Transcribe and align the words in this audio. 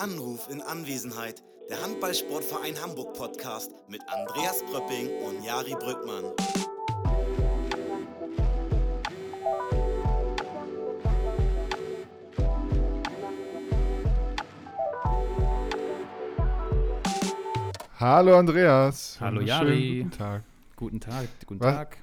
Anruf 0.00 0.48
in 0.50 0.62
Anwesenheit. 0.62 1.42
Der 1.68 1.82
Handballsportverein 1.82 2.74
Hamburg 2.80 3.12
Podcast 3.12 3.70
mit 3.86 4.00
Andreas 4.08 4.64
Pröpping 4.64 5.10
und 5.22 5.44
Jari 5.44 5.74
Brückmann. 5.74 6.24
Hallo 17.98 18.38
Andreas. 18.38 19.18
Hallo 19.20 19.42
Jari. 19.42 19.98
Guten 20.04 20.10
Tag. 20.16 20.42
Guten 20.76 21.00
Tag, 21.00 21.28
guten 21.44 21.60
Was? 21.60 21.74
Tag. 21.74 21.96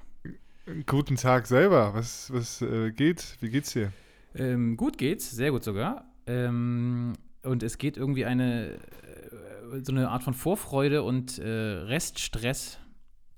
Guten 0.86 1.16
Tag 1.16 1.48
selber. 1.48 1.95
Was, 1.95 2.32
was 2.32 2.61
äh, 2.61 2.91
geht? 2.91 3.38
Wie 3.39 3.50
geht's 3.50 3.73
dir? 3.73 3.91
Ähm, 4.35 4.77
gut 4.77 4.99
geht's, 4.99 5.31
sehr 5.31 5.49
gut 5.49 5.63
sogar. 5.63 6.05
Ähm, 6.27 7.13
und 7.44 7.64
es 7.64 7.77
geht 7.77 7.98
irgendwie 7.98 8.26
eine 8.26 8.73
äh, 8.73 9.84
so 9.84 9.91
eine 9.91 10.09
Art 10.09 10.23
von 10.23 10.34
Vorfreude 10.34 11.04
und 11.04 11.40
äh, 11.40 11.48
Reststress. 11.48 12.80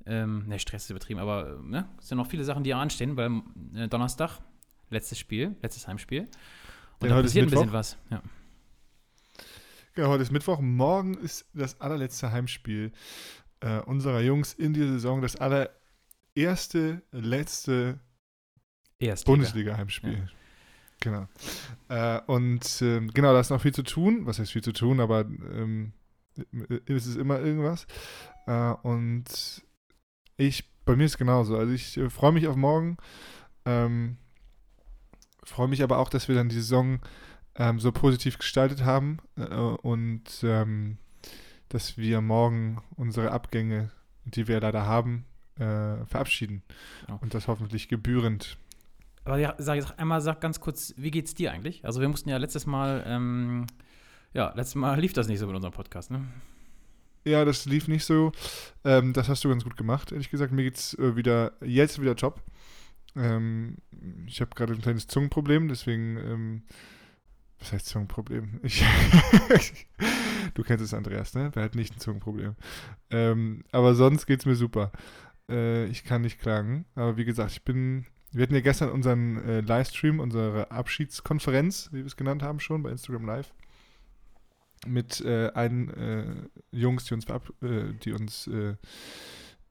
Ähm, 0.06 0.48
ne, 0.48 0.60
Stress 0.60 0.86
ist 0.86 0.90
übertrieben, 0.90 1.20
aber 1.20 1.60
ne, 1.64 1.88
es 2.00 2.08
sind 2.08 2.18
noch 2.18 2.28
viele 2.28 2.44
Sachen, 2.44 2.64
die 2.64 2.74
anstehen, 2.74 3.18
weil 3.18 3.42
äh, 3.76 3.88
Donnerstag, 3.88 4.40
letztes 4.90 5.20
Spiel, 5.20 5.56
letztes 5.62 5.88
Heimspiel. 5.88 6.28
Und 7.00 7.10
Ja, 7.10 7.16
da 7.16 7.22
passiert 7.22 7.48
ein 7.48 7.52
bisschen 7.52 7.74
was. 7.74 7.98
Ja. 8.10 8.22
Genau, 9.94 10.10
heute 10.10 10.24
ist 10.24 10.32
Mittwoch. 10.32 10.60
Morgen 10.60 11.16
ist 11.16 11.46
das 11.54 11.80
allerletzte 11.82 12.32
Heimspiel 12.32 12.92
äh, 13.60 13.80
unserer 13.82 14.22
Jungs 14.22 14.54
in 14.54 14.74
dieser 14.74 14.94
Saison. 14.94 15.22
Das 15.22 15.36
allererste, 15.36 17.02
letzte. 17.12 18.00
Bundesliga-Heimspiel. 19.26 20.14
Ja. 20.14 20.39
Genau. 21.02 21.28
Äh, 21.88 22.20
und 22.28 22.82
ähm, 22.82 23.12
genau, 23.14 23.34
da 23.34 23.40
ist 23.40 23.50
noch 23.50 23.62
viel 23.62 23.74
zu 23.74 23.84
tun. 23.84 24.26
Was 24.26 24.40
heißt 24.40 24.52
viel 24.52 24.64
zu 24.64 24.74
tun, 24.74 25.00
aber 25.00 25.22
ähm, 25.22 25.94
es 26.86 27.06
ist 27.06 27.18
immer 27.18 27.40
irgendwas. 27.40 27.88
Äh, 28.48 28.74
und 28.84 29.26
ich, 30.38 30.70
bei 30.86 30.96
mir 30.96 31.06
ist 31.06 31.14
es 31.14 31.18
genauso. 31.18 31.58
Also 31.58 31.74
ich 31.74 31.98
äh, 31.98 32.10
freue 32.10 32.32
mich 32.32 32.48
auf 32.48 32.56
morgen. 32.56 32.98
Ähm, 33.66 34.18
freue 35.44 35.68
mich 35.68 35.84
aber 35.84 35.98
auch, 35.98 36.10
dass 36.10 36.28
wir 36.28 36.36
dann 36.36 36.50
die 36.50 36.56
Saison 36.56 37.00
ähm, 37.56 37.80
so 37.80 37.92
positiv 37.92 38.38
gestaltet 38.38 38.84
haben 38.84 39.20
äh, 39.38 39.46
und 39.46 40.24
ähm, 40.44 40.98
dass 41.70 41.98
wir 41.98 42.22
morgen 42.22 42.82
unsere 42.96 43.32
Abgänge, 43.32 43.92
die 44.26 44.48
wir 44.48 44.60
leider 44.60 44.86
haben, 44.86 45.26
äh, 45.56 46.06
verabschieden. 46.06 46.64
Ja. 47.08 47.16
Und 47.16 47.34
das 47.34 47.48
hoffentlich 47.48 47.90
gebührend. 47.90 48.58
Aber 49.26 49.38
ja, 49.38 49.56
sag, 49.58 49.82
sag 49.82 50.00
einmal, 50.00 50.22
sag 50.22 50.42
ganz 50.42 50.60
kurz, 50.60 50.94
wie 50.98 51.12
geht's 51.12 51.34
dir 51.34 51.52
eigentlich? 51.52 51.86
Also 51.86 52.02
wir 52.02 52.10
mussten 52.10 52.30
ja 52.30 52.38
letztes 52.38 52.66
Mal, 52.66 53.04
ähm, 53.06 53.68
ja, 54.34 54.54
letztes 54.56 54.76
Mal 54.76 55.00
lief 55.00 55.14
das 55.14 55.28
nicht 55.28 55.40
so 55.40 55.48
mit 55.48 55.56
unserem 55.56 55.74
Podcast, 55.74 56.12
ne? 56.12 56.26
Ja, 57.26 57.46
das 57.46 57.66
lief 57.66 57.88
nicht 57.88 58.06
so. 58.06 58.32
Ähm, 58.84 59.14
das 59.14 59.30
hast 59.30 59.44
du 59.44 59.50
ganz 59.50 59.64
gut 59.64 59.78
gemacht, 59.78 60.12
ehrlich 60.12 60.30
gesagt. 60.30 60.54
Mir 60.54 60.64
geht's 60.64 60.94
äh, 60.96 61.16
wieder, 61.16 61.54
jetzt 61.62 62.02
wieder 62.02 62.16
top. 62.16 62.42
Ähm, 63.16 63.78
ich 64.26 64.42
habe 64.42 64.52
gerade 64.56 64.74
ein 64.74 64.82
kleines 64.82 65.08
Zungenproblem, 65.08 65.68
deswegen, 65.68 66.18
ähm, 66.18 66.64
was 67.60 67.74
heißt 67.74 67.88
Zungenproblem? 67.88 68.62
Ich, 68.64 68.84
du 70.54 70.64
kennst 70.64 70.84
es, 70.84 70.94
Andreas, 70.94 71.34
ne? 71.34 71.52
Wer 71.54 71.64
hat 71.64 71.76
nicht 71.76 71.96
ein 71.96 72.00
Zungenproblem? 72.00 72.56
Ähm, 73.10 73.64
aber 73.72 73.96
sonst 73.96 74.26
geht's 74.26 74.46
mir 74.46 74.56
super. 74.56 74.92
Äh, 75.50 75.86
ich 75.88 76.04
kann 76.06 76.22
nicht 76.22 76.40
klagen. 76.40 76.86
Aber 76.96 77.18
wie 77.18 77.26
gesagt, 77.26 77.52
ich 77.52 77.64
bin, 77.64 78.06
wir 78.32 78.44
hatten 78.44 78.54
ja 78.54 78.62
gestern 78.62 78.90
unseren 78.90 79.38
äh, 79.44 79.62
Livestream, 79.62 80.20
unsere 80.20 80.72
Abschiedskonferenz, 80.72 81.90
wie 81.92 82.00
wir 82.00 82.06
es 82.06 82.18
genannt 82.18 82.44
haben, 82.44 82.60
schon 82.60 82.84
bei 82.84 82.92
Instagram 82.92 83.26
Live. 83.26 83.54
Mit 84.88 85.22
äh, 85.22 85.52
einen 85.54 85.90
äh, 85.90 86.26
Jungs, 86.72 87.06
die 87.06 87.14
uns, 87.14 87.26
äh, 87.26 87.94
die 88.04 88.14
uns 88.14 88.48
äh, 88.48 88.76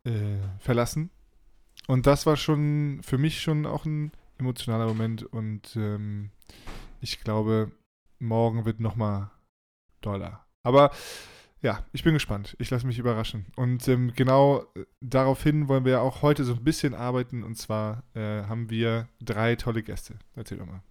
äh, 0.04 0.38
verlassen. 0.58 1.10
Und 1.86 2.06
das 2.06 2.26
war 2.26 2.36
schon 2.36 3.00
für 3.02 3.16
mich 3.16 3.41
schon 3.41 3.64
auch 3.64 3.86
ein 3.86 4.12
emotionaler 4.38 4.86
Moment. 4.86 5.22
Und 5.22 5.75
ähm, 5.76 6.30
ich 7.00 7.20
glaube, 7.20 7.72
morgen 8.19 8.64
wird 8.64 8.80
nochmal 8.80 9.30
doller. 10.00 10.44
Aber 10.62 10.90
ja, 11.60 11.84
ich 11.92 12.04
bin 12.04 12.14
gespannt. 12.14 12.56
Ich 12.58 12.70
lasse 12.70 12.86
mich 12.86 12.98
überraschen. 12.98 13.46
Und 13.56 13.88
ähm, 13.88 14.12
genau 14.14 14.62
äh, 14.74 14.84
daraufhin 15.00 15.69
wollen 15.69 15.84
wir 15.84 15.92
ja 15.92 16.00
auch 16.00 16.22
heute 16.22 16.44
so 16.44 16.54
ein 16.54 16.64
bisschen 16.64 16.94
arbeiten. 16.94 17.42
Und 17.42 17.56
zwar 17.56 18.04
äh, 18.14 18.44
haben 18.44 18.70
wir 18.70 19.08
drei 19.20 19.56
tolle 19.56 19.82
Gäste. 19.82 20.19
Erzähl 20.36 20.58
doch 20.58 20.66
mal. 20.66 20.82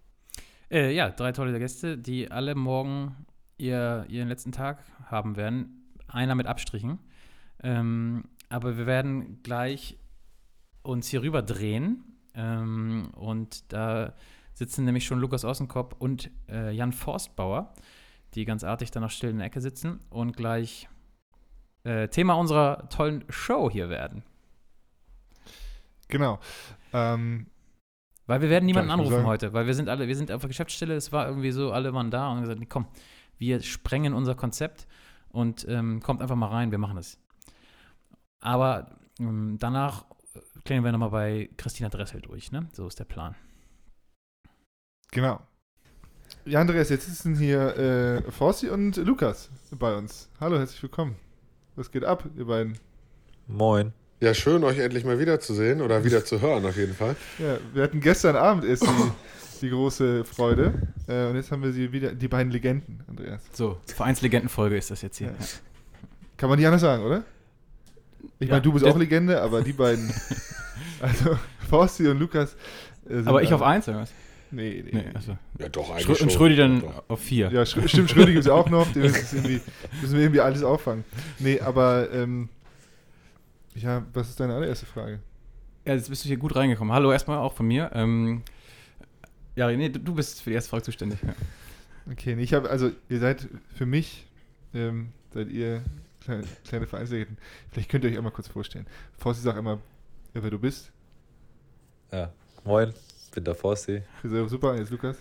Äh, 0.70 0.94
ja, 0.94 1.08
drei 1.10 1.32
tolle 1.32 1.58
Gäste, 1.58 1.96
die 1.96 2.30
alle 2.30 2.54
morgen 2.54 3.26
ihr, 3.56 4.04
ihren 4.08 4.28
letzten 4.28 4.52
Tag 4.52 4.84
haben 5.06 5.36
werden. 5.36 5.94
Einer 6.06 6.34
mit 6.34 6.46
Abstrichen. 6.46 6.98
Ähm, 7.62 8.24
aber 8.50 8.76
wir 8.76 8.86
werden 8.86 9.42
gleich 9.42 9.98
uns 10.82 11.08
hier 11.08 11.22
rüber 11.22 11.42
drehen. 11.42 12.04
Ähm, 12.34 13.10
und 13.14 13.72
da 13.72 14.14
sitzen 14.54 14.84
nämlich 14.84 15.06
schon 15.06 15.20
Lukas 15.20 15.44
Ossenkopf 15.44 15.94
und 15.98 16.30
äh, 16.48 16.72
Jan 16.72 16.92
Forstbauer, 16.92 17.74
die 18.34 18.44
ganz 18.44 18.64
artig 18.64 18.90
da 18.90 19.00
noch 19.00 19.10
still 19.10 19.30
in 19.30 19.38
der 19.38 19.46
Ecke 19.46 19.60
sitzen 19.60 20.00
und 20.10 20.36
gleich 20.36 20.88
äh, 21.84 22.08
Thema 22.08 22.34
unserer 22.34 22.88
tollen 22.88 23.24
Show 23.28 23.70
hier 23.70 23.88
werden. 23.88 24.22
Genau. 26.08 26.38
Ähm, 26.92 27.46
Weil 28.26 28.40
wir 28.40 28.50
werden 28.50 28.66
niemanden 28.66 28.90
anrufen 28.90 29.10
sagen- 29.12 29.26
heute, 29.26 29.52
weil 29.52 29.66
wir 29.66 29.74
sind 29.74 29.88
alle, 29.88 30.08
wir 30.08 30.16
sind 30.16 30.32
auf 30.32 30.40
der 30.40 30.48
Geschäftsstelle, 30.48 30.94
es 30.94 31.12
war 31.12 31.26
irgendwie 31.28 31.50
so, 31.52 31.72
alle 31.72 31.92
waren 31.94 32.10
da 32.10 32.28
und 32.28 32.36
haben 32.36 32.40
gesagt, 32.42 32.60
nee, 32.60 32.66
komm, 32.66 32.86
wir 33.38 33.62
sprengen 33.62 34.14
unser 34.14 34.34
Konzept 34.34 34.86
und 35.30 35.66
ähm, 35.68 36.00
kommt 36.02 36.22
einfach 36.22 36.36
mal 36.36 36.48
rein, 36.48 36.70
wir 36.70 36.78
machen 36.78 36.96
es. 36.98 37.18
Aber 38.40 38.98
ähm, 39.20 39.56
danach 39.58 40.04
klären 40.64 40.84
wir 40.84 40.92
nochmal 40.92 41.10
bei 41.10 41.50
Christina 41.56 41.88
Dressel 41.88 42.20
durch, 42.20 42.52
ne? 42.52 42.68
So 42.72 42.86
ist 42.86 42.98
der 42.98 43.04
Plan. 43.04 43.34
Genau. 45.10 45.40
Ja, 46.48 46.60
Andreas, 46.62 46.88
jetzt 46.88 47.04
sitzen 47.04 47.36
hier 47.36 47.76
äh, 47.76 48.30
Forsti 48.30 48.70
und 48.70 48.96
Lukas 48.96 49.50
bei 49.70 49.94
uns. 49.94 50.30
Hallo, 50.40 50.56
herzlich 50.58 50.82
willkommen. 50.82 51.16
Was 51.76 51.90
geht 51.90 52.04
ab, 52.04 52.24
ihr 52.38 52.46
beiden? 52.46 52.78
Moin. 53.46 53.92
Ja, 54.20 54.32
schön, 54.32 54.64
euch 54.64 54.78
endlich 54.78 55.04
mal 55.04 55.18
wiederzusehen 55.18 55.82
oder 55.82 56.04
wieder 56.04 56.24
zu 56.24 56.40
hören, 56.40 56.64
auf 56.64 56.76
jeden 56.78 56.94
Fall. 56.94 57.16
Ja, 57.38 57.58
wir 57.74 57.82
hatten 57.82 58.00
gestern 58.00 58.34
Abend 58.34 58.64
erst 58.64 58.82
die, 58.84 59.10
die 59.60 59.68
große 59.68 60.24
Freude. 60.24 60.72
Äh, 61.06 61.26
und 61.26 61.36
jetzt 61.36 61.52
haben 61.52 61.62
wir 61.62 61.70
sie 61.72 61.92
wieder, 61.92 62.14
die 62.14 62.28
beiden 62.28 62.50
Legenden, 62.50 63.04
Andreas. 63.06 63.42
So, 63.52 63.78
Vereinslegendenfolge 63.84 64.76
ist 64.78 64.90
das 64.90 65.02
jetzt 65.02 65.18
hier. 65.18 65.28
Ja. 65.28 65.34
Kann 66.38 66.48
man 66.48 66.58
nicht 66.58 66.66
anders 66.66 66.80
sagen, 66.80 67.04
oder? 67.04 67.24
Ich 68.38 68.48
Ja, 68.48 68.54
meine, 68.54 68.62
du 68.62 68.72
bist 68.72 68.86
auch 68.86 68.96
Legende, 68.96 69.42
aber 69.42 69.60
die 69.60 69.74
beiden, 69.74 70.10
also 71.02 71.38
Forsti 71.68 72.08
und 72.08 72.18
Lukas. 72.18 72.54
äh, 73.04 73.16
sind 73.16 73.28
Aber 73.28 73.42
ich 73.42 73.52
auf 73.52 73.60
eins, 73.60 73.86
oder 73.86 73.98
was? 73.98 74.12
Nee, 74.50 74.82
nee. 74.84 74.90
Nee, 74.92 75.04
also. 75.14 75.36
Ja, 75.58 75.68
doch, 75.68 75.90
eigentlich 75.90 76.04
Schrö 76.04 76.14
schon. 76.14 76.28
und 76.28 76.32
Schrödi 76.32 76.56
dann 76.56 76.80
Doch. 76.80 77.04
auf 77.08 77.20
vier. 77.20 77.50
Ja, 77.52 77.66
Schrö 77.66 77.86
stimmt, 77.86 78.10
Schrödi 78.10 78.32
gibt 78.32 78.44
es 78.44 78.50
auch 78.50 78.68
noch. 78.70 78.90
Den 78.92 79.02
müssen, 79.02 79.44
wir 79.44 79.50
irgendwie, 79.50 79.70
müssen 80.00 80.14
wir 80.14 80.20
irgendwie 80.20 80.40
alles 80.40 80.62
auffangen. 80.62 81.04
Nee, 81.38 81.60
aber, 81.60 82.10
ähm, 82.12 82.48
ja, 83.74 84.04
was 84.12 84.30
ist 84.30 84.40
deine 84.40 84.54
allererste 84.54 84.86
Frage? 84.86 85.20
Ja, 85.84 85.94
jetzt 85.94 86.08
bist 86.08 86.24
du 86.24 86.28
hier 86.28 86.38
gut 86.38 86.56
reingekommen. 86.56 86.92
Hallo 86.92 87.12
erstmal 87.12 87.38
auch 87.38 87.52
von 87.52 87.66
mir. 87.66 87.90
Ähm, 87.94 88.42
ja, 89.54 89.70
nee, 89.70 89.88
du, 89.88 90.14
bist 90.14 90.42
für 90.42 90.50
die 90.50 90.54
erste 90.54 90.70
Frage 90.70 90.84
zuständig. 90.84 91.18
Ja. 91.22 91.34
Okay, 92.10 92.34
nee, 92.34 92.42
ich 92.42 92.54
habe, 92.54 92.70
also, 92.70 92.90
ihr 93.08 93.18
seid 93.18 93.48
für 93.74 93.86
mich, 93.86 94.26
ähm, 94.72 95.12
seid 95.34 95.50
ihr 95.50 95.82
kleine, 96.24 96.44
kleine 96.66 96.86
Vereinslegenden. 96.86 97.38
Vielleicht 97.70 97.90
könnt 97.90 98.04
ihr 98.04 98.10
euch 98.10 98.16
einmal 98.16 98.32
kurz 98.32 98.48
vorstellen. 98.48 98.86
Forsti 99.18 99.42
sag 99.42 99.56
einmal, 99.56 99.76
äh, 100.34 100.42
wer 100.42 100.50
du 100.50 100.58
bist. 100.58 100.90
Ja, 102.12 102.32
moin. 102.64 102.94
Bin 103.38 103.44
der 103.44 103.54
Forsti. 103.54 104.02
So, 104.24 104.48
super, 104.48 104.76
jetzt 104.76 104.90
Lukas. 104.90 105.16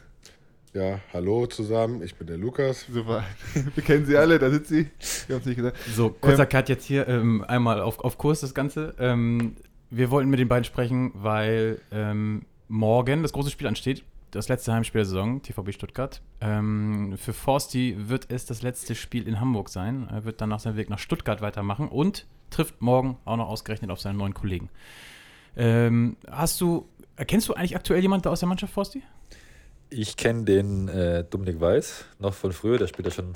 Ja, 0.73 0.99
hallo 1.13 1.45
zusammen, 1.45 2.01
ich 2.01 2.15
bin 2.15 2.25
der 2.25 2.39
Lukas. 2.39 2.87
Super. 2.91 3.23
Wir 3.75 3.83
kennen 3.83 4.07
sie 4.07 4.17
alle, 4.17 4.39
da 4.39 4.49
sitzt 4.49 4.69
sie. 4.69 4.89
Wir 5.27 5.35
haben 5.35 5.41
es 5.41 5.45
nicht 5.45 5.57
gesagt. 5.57 5.77
So, 5.93 6.09
kurzer 6.09 6.41
Ähm, 6.41 6.49
Cut 6.49 6.67
jetzt 6.67 6.85
hier, 6.85 7.07
ähm, 7.07 7.45
einmal 7.47 7.79
auf, 7.79 7.99
auf 7.99 8.17
Kurs 8.17 8.41
das 8.41 8.55
Ganze. 8.55 8.95
Ähm, 8.97 9.55
wir 9.91 10.09
wollten 10.09 10.31
mit 10.31 10.39
den 10.39 10.47
beiden 10.47 10.63
sprechen, 10.63 11.11
weil 11.13 11.79
ähm, 11.91 12.47
morgen 12.69 13.21
das 13.21 13.33
große 13.33 13.51
Spiel 13.51 13.67
ansteht. 13.67 14.03
Das 14.31 14.49
letzte 14.49 14.73
Heimspiel 14.73 14.97
der 14.97 15.05
Saison, 15.05 15.43
TVB 15.43 15.71
Stuttgart. 15.73 16.19
Ähm, 16.41 17.19
für 17.19 17.33
Forsti 17.33 17.97
wird 18.09 18.31
es 18.31 18.47
das 18.47 18.63
letzte 18.63 18.95
Spiel 18.95 19.27
in 19.27 19.39
Hamburg 19.39 19.69
sein. 19.69 20.07
Er 20.09 20.25
wird 20.25 20.41
danach 20.41 20.59
seinen 20.59 20.75
Weg 20.75 20.89
nach 20.89 20.97
Stuttgart 20.97 21.41
weitermachen 21.41 21.87
und 21.87 22.25
trifft 22.49 22.81
morgen 22.81 23.19
auch 23.25 23.37
noch 23.37 23.47
ausgerechnet 23.47 23.91
auf 23.91 24.01
seinen 24.01 24.17
neuen 24.17 24.33
Kollegen. 24.33 24.71
Ähm, 25.59 26.17
hast 26.29 26.61
du, 26.61 26.87
erkennst 27.17 27.49
du 27.49 27.53
eigentlich 27.53 27.75
aktuell 27.75 28.01
jemanden 28.01 28.27
aus 28.29 28.39
der 28.39 28.47
Mannschaft, 28.47 28.73
Forsti? 28.73 29.03
Ich 29.89 30.17
kenne 30.17 30.43
den 30.43 30.87
äh, 30.87 31.23
Dominik 31.23 31.59
Weiß 31.59 32.05
noch 32.19 32.33
von 32.33 32.51
früher, 32.51 32.77
der 32.77 32.87
spielt 32.87 33.07
ja 33.07 33.11
schon 33.11 33.35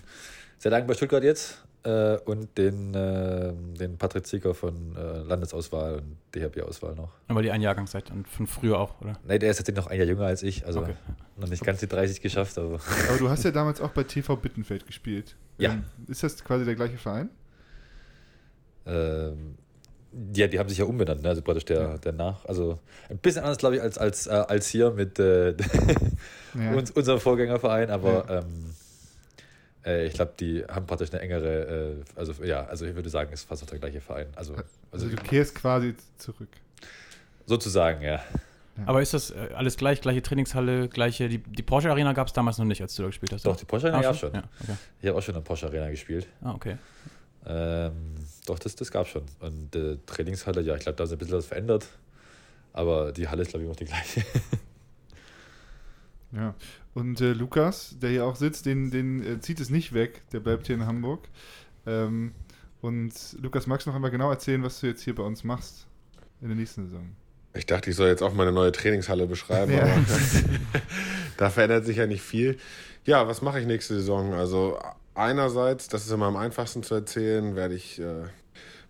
sehr 0.58 0.72
lange 0.72 0.86
bei 0.86 0.94
Stuttgart 0.94 1.24
jetzt. 1.24 1.64
Äh, 1.84 2.18
und 2.26 2.56
den, 2.60 2.94
äh, 2.94 3.54
den 3.80 3.98
Patrick 3.98 4.28
Zieger 4.28 4.54
von 4.54 4.96
äh, 4.96 5.24
Landesauswahl 5.24 5.96
und 5.96 6.18
DHB-Auswahl 6.36 6.94
noch. 6.94 7.10
Aber 7.28 7.42
die 7.42 7.50
ein 7.50 7.62
Jahrgang 7.62 7.88
seid 7.88 8.12
und 8.12 8.28
von 8.28 8.46
früher 8.46 8.78
auch, 8.78 9.02
oder? 9.02 9.18
Nee, 9.28 9.40
der 9.40 9.50
ist 9.50 9.58
jetzt 9.58 9.76
noch 9.76 9.88
ein 9.88 9.98
Jahr 9.98 10.08
jünger 10.08 10.26
als 10.26 10.44
ich. 10.44 10.64
Also 10.64 10.82
Okay. 10.82 10.94
Noch 11.38 11.48
nicht 11.48 11.64
ganz 11.64 11.80
die 11.80 11.88
30 11.88 12.22
geschafft, 12.22 12.56
aber. 12.60 12.80
Aber 13.10 13.18
du 13.18 13.30
hast 13.30 13.44
ja 13.44 13.50
damals 13.50 13.82
auch 13.82 13.90
bei 13.90 14.04
TV 14.04 14.36
Bittenfeld 14.36 14.86
gespielt. 14.86 15.36
Ja. 15.58 15.72
Ähm, 15.72 15.84
ist 16.08 16.22
das 16.22 16.44
quasi 16.44 16.66
der 16.66 16.76
gleiche 16.76 16.98
Verein? 16.98 17.30
Ähm, 18.86 19.56
ja, 20.36 20.48
die 20.48 20.60
haben 20.60 20.68
sich 20.70 20.78
ja 20.78 20.86
umbenannt, 20.86 21.22
ne? 21.24 21.30
also 21.30 21.42
praktisch 21.42 21.66
der, 21.66 21.98
der 22.00 22.12
Nach. 22.12 22.44
Also 22.46 22.80
ein 23.10 23.18
bisschen 23.18 23.44
anders, 23.44 23.58
glaube 23.58 23.78
ich, 23.78 23.82
als, 23.82 23.98
als, 23.98 24.28
äh, 24.28 24.32
als 24.32 24.68
hier 24.68 24.92
mit 24.92 25.20
äh, 25.20 25.56
Ja. 26.54 26.74
uns, 26.74 26.92
unserem 26.92 27.20
Vorgängerverein, 27.22 27.90
aber 27.90 28.26
Ja. 28.30 28.40
ähm, 28.40 28.74
äh, 29.86 30.06
ich 30.08 30.14
glaube, 30.14 30.34
die 30.40 30.64
haben 30.66 30.86
praktisch 30.86 31.12
eine 31.14 31.22
engere, 31.22 31.96
äh, 32.16 32.20
also 32.20 32.34
ja, 32.44 32.66
also 32.66 32.86
ich 32.86 32.94
würde 32.96 33.10
sagen, 33.10 33.32
ist 33.32 33.44
fast 33.48 33.64
auch 33.64 33.68
der 33.68 33.80
gleiche 33.80 34.02
Verein. 34.02 34.28
Also, 34.36 34.54
also 34.56 34.66
also 34.92 35.10
du 35.10 35.16
kehrst 35.16 35.56
quasi 35.56 35.96
zurück. 36.18 36.50
sozusagen, 37.46 38.02
ja. 38.02 38.22
Aber 38.86 39.02
ist 39.02 39.14
das 39.14 39.32
äh, 39.32 39.50
alles 39.56 39.78
gleich, 39.78 40.02
gleiche 40.02 40.22
Trainingshalle, 40.22 40.88
gleiche, 40.88 41.30
die, 41.30 41.38
die 41.40 41.62
Porsche 41.64 41.90
Arena 41.92 42.14
gab 42.14 42.28
es 42.28 42.34
damals 42.34 42.58
noch 42.58 42.66
nicht, 42.66 42.82
als 42.82 42.96
du 42.96 43.04
da 43.04 43.08
gespielt 43.10 43.32
hast? 43.34 43.46
Doch, 43.46 43.52
oder? 43.52 43.60
die 43.60 43.66
Porsche 43.66 43.88
Arena 43.88 44.00
Ah, 44.00 44.12
gab 44.12 44.16
schon. 44.18 44.34
Ja, 44.34 44.44
okay. 44.62 44.74
Ich 45.02 45.08
habe 45.08 45.18
auch 45.18 45.22
schon 45.22 45.36
in 45.36 45.42
der 45.42 45.46
Porsche 45.48 45.68
Arena 45.68 45.90
gespielt. 45.90 46.28
Ah, 46.42 46.52
okay. 46.54 46.78
Ähm, 47.46 48.16
doch, 48.46 48.60
das, 48.60 48.76
das 48.76 48.92
gab 48.92 49.08
schon. 49.08 49.24
Und 49.40 49.76
äh, 49.76 49.98
Trainingshalle, 50.06 50.62
ja, 50.62 50.76
ich 50.76 50.82
glaube, 50.84 50.96
da 50.96 51.04
ist 51.04 51.12
ein 51.12 51.18
bisschen 51.18 51.38
was 51.38 51.46
verändert. 51.46 51.88
Aber 52.74 53.12
die 53.12 53.28
Halle 53.28 53.42
ist, 53.42 53.50
glaube 53.50 53.64
ich, 53.64 53.70
noch 53.70 53.76
die 53.76 53.86
gleiche. 53.86 54.24
Ja. 56.34 56.56
Und 56.94 57.22
äh, 57.22 57.34
Lukas, 57.34 57.96
der 58.02 58.10
hier 58.10 58.26
auch 58.26 58.36
sitzt, 58.36 58.66
den, 58.66 58.92
den 58.92 59.22
äh, 59.22 59.40
zieht 59.40 59.60
es 59.60 59.70
nicht 59.70 59.94
weg, 59.94 60.22
der 60.32 60.40
bleibt 60.40 60.68
hier 60.68 60.76
in 60.76 60.86
Hamburg. 60.86 61.28
Ähm, 61.86 62.32
und 62.82 63.12
Lukas, 63.42 63.68
magst 63.68 63.86
du 63.86 63.90
noch 63.90 63.96
einmal 63.96 64.12
genau 64.12 64.30
erzählen, 64.30 64.64
was 64.64 64.80
du 64.80 64.88
jetzt 64.88 65.02
hier 65.04 65.14
bei 65.16 65.24
uns 65.24 65.44
machst 65.44 65.88
in 66.42 66.48
der 66.48 66.56
nächsten 66.58 66.86
Saison? 66.86 67.16
Ich 67.54 67.66
dachte, 67.66 67.90
ich 67.90 67.96
soll 67.96 68.08
jetzt 68.08 68.24
auch 68.24 68.34
meine 68.34 68.52
neue 68.52 68.72
Trainingshalle 68.72 69.28
beschreiben, 69.28 69.74
Ja. 69.74 69.84
aber 69.84 69.94
da 71.38 71.50
verändert 71.50 71.86
sich 71.86 71.98
ja 71.98 72.08
nicht 72.08 72.22
viel. 72.22 72.58
Ja, 73.06 73.28
was 73.28 73.42
mache 73.42 73.60
ich 73.60 73.66
nächste 73.66 73.96
Saison? 73.96 74.34
Also 74.34 74.80
einerseits, 75.22 75.88
das 75.88 76.06
ist 76.06 76.12
immer 76.12 76.26
am 76.26 76.36
einfachsten 76.36 76.84
zu 76.84 76.96
erzählen, 76.96 77.56
werde 77.56 77.76
ich 77.76 78.00
äh, 78.00 78.24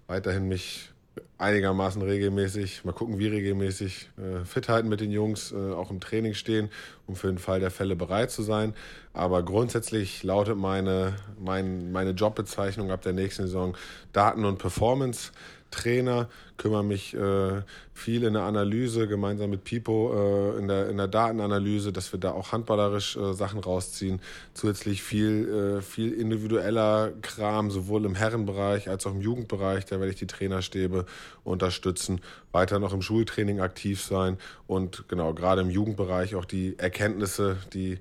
weiterhin 0.08 0.48
mich 0.48 0.90
einigermaßen 1.38 2.02
regelmäßig, 2.02 2.86
mal 2.86 2.94
gucken, 2.94 3.20
wie 3.20 3.28
regelmäßig, 3.28 4.10
äh, 4.18 4.46
fit 4.46 4.70
halten 4.70 4.88
mit 4.88 5.02
den 5.02 5.12
Jungs, 5.12 5.52
äh, 5.52 5.56
auch 5.56 5.92
im 5.92 6.00
Training 6.00 6.34
stehen, 6.34 6.70
um 7.08 7.16
für 7.16 7.28
den 7.28 7.38
Fall 7.38 7.60
der 7.60 7.72
Fälle 7.72 7.96
bereit 7.96 8.32
zu 8.32 8.44
sein. 8.44 8.74
Aber 9.14 9.44
grundsätzlich 9.44 10.24
lautet 10.24 10.58
meine, 10.58 11.16
mein, 11.38 11.92
meine 11.92 12.12
Jobbezeichnung 12.12 12.92
ab 12.92 13.02
der 13.02 13.14
nächsten 13.14 13.44
Saison 13.44 13.76
Daten- 14.14 14.46
und 14.46 14.58
Performance. 14.58 15.32
Trainer, 15.72 16.30
kümmere 16.58 16.84
mich 16.84 17.16
äh, 17.16 17.62
viel 17.94 18.24
in 18.24 18.34
der 18.34 18.44
Analyse, 18.44 19.08
gemeinsam 19.08 19.50
mit 19.50 19.64
Pipo 19.64 20.14
äh, 20.14 20.60
in, 20.60 20.68
der, 20.68 20.90
in 20.90 20.98
der 20.98 21.08
Datenanalyse, 21.08 21.92
dass 21.92 22.14
wir 22.14 22.20
da 22.20 22.32
auch 22.32 22.52
handballerisch 22.52 23.18
äh, 23.18 23.34
Sachen 23.34 23.60
rausziehen. 23.60 24.22
Zusätzlich 24.54 25.02
viel, 25.02 25.80
äh, 25.80 25.82
viel 25.82 26.14
individueller 26.14 27.12
Kram, 27.22 27.72
sowohl 27.72 28.06
im 28.06 28.16
Herrenbereich 28.16 28.90
als 28.90 29.08
auch 29.08 29.14
im 29.14 29.22
Jugendbereich. 29.22 29.86
Da 29.86 30.00
werde 30.00 30.12
ich 30.12 30.20
die 30.20 30.28
Trainerstäbe 30.28 31.06
unterstützen, 31.44 32.22
weiter 32.52 32.80
noch 32.80 32.94
im 32.94 33.02
Schultraining 33.02 33.62
aktiv 33.62 34.02
sein 34.02 34.38
und 34.68 35.06
genau, 35.08 35.34
gerade 35.34 35.62
im 35.62 35.70
Jugendbereich 35.70 36.36
auch 36.36 36.46
die 36.46 36.78
Erkenntnisse, 36.78 37.58
die 37.74 38.00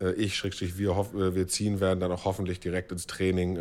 äh, 0.00 0.12
ich, 0.12 0.36
Schrägstrich, 0.36 0.78
wir, 0.78 0.90
äh, 0.90 1.34
wir 1.34 1.46
ziehen 1.46 1.80
werden, 1.80 2.00
dann 2.00 2.10
auch 2.10 2.24
hoffentlich 2.24 2.60
direkt 2.60 2.90
ins 2.92 3.06
Training 3.06 3.58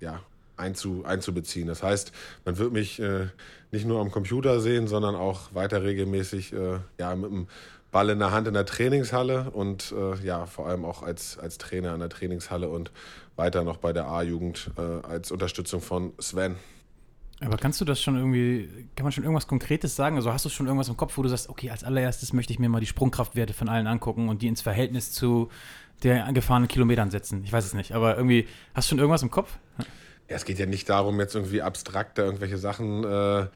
ja, 0.00 0.20
einzu, 0.62 1.04
einzubeziehen. 1.04 1.66
Das 1.66 1.82
heißt, 1.82 2.12
man 2.44 2.56
wird 2.56 2.72
mich 2.72 3.00
äh, 3.00 3.26
nicht 3.70 3.86
nur 3.86 4.00
am 4.00 4.10
Computer 4.10 4.60
sehen, 4.60 4.86
sondern 4.86 5.14
auch 5.14 5.54
weiter 5.54 5.82
regelmäßig 5.82 6.52
äh, 6.52 6.78
ja, 6.98 7.14
mit 7.16 7.30
dem 7.30 7.46
Ball 7.90 8.08
in 8.08 8.18
der 8.18 8.32
Hand 8.32 8.48
in 8.48 8.54
der 8.54 8.64
Trainingshalle 8.64 9.50
und 9.50 9.92
äh, 9.92 10.24
ja, 10.24 10.46
vor 10.46 10.66
allem 10.66 10.84
auch 10.84 11.02
als, 11.02 11.38
als 11.38 11.58
Trainer 11.58 11.92
in 11.92 12.00
der 12.00 12.08
Trainingshalle 12.08 12.68
und 12.68 12.90
weiter 13.36 13.64
noch 13.64 13.76
bei 13.76 13.92
der 13.92 14.06
A-Jugend 14.06 14.70
äh, 14.78 15.06
als 15.06 15.30
Unterstützung 15.30 15.82
von 15.82 16.12
Sven. 16.18 16.56
Aber 17.40 17.56
kannst 17.56 17.80
du 17.80 17.84
das 17.84 18.00
schon 18.00 18.16
irgendwie, 18.16 18.68
kann 18.94 19.04
man 19.04 19.12
schon 19.12 19.24
irgendwas 19.24 19.46
Konkretes 19.46 19.96
sagen? 19.96 20.16
Also 20.16 20.32
hast 20.32 20.44
du 20.44 20.48
schon 20.48 20.66
irgendwas 20.66 20.88
im 20.88 20.96
Kopf, 20.96 21.18
wo 21.18 21.22
du 21.22 21.28
sagst, 21.28 21.48
okay, 21.48 21.70
als 21.70 21.82
allererstes 21.82 22.32
möchte 22.32 22.52
ich 22.52 22.58
mir 22.58 22.68
mal 22.68 22.80
die 22.80 22.86
Sprungkraftwerte 22.86 23.52
von 23.52 23.68
allen 23.68 23.86
angucken 23.86 24.28
und 24.28 24.42
die 24.42 24.48
ins 24.48 24.62
Verhältnis 24.62 25.12
zu 25.12 25.50
der 26.02 26.32
gefahrenen 26.32 26.68
Kilometern 26.68 27.10
setzen? 27.10 27.42
Ich 27.44 27.52
weiß 27.52 27.64
es 27.64 27.74
nicht, 27.74 27.92
aber 27.92 28.16
irgendwie, 28.16 28.46
hast 28.74 28.88
du 28.88 28.90
schon 28.90 28.98
irgendwas 28.98 29.22
im 29.22 29.30
Kopf? 29.30 29.58
Ja, 30.32 30.36
es 30.36 30.46
geht 30.46 30.58
ja 30.58 30.64
nicht 30.64 30.88
darum, 30.88 31.20
jetzt 31.20 31.34
irgendwie 31.34 31.60
abstrakt 31.60 32.16
da 32.16 32.22
irgendwelche 32.24 32.56
Sachen, 32.56 33.04
äh, 33.04 33.48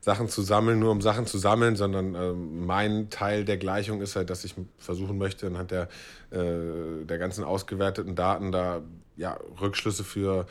Sachen 0.00 0.28
zu 0.28 0.42
sammeln, 0.42 0.80
nur 0.80 0.90
um 0.90 1.00
Sachen 1.00 1.26
zu 1.26 1.38
sammeln, 1.38 1.76
sondern 1.76 2.14
äh, 2.16 2.32
mein 2.32 3.08
Teil 3.08 3.44
der 3.44 3.56
Gleichung 3.56 4.02
ist 4.02 4.16
halt, 4.16 4.30
dass 4.30 4.44
ich 4.44 4.56
versuchen 4.76 5.16
möchte, 5.16 5.46
anhand 5.46 5.70
der, 5.70 5.88
äh, 6.32 7.04
der 7.04 7.18
ganzen 7.18 7.44
ausgewerteten 7.44 8.16
Daten 8.16 8.50
da 8.50 8.82
ja, 9.16 9.38
Rückschlüsse 9.60 10.02
für, 10.02 10.46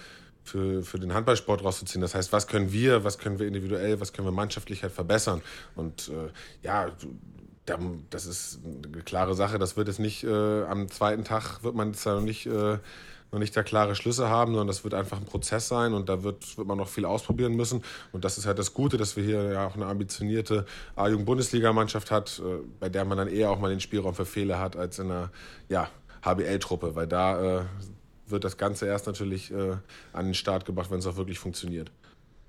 für, 0.46 0.84
für 0.84 1.00
den 1.00 1.14
Handballsport 1.14 1.62
rauszuziehen. 1.66 2.02
Das 2.02 2.16
heißt, 2.16 2.32
was 2.32 2.48
können 2.48 2.72
wir, 2.72 3.04
was 3.04 3.18
können 3.18 3.38
wir 3.40 3.46
individuell, 3.48 4.00
was 4.00 4.14
können 4.14 4.26
wir 4.28 4.32
mannschaftlich 4.32 4.84
halt 4.84 4.94
verbessern? 4.94 5.42
Und 5.76 6.08
äh, 6.10 6.32
ja, 6.66 6.92
da- 7.66 7.80
das 8.10 8.26
ist 8.26 8.60
eine 8.66 9.04
klare 9.04 9.36
Sache. 9.36 9.60
Das 9.60 9.78
wird 9.78 9.88
es 9.90 10.00
nicht 10.00 10.24
äh, 10.24 10.64
am 10.64 10.90
zweiten 10.90 11.26
Tag, 11.26 11.64
wird 11.64 11.76
man 11.76 11.94
da 12.04 12.16
noch 12.16 12.22
nicht, 12.22 12.46
äh, 12.46 12.78
noch 13.34 13.40
nicht 13.40 13.56
da 13.58 13.64
klare 13.64 13.96
Schlüsse 13.96 14.30
haben, 14.30 14.52
sondern 14.52 14.68
das 14.68 14.84
wird 14.84 14.94
einfach 14.94 15.18
ein 15.18 15.26
Prozess 15.26 15.68
sein 15.68 15.94
und 15.94 16.08
da 16.08 16.24
wird, 16.24 16.58
wird 16.58 16.68
man 16.68 16.78
noch 16.78 16.88
viel 16.88 17.06
ausprobieren 17.06 17.56
müssen. 17.56 17.84
Und 18.12 18.24
das 18.24 18.38
ist 18.38 18.46
halt 18.46 18.60
das 18.60 18.74
Gute, 18.74 18.98
dass 18.98 19.18
wir 19.18 19.24
hier 19.24 19.52
ja 19.52 19.68
auch 19.68 19.76
eine 19.76 19.88
ambitionierte 19.88 20.66
A-Jugend-Bundesliga-Mannschaft 20.96 22.12
hat, 22.12 22.40
äh, 22.40 22.64
bei 22.80 22.90
der 22.90 23.06
man 23.06 23.18
dann 23.18 23.28
eher 23.28 23.50
auch 23.50 23.60
mal 23.60 23.70
den 23.70 23.80
Spielraum 23.80 24.14
für 24.14 24.26
Fehler 24.26 24.60
hat 24.60 24.78
als 24.78 25.00
in 25.00 25.12
einer 25.12 25.32
ja, 25.68 25.90
HBL-Truppe, 26.24 26.96
weil 26.96 27.08
da 27.08 27.60
äh, 27.60 27.64
wird 28.28 28.44
das 28.44 28.58
Ganze 28.58 28.86
erst 28.86 29.08
natürlich 29.08 29.52
äh, 29.52 29.76
an 30.14 30.26
den 30.26 30.34
Start 30.34 30.66
gebracht, 30.66 30.92
wenn 30.92 31.00
es 31.00 31.08
auch 31.08 31.18
wirklich 31.18 31.40
funktioniert. 31.40 31.92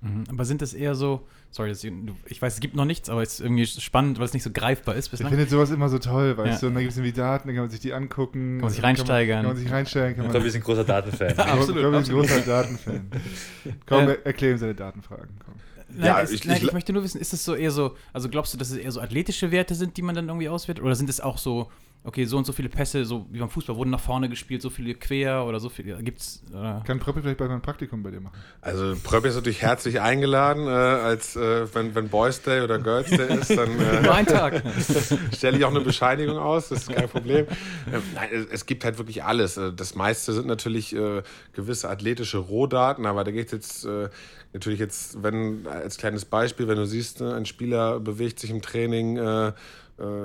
Mhm. 0.01 0.25
Aber 0.29 0.45
sind 0.45 0.61
das 0.61 0.73
eher 0.73 0.95
so, 0.95 1.25
sorry, 1.55 1.69
das, 1.69 1.83
ich 1.83 2.41
weiß, 2.41 2.55
es 2.55 2.59
gibt 2.59 2.75
noch 2.75 2.83
nichts, 2.83 3.09
aber 3.09 3.21
es 3.21 3.35
ist 3.35 3.39
irgendwie 3.39 3.65
spannend, 3.65 4.17
weil 4.19 4.25
es 4.25 4.33
nicht 4.33 4.43
so 4.43 4.51
greifbar 4.51 4.95
ist 4.95 5.05
Ich 5.05 5.11
bislang. 5.11 5.29
finde 5.29 5.47
sowas 5.47 5.71
immer 5.71 5.87
so 5.87 5.99
toll, 5.99 6.35
weißt 6.37 6.53
Ja. 6.53 6.59
du? 6.59 6.67
Und 6.67 6.73
dann 6.73 6.81
gibt 6.83 6.91
es 6.91 6.97
irgendwie 6.97 7.13
Daten, 7.13 7.47
dann 7.47 7.55
kann 7.55 7.63
man 7.63 7.69
sich 7.71 7.79
die 7.79 7.93
angucken. 7.93 8.57
Kann 8.57 8.61
man 8.65 8.69
sich 8.71 8.83
reinsteigern. 8.83 9.37
Kann 9.37 9.45
man, 9.45 9.53
kann 9.53 9.55
man 9.55 9.63
sich 9.63 9.71
reinsteigen. 9.71 10.15
Kann 10.15 10.25
Ich 10.25 10.27
man, 10.27 10.31
glaube, 10.31 10.43
wir 10.45 10.51
sind 10.51 10.63
großer 10.65 10.83
Datenfan. 10.83 11.27
Ja, 11.37 11.45
absolut, 11.45 11.69
ich 11.69 11.75
bin 11.75 11.85
ein 11.85 11.95
absolut. 11.95 12.27
großer 12.27 12.41
Datenfan. 12.41 13.11
Komm, 13.85 14.09
Äh, 14.09 14.17
erklär 14.25 14.51
ihm 14.51 14.57
seine 14.57 14.75
Datenfragen. 14.75 15.29
Komm. 15.43 15.53
Nein, 15.97 16.05
Ja, 16.05 16.19
es, 16.21 16.31
ich- 16.31 16.43
nein, 16.45 16.57
ich- 16.57 16.63
ich, 16.65 16.73
möchte 16.73 16.91
nur 16.91 17.03
wissen, 17.03 17.21
ist 17.21 17.31
es 17.33 17.45
so 17.45 17.55
eher 17.55 17.71
so, 17.71 17.95
also 18.11 18.27
glaubst 18.27 18.53
du, 18.53 18.57
dass 18.57 18.69
es 18.71 18.77
eher 18.77 18.91
so 18.91 18.99
athletische 18.99 19.51
Werte 19.51 19.75
sind, 19.75 19.95
die 19.97 20.01
man 20.01 20.13
dann 20.15 20.27
irgendwie 20.27 20.49
auswertet? 20.49 20.83
Oder 20.83 20.95
sind 20.95 21.09
es 21.09 21.21
auch 21.21 21.37
so, 21.37 21.71
okay, 22.05 22.25
so 22.25 22.37
und 22.37 22.45
so 22.45 22.53
viele 22.53 22.69
Pässe, 22.69 23.03
so 23.03 23.25
wie 23.31 23.39
beim 23.39 23.49
Fußball, 23.49 23.75
wurden 23.75 23.89
nach 23.89 23.99
vorne 23.99 24.29
gespielt, 24.29 24.61
so 24.61 24.69
viele 24.69 24.93
quer 24.93 25.45
oder 25.45 25.59
so 25.59 25.69
viele, 25.69 26.01
gibt's, 26.03 26.43
oder? 26.51 26.83
Kann 26.85 26.99
Pröppel 26.99 27.23
vielleicht 27.23 27.37
bald 27.37 27.49
mal 27.49 27.55
ein 27.55 27.61
Praktikum 27.61 28.03
bei 28.03 28.11
dir 28.11 28.21
machen? 28.21 28.37
Also 28.61 28.95
Pröpp 29.03 29.25
ist 29.25 29.35
natürlich 29.35 29.61
herzlich 29.61 29.99
eingeladen, 29.99 30.67
äh, 30.67 30.69
als 30.69 31.35
äh, 31.35 31.73
wenn, 31.73 31.95
wenn 31.95 32.09
Boys 32.09 32.41
Day 32.41 32.61
oder 32.61 32.79
Girls 32.79 33.09
Day 33.09 33.37
ist, 33.39 33.49
dann 33.57 33.79
äh, 33.79 34.01
Nur 34.03 34.13
ein 34.13 34.25
Tag. 34.25 34.63
stelle 35.35 35.57
ich 35.57 35.65
auch 35.65 35.71
eine 35.71 35.81
Bescheinigung 35.81 36.37
aus, 36.37 36.69
das 36.69 36.83
ist 36.83 36.93
kein 36.93 37.09
Problem. 37.09 37.47
Ähm, 37.91 38.01
nein, 38.13 38.29
es, 38.31 38.45
es 38.51 38.65
gibt 38.65 38.85
halt 38.85 38.97
wirklich 38.97 39.23
alles. 39.23 39.57
Äh, 39.57 39.73
Das 39.73 39.95
meiste 39.95 40.33
sind 40.33 40.47
natürlich 40.47 40.95
äh, 40.95 41.23
gewisse 41.53 41.89
athletische 41.89 42.37
Rohdaten, 42.37 43.05
aber 43.05 43.23
da 43.23 43.31
geht 43.31 43.47
es 43.47 43.51
jetzt 43.51 43.85
äh, 43.85 44.09
natürlich 44.53 44.79
jetzt, 44.79 45.21
wenn 45.23 45.67
als 45.67 45.97
kleines 45.97 46.25
Beispiel, 46.25 46.67
wenn 46.67 46.77
du 46.77 46.85
siehst, 46.85 47.21
äh, 47.21 47.33
ein 47.33 47.45
Spieler 47.45 47.99
bewegt 47.99 48.39
sich 48.39 48.49
im 48.51 48.61
Training, 48.61 49.17
äh, 49.17 49.47
äh, 49.47 49.53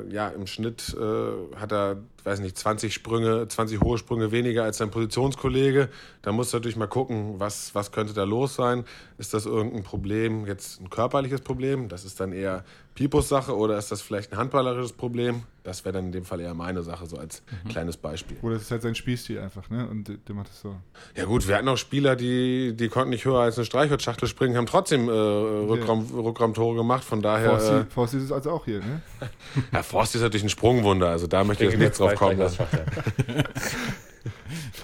ja, 0.08 0.28
im 0.28 0.46
Schnitt 0.46 0.94
äh, 0.98 1.56
hat 1.56 1.72
er, 1.72 1.98
weiß 2.24 2.40
nicht, 2.40 2.56
20 2.56 2.92
Sprünge, 2.92 3.46
20 3.48 3.80
hohe 3.80 3.98
Sprünge 3.98 4.32
weniger 4.32 4.64
als 4.64 4.78
sein 4.78 4.90
Positionskollege. 4.90 5.88
Da 6.22 6.32
musst 6.32 6.52
du 6.52 6.58
natürlich 6.58 6.76
mal 6.76 6.86
gucken, 6.86 7.34
was, 7.38 7.74
was 7.74 7.92
könnte 7.92 8.12
da 8.12 8.24
los 8.24 8.54
sein. 8.54 8.84
Ist 9.18 9.34
das 9.34 9.46
irgendein 9.46 9.82
Problem, 9.82 10.46
jetzt 10.46 10.80
ein 10.80 10.90
körperliches 10.90 11.40
Problem? 11.40 11.88
Das 11.88 12.04
ist 12.04 12.20
dann 12.20 12.32
eher 12.32 12.64
Pipos 12.94 13.28
Sache 13.28 13.56
oder 13.56 13.78
ist 13.78 13.90
das 13.90 14.02
vielleicht 14.02 14.32
ein 14.32 14.38
handballerisches 14.38 14.92
Problem? 14.92 15.44
Das 15.62 15.84
wäre 15.84 15.94
dann 15.94 16.06
in 16.06 16.12
dem 16.12 16.24
Fall 16.24 16.40
eher 16.40 16.54
meine 16.54 16.82
Sache, 16.82 17.06
so 17.06 17.16
als 17.16 17.42
kleines 17.68 17.96
Beispiel. 17.96 18.36
Oder 18.42 18.54
das 18.54 18.64
ist 18.64 18.70
halt 18.70 18.82
sein 18.82 18.94
Spielstil 18.94 19.38
einfach, 19.38 19.68
ne? 19.70 19.86
Und 19.88 20.08
der, 20.08 20.34
macht 20.34 20.48
das 20.48 20.60
so. 20.60 20.74
Ja 21.14 21.26
gut, 21.26 21.46
wir 21.46 21.56
hatten 21.56 21.68
auch 21.68 21.76
Spieler, 21.76 22.16
die, 22.16 22.74
die 22.74 22.88
konnten 22.88 23.10
nicht 23.10 23.24
höher 23.24 23.40
als 23.40 23.56
eine 23.56 23.66
Streichholzschachtel 23.66 24.26
springen, 24.26 24.56
haben 24.56 24.66
trotzdem 24.66 25.08
äh, 25.08 25.12
Rückraum, 25.12 26.06
Rückraumtore 26.14 26.76
gemacht. 26.76 27.04
Von 27.04 27.20
daher, 27.20 27.86
Forsti, 27.90 28.16
äh, 28.16 28.20
ist 28.20 28.26
es 28.26 28.32
also 28.32 28.50
auch 28.50 28.64
hier, 28.64 28.80
ne? 28.80 29.02
ja, 29.72 29.82
Forst 29.82 30.14
ist 30.14 30.22
natürlich 30.22 30.44
ein 30.44 30.50
Sprungwunder, 30.50 31.08
also 31.08 31.26
da 31.26 31.44
möchte 31.44 31.64
ich 31.64 31.72
jetzt 31.72 31.80
nicht 31.80 31.98
drauf 31.98 32.10
kommen 32.14 32.38
lassen. 32.38 32.64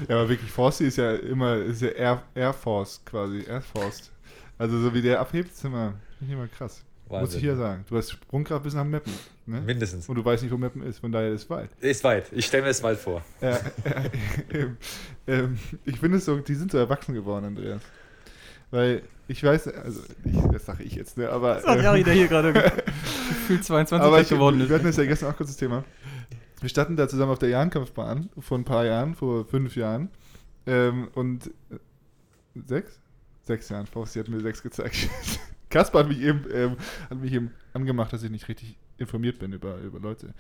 Ja, 0.09 0.17
aber 0.17 0.29
wirklich, 0.29 0.51
Forsti 0.51 0.87
ist 0.87 0.99
ja 0.99 1.15
immer, 1.15 1.57
ist 1.57 1.83
ja 1.83 1.89
Air, 1.89 2.23
Air 2.35 2.53
Force 2.53 3.01
quasi, 3.05 3.45
Air 3.49 3.63
Force. 3.63 4.11
Also 4.59 4.79
so 4.79 4.95
wie 4.95 5.03
der 5.03 5.21
abhebt, 5.21 5.53
ist 5.53 5.65
immer, 5.65 5.95
finde 6.19 6.33
ich 6.33 6.39
immer 6.39 6.49
krass. 6.49 6.83
Muss 7.09 7.21
Wahnsinn. 7.21 7.39
ich 7.39 7.45
hier 7.45 7.57
sagen. 7.57 7.85
Du 7.89 7.97
hast 7.97 8.11
Sprungkraft 8.11 8.65
bis 8.65 8.75
nach 8.75 8.85
Meppen, 8.85 9.13
ne? 9.47 9.61
Mindestens. 9.61 10.09
Und 10.09 10.17
du 10.17 10.25
weißt 10.25 10.43
nicht, 10.43 10.53
wo 10.53 10.57
Meppen 10.57 10.83
ist, 10.83 10.99
von 10.99 11.13
daher 11.13 11.33
ist 11.33 11.45
es 11.45 11.51
weit. 11.51 11.71
Ist 11.81 12.03
weit. 12.03 12.27
Ich 12.33 12.47
stelle 12.47 12.65
mir 12.65 12.69
das 12.71 12.83
weit 12.83 12.99
vor. 12.99 13.23
Ja, 13.41 13.51
äh, 13.85 14.59
ähm, 14.59 14.77
ähm, 15.27 15.59
ich 15.85 15.99
finde 16.01 16.19
es 16.19 16.25
so, 16.25 16.37
die 16.39 16.55
sind 16.55 16.73
so 16.73 16.79
erwachsen 16.79 17.15
geworden, 17.15 17.45
Andreas. 17.45 17.83
Weil 18.73 19.03
ich 19.29 19.43
weiß, 19.43 19.69
also 19.69 20.01
ich, 20.25 20.37
das 20.53 20.67
sage 20.67 20.83
ich 20.83 20.95
jetzt, 20.97 21.17
ne, 21.17 21.29
aber. 21.29 21.55
Das 21.55 21.67
hat 21.67 21.79
ähm, 21.79 21.85
Jari, 21.85 22.03
der 22.03 22.15
hier 22.15 22.29
gerade 22.29 22.53
gefühlt 23.29 23.65
22 23.65 24.05
aber 24.05 24.21
ich, 24.21 24.29
geworden 24.29 24.59
wir 24.59 24.67
ist. 24.67 24.73
hatten 24.73 24.85
das 24.87 24.97
ja 24.97 25.05
gestern 25.05 25.31
auch 25.33 25.37
kurz 25.37 25.51
das 25.51 25.57
Thema. 25.57 25.85
Wir 26.67 26.71
standen 26.71 26.97
da 26.97 27.07
zusammen 27.07 27.31
auf 27.31 27.39
der 27.39 27.51
Jahrenkampfbahn 27.51 28.29
vor 28.41 28.59
ein 28.59 28.65
paar 28.65 28.85
Jahren, 28.85 29.15
vor 29.15 29.45
fünf 29.45 29.77
Jahren. 29.77 30.11
Ähm, 30.67 31.07
und 31.15 31.47
äh, 31.71 31.79
sechs? 32.57 33.01
Sechs 33.43 33.69
Jahren. 33.69 33.87
Fausti 33.87 34.19
hat 34.19 34.27
mir 34.27 34.41
sechs 34.41 34.65
gezeigt. 34.65 35.09
Kaspar 35.71 36.03
hat 36.03 36.09
mich 36.09 36.21
eben, 36.21 36.45
ähm, 36.53 36.77
hat 37.09 37.19
mich 37.19 37.33
eben 37.33 37.53
angemacht, 37.73 38.13
dass 38.13 38.25
ich 38.25 38.33
nicht 38.33 38.49
richtig 38.49 38.77
informiert 38.99 39.39
bin 39.39 39.53
über, 39.53 39.79
über 39.79 40.01
Leute. 40.01 40.35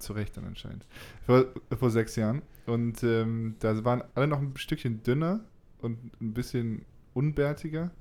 Zu 0.00 0.12
Recht 0.12 0.36
dann 0.36 0.44
anscheinend. 0.44 0.84
Vor, 1.24 1.44
vor 1.78 1.90
sechs 1.90 2.16
Jahren. 2.16 2.42
Und 2.66 3.04
ähm, 3.04 3.54
da 3.60 3.84
waren 3.84 4.02
alle 4.16 4.26
noch 4.26 4.40
ein 4.40 4.56
Stückchen 4.56 5.04
dünner 5.04 5.44
und 5.80 6.20
ein 6.20 6.34
bisschen 6.34 6.84
unbärtiger. 7.14 7.92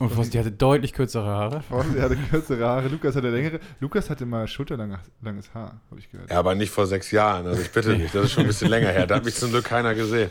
Und 0.00 0.10
Fausti 0.10 0.38
hatte 0.38 0.50
deutlich 0.50 0.94
kürzere 0.94 1.26
Haare. 1.26 1.60
Fausti 1.60 1.98
hatte 1.98 2.16
kürzere 2.16 2.64
Haare, 2.64 2.88
Lukas 2.88 3.14
hatte 3.14 3.28
längere. 3.28 3.60
Lukas 3.80 4.08
hatte 4.08 4.24
mal 4.24 4.48
schulterlanges 4.48 5.52
Haar, 5.52 5.78
habe 5.90 6.00
ich 6.00 6.10
gehört. 6.10 6.30
Ja, 6.30 6.38
aber 6.38 6.54
nicht 6.54 6.70
vor 6.70 6.86
sechs 6.86 7.10
Jahren. 7.10 7.46
Also 7.46 7.60
ich 7.60 7.70
bitte 7.70 7.94
nicht. 7.94 8.14
Das 8.14 8.24
ist 8.24 8.32
schon 8.32 8.44
ein 8.44 8.46
bisschen 8.46 8.70
länger 8.70 8.88
her. 8.88 9.06
Da 9.06 9.16
hat 9.16 9.26
mich 9.26 9.34
zum 9.34 9.50
Glück 9.50 9.66
keiner 9.66 9.94
gesehen. 9.94 10.30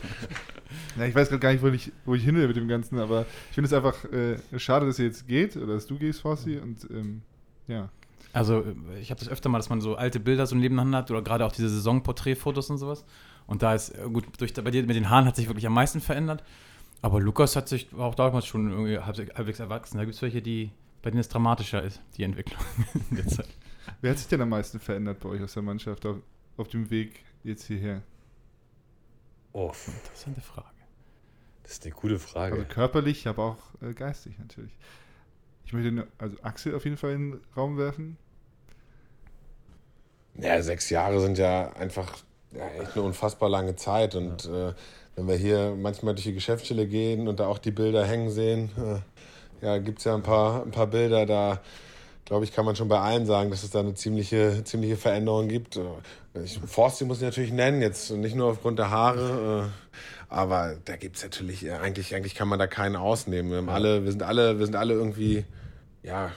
Ja, 0.98 1.06
ich 1.06 1.14
weiß 1.14 1.30
gerade 1.30 1.40
gar 1.40 1.52
nicht, 1.52 1.62
wo 1.62 1.68
ich, 1.68 1.92
wo 2.04 2.16
ich 2.16 2.24
hin 2.24 2.36
will 2.36 2.48
mit 2.48 2.58
dem 2.58 2.68
Ganzen, 2.68 2.98
aber 2.98 3.28
ich 3.50 3.56
finde 3.56 3.68
es 3.68 3.74
einfach 3.74 4.06
äh, 4.06 4.38
schade, 4.58 4.88
dass 4.88 4.98
ihr 4.98 5.06
jetzt 5.06 5.28
geht 5.28 5.56
oder 5.56 5.76
dass 5.76 5.86
du 5.86 6.00
gehst, 6.00 6.22
Fossi. 6.22 6.58
Und 6.58 6.90
ähm, 6.90 7.22
ja. 7.68 7.90
Also, 8.34 8.62
äh, 8.62 9.00
ich 9.00 9.12
habe 9.12 9.20
das 9.20 9.30
öfter 9.30 9.50
mal, 9.50 9.60
dass 9.60 9.70
man 9.70 9.82
so 9.82 9.96
alte 9.96 10.20
Bilder 10.20 10.48
so 10.48 10.56
nebeneinander 10.56 10.98
hat 10.98 11.12
oder 11.12 11.22
gerade 11.22 11.46
auch 11.46 11.52
diese 11.52 11.70
Saisonporträtfotos 11.70 12.72
und 12.72 12.80
sowas. 12.80 13.06
Und 13.46 13.62
da 13.62 13.76
ist, 13.76 13.90
äh, 13.90 14.10
gut, 14.12 14.26
durch, 14.40 14.52
bei 14.52 14.72
dir 14.72 14.84
mit 14.84 14.96
den 14.96 15.12
Haaren 15.12 15.26
hat 15.26 15.36
sich 15.36 15.48
wirklich 15.48 15.68
am 15.68 15.74
meisten 15.74 16.02
verändert. 16.02 16.44
Aber 17.02 17.22
Lukas 17.22 17.56
hat 17.56 17.70
sich 17.70 17.94
auch 17.94 18.16
damals 18.16 18.46
schon 18.46 18.70
irgendwie 18.72 19.00
halbwegs 19.00 19.60
erwachsen. 19.60 19.98
Da 19.98 20.04
gibt 20.04 20.16
es 20.16 20.22
welche, 20.22 20.42
die, 20.42 20.72
bei 21.02 21.10
denen 21.12 21.22
es 21.22 21.30
dramatischer 21.30 21.82
ist, 21.82 22.02
die 22.18 22.24
Entwicklung 22.24 22.62
in 23.10 23.18
der 23.18 23.28
Zeit. 23.28 23.48
Wer 24.02 24.12
hat 24.12 24.18
sich 24.18 24.28
denn 24.28 24.42
am 24.42 24.50
meisten 24.50 24.80
verändert 24.80 25.20
bei 25.22 25.30
euch 25.30 25.42
aus 25.42 25.54
der 25.54 25.64
Mannschaft 25.64 26.06
auf, 26.06 26.18
auf 26.58 26.68
dem 26.68 26.90
Weg 26.90 27.24
jetzt 27.44 27.66
hierher? 27.66 28.02
Oh, 29.54 29.72
Interessante 30.04 30.42
Frage. 30.42 30.68
das 31.64 31.74
ist 31.74 31.86
eine 31.86 31.94
gute 31.96 32.20
Frage. 32.20 32.56
Also 32.56 32.68
körperlich, 32.68 33.28
aber 33.28 33.44
auch 33.44 33.82
äh, 33.82 33.94
geistig 33.94 34.38
natürlich. 34.38 34.78
Ich 35.66 35.74
möchte 35.74 35.92
nur, 35.92 36.08
also 36.18 36.36
Axel 36.44 36.76
auf 36.76 36.84
jeden 36.84 36.98
Fall 36.98 37.12
in 37.14 37.32
den 37.32 37.42
Raum 37.56 37.78
werfen. 37.78 38.18
Ja, 40.36 40.62
sechs 40.62 40.90
Jahre 40.90 41.20
sind 41.20 41.38
ja 41.38 41.72
einfach 41.74 42.18
ja, 42.52 42.68
echt 42.82 42.94
eine 42.94 43.04
unfassbar 43.04 43.50
lange 43.50 43.76
Zeit. 43.76 44.16
Und 44.16 44.46
äh, 44.46 44.74
wenn 45.16 45.28
wir 45.28 45.36
hier 45.36 45.76
manchmal 45.78 46.16
durch 46.16 46.26
die 46.26 46.34
Geschäftsstelle 46.34 46.88
gehen 46.88 47.28
und 47.28 47.40
da 47.40 47.48
auch 47.48 47.58
die 47.58 47.72
Bilder 47.72 48.06
hängen 48.06 48.30
sehen, 48.30 48.70
äh, 48.78 49.66
ja, 49.66 49.78
gibt 49.78 50.00
es 50.00 50.06
ja 50.06 50.16
ein 50.16 50.24
paar, 50.24 50.64
ein 50.64 50.72
paar 50.72 50.88
Bilder, 50.88 51.26
da 51.26 51.60
glaube 52.30 52.46
ich, 52.46 52.54
kann 52.54 52.64
man 52.64 52.76
schon 52.76 52.88
bei 52.88 53.00
allen 53.00 53.26
sagen, 53.26 53.50
dass 53.50 53.64
es 53.64 53.72
da 53.72 53.80
eine 53.80 53.96
ziemliche, 53.96 54.64
ziemliche 54.64 54.98
Veränderung 54.98 55.48
gibt. 55.48 55.78
Äh, 55.78 56.44
Ich, 56.44 56.60
Forsti 56.60 57.04
muss 57.06 57.18
ich 57.18 57.24
natürlich 57.24 57.52
nennen, 57.52 57.82
jetzt 57.82 58.12
nicht 58.12 58.36
nur 58.36 58.52
aufgrund 58.52 58.78
der 58.78 58.92
Haare, 58.92 59.66
äh, 59.66 59.94
aber 60.30 60.78
da 60.86 60.96
gibt 60.96 61.18
es 61.18 61.24
natürlich, 61.24 61.66
äh, 61.66 61.72
eigentlich, 61.72 62.14
eigentlich 62.16 62.36
kann 62.36 62.48
man 62.48 62.60
da 62.60 62.68
keinen 62.68 62.96
ausnehmen. 62.96 63.66
Wir, 63.66 63.74
alle, 63.74 64.04
wir, 64.06 64.12
sind 64.12 64.22
alle, 64.22 64.60
wir 64.60 64.66
sind 64.66 64.76
alle 64.76 64.94
irgendwie, 64.94 65.44
ja, 66.04 66.32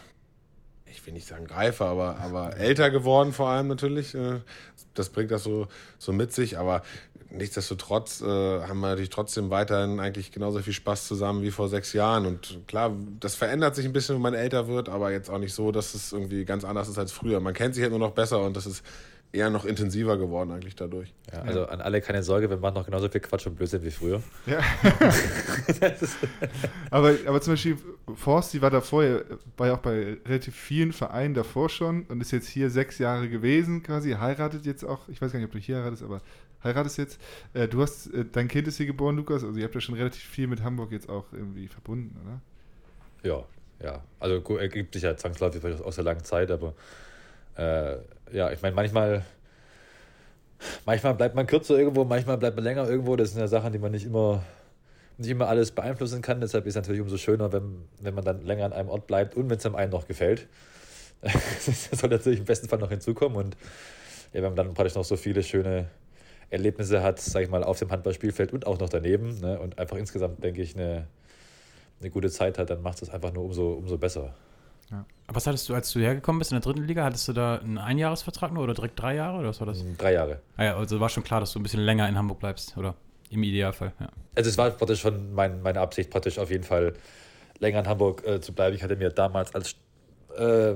ich 0.86 1.04
will 1.06 1.12
nicht 1.12 1.28
sagen 1.28 1.46
Greifer, 1.46 1.86
aber, 1.86 2.16
aber 2.20 2.56
älter 2.56 2.90
geworden 2.90 3.32
vor 3.32 3.48
allem 3.48 3.68
natürlich. 3.68 4.16
Das 4.94 5.08
bringt 5.08 5.30
das 5.30 5.42
so, 5.42 5.68
so 5.98 6.12
mit 6.12 6.32
sich, 6.32 6.58
aber 6.58 6.82
nichtsdestotrotz 7.36 8.20
äh, 8.20 8.26
haben 8.26 8.80
wir 8.80 8.88
natürlich 8.88 9.10
trotzdem 9.10 9.50
weiterhin 9.50 10.00
eigentlich 10.00 10.32
genauso 10.32 10.60
viel 10.60 10.72
Spaß 10.72 11.08
zusammen 11.08 11.42
wie 11.42 11.50
vor 11.50 11.68
sechs 11.68 11.92
Jahren. 11.92 12.26
Und 12.26 12.60
klar, 12.66 12.94
das 13.20 13.34
verändert 13.34 13.74
sich 13.74 13.84
ein 13.84 13.92
bisschen, 13.92 14.16
wenn 14.16 14.22
man 14.22 14.34
älter 14.34 14.68
wird, 14.68 14.88
aber 14.88 15.10
jetzt 15.12 15.30
auch 15.30 15.38
nicht 15.38 15.54
so, 15.54 15.72
dass 15.72 15.94
es 15.94 16.12
irgendwie 16.12 16.44
ganz 16.44 16.64
anders 16.64 16.88
ist 16.88 16.98
als 16.98 17.12
früher. 17.12 17.40
Man 17.40 17.54
kennt 17.54 17.74
sich 17.74 17.82
halt 17.82 17.90
nur 17.92 18.00
noch 18.00 18.12
besser 18.12 18.42
und 18.42 18.56
das 18.56 18.66
ist 18.66 18.84
eher 19.32 19.48
noch 19.50 19.64
intensiver 19.64 20.18
geworden 20.18 20.50
eigentlich 20.50 20.76
dadurch. 20.76 21.12
Ja, 21.32 21.40
also 21.42 21.66
an 21.66 21.80
alle 21.80 22.00
keine 22.02 22.22
Sorge, 22.22 22.50
wir 22.50 22.58
machen 22.58 22.74
noch 22.74 22.84
genauso 22.84 23.08
viel 23.08 23.20
Quatsch 23.22 23.46
und 23.46 23.56
Blödsinn 23.56 23.82
wie 23.82 23.90
früher. 23.90 24.22
Ja. 24.46 24.60
aber, 26.90 27.14
aber 27.26 27.40
zum 27.40 27.54
Beispiel 27.54 27.76
Forst, 28.14 28.52
die 28.52 28.62
war 28.62 28.70
davor, 28.70 29.04
ja- 29.04 29.20
war 29.56 29.68
ja 29.68 29.74
auch 29.74 29.78
bei 29.78 30.18
relativ 30.26 30.54
vielen 30.54 30.92
Vereinen 30.92 31.34
davor 31.34 31.68
schon 31.68 32.02
und 32.04 32.20
ist 32.20 32.30
jetzt 32.32 32.48
hier 32.48 32.70
sechs 32.70 32.98
Jahre 32.98 33.28
gewesen 33.28 33.82
quasi, 33.82 34.12
heiratet 34.12 34.66
jetzt 34.66 34.84
auch, 34.84 35.08
ich 35.08 35.20
weiß 35.20 35.32
gar 35.32 35.38
nicht, 35.38 35.46
ob 35.46 35.52
du 35.52 35.58
hier 35.58 35.76
heiratest, 35.78 36.02
aber 36.02 36.20
heiratest 36.64 36.98
jetzt. 36.98 37.20
Äh, 37.54 37.68
du 37.68 37.82
hast, 37.82 38.12
äh, 38.12 38.24
dein 38.30 38.48
Kind 38.48 38.68
ist 38.68 38.76
hier 38.76 38.86
geboren, 38.86 39.16
Lukas, 39.16 39.44
also 39.44 39.56
ihr 39.58 39.64
habt 39.64 39.74
ja 39.74 39.80
schon 39.80 39.94
relativ 39.94 40.22
viel 40.22 40.46
mit 40.46 40.62
Hamburg 40.62 40.92
jetzt 40.92 41.08
auch 41.08 41.24
irgendwie 41.32 41.68
verbunden, 41.68 42.16
oder? 42.22 42.40
Ja, 43.28 43.44
ja. 43.82 44.02
Also 44.20 44.42
ergibt 44.58 44.94
sich 44.94 45.02
ja 45.04 45.16
zwangsläufig 45.16 45.64
aus- 45.64 45.80
aus 45.80 45.94
der 45.96 46.04
langen 46.04 46.24
Zeit, 46.24 46.50
aber 46.50 46.74
äh, 47.56 47.96
ja, 48.32 48.50
ich 48.50 48.62
meine, 48.62 48.74
manchmal, 48.74 49.24
manchmal 50.84 51.14
bleibt 51.14 51.34
man 51.34 51.46
kürzer 51.46 51.78
irgendwo, 51.78 52.04
manchmal 52.04 52.38
bleibt 52.38 52.56
man 52.56 52.64
länger 52.64 52.88
irgendwo. 52.88 53.16
Das 53.16 53.32
sind 53.32 53.40
ja 53.40 53.48
Sachen, 53.48 53.72
die 53.72 53.78
man 53.78 53.92
nicht 53.92 54.06
immer, 54.06 54.42
nicht 55.18 55.30
immer 55.30 55.48
alles 55.48 55.72
beeinflussen 55.72 56.22
kann. 56.22 56.40
Deshalb 56.40 56.66
ist 56.66 56.72
es 56.72 56.76
natürlich 56.76 57.02
umso 57.02 57.16
schöner, 57.16 57.52
wenn, 57.52 57.84
wenn 58.00 58.14
man 58.14 58.24
dann 58.24 58.44
länger 58.44 58.64
an 58.64 58.72
einem 58.72 58.88
Ort 58.88 59.06
bleibt 59.06 59.36
und 59.36 59.50
wenn 59.50 59.58
es 59.58 59.66
einem 59.66 59.76
einen 59.76 59.92
noch 59.92 60.06
gefällt. 60.06 60.48
Das 61.22 62.00
soll 62.00 62.10
natürlich 62.10 62.40
im 62.40 62.44
besten 62.44 62.68
Fall 62.68 62.80
noch 62.80 62.90
hinzukommen. 62.90 63.38
Und 63.38 63.56
ja, 64.32 64.42
wenn 64.42 64.54
man 64.54 64.56
dann 64.56 64.74
praktisch 64.74 64.96
noch 64.96 65.04
so 65.04 65.16
viele 65.16 65.42
schöne 65.42 65.88
Erlebnisse 66.50 67.02
hat, 67.02 67.20
sage 67.20 67.44
ich 67.44 67.50
mal, 67.50 67.64
auf 67.64 67.78
dem 67.78 67.90
Handballspielfeld 67.90 68.52
und 68.52 68.66
auch 68.66 68.78
noch 68.78 68.88
daneben 68.88 69.40
ne, 69.40 69.58
und 69.58 69.78
einfach 69.78 69.96
insgesamt, 69.96 70.42
denke 70.42 70.62
ich, 70.62 70.74
eine, 70.74 71.06
eine 72.00 72.10
gute 72.10 72.30
Zeit 72.30 72.58
hat, 72.58 72.70
dann 72.70 72.82
macht 72.82 73.00
es 73.02 73.08
einfach 73.08 73.32
nur 73.32 73.44
umso, 73.44 73.72
umso 73.72 73.96
besser. 73.96 74.34
Aber 75.26 75.36
was 75.36 75.46
hattest 75.46 75.68
du, 75.68 75.74
als 75.74 75.92
du 75.92 76.00
hergekommen 76.00 76.38
bist 76.38 76.52
in 76.52 76.56
der 76.56 76.62
dritten 76.62 76.86
Liga, 76.86 77.04
hattest 77.04 77.26
du 77.28 77.32
da 77.32 77.56
einen 77.56 77.78
Einjahresvertrag 77.78 78.52
nur 78.52 78.64
oder 78.64 78.74
direkt 78.74 79.00
drei 79.00 79.14
Jahre 79.14 79.38
oder 79.38 79.48
was 79.48 79.60
war 79.60 79.66
das? 79.66 79.82
Drei 79.98 80.12
Jahre. 80.14 80.40
Ah 80.56 80.64
ja, 80.64 80.76
also 80.76 81.00
war 81.00 81.08
schon 81.08 81.24
klar, 81.24 81.40
dass 81.40 81.52
du 81.52 81.58
ein 81.60 81.62
bisschen 81.62 81.80
länger 81.80 82.08
in 82.08 82.16
Hamburg 82.16 82.40
bleibst, 82.40 82.76
oder? 82.76 82.94
Im 83.30 83.42
Idealfall, 83.42 83.92
ja. 83.98 84.08
Also 84.34 84.50
es 84.50 84.58
war 84.58 84.70
praktisch 84.70 85.00
schon 85.00 85.32
mein, 85.32 85.62
meine 85.62 85.80
Absicht, 85.80 86.10
praktisch 86.10 86.38
auf 86.38 86.50
jeden 86.50 86.64
Fall 86.64 86.92
länger 87.60 87.80
in 87.80 87.86
Hamburg 87.88 88.26
äh, 88.26 88.40
zu 88.40 88.52
bleiben. 88.52 88.76
Ich 88.76 88.82
hatte 88.82 88.96
mir 88.96 89.08
damals 89.10 89.54
als 89.54 89.74
äh, 90.36 90.74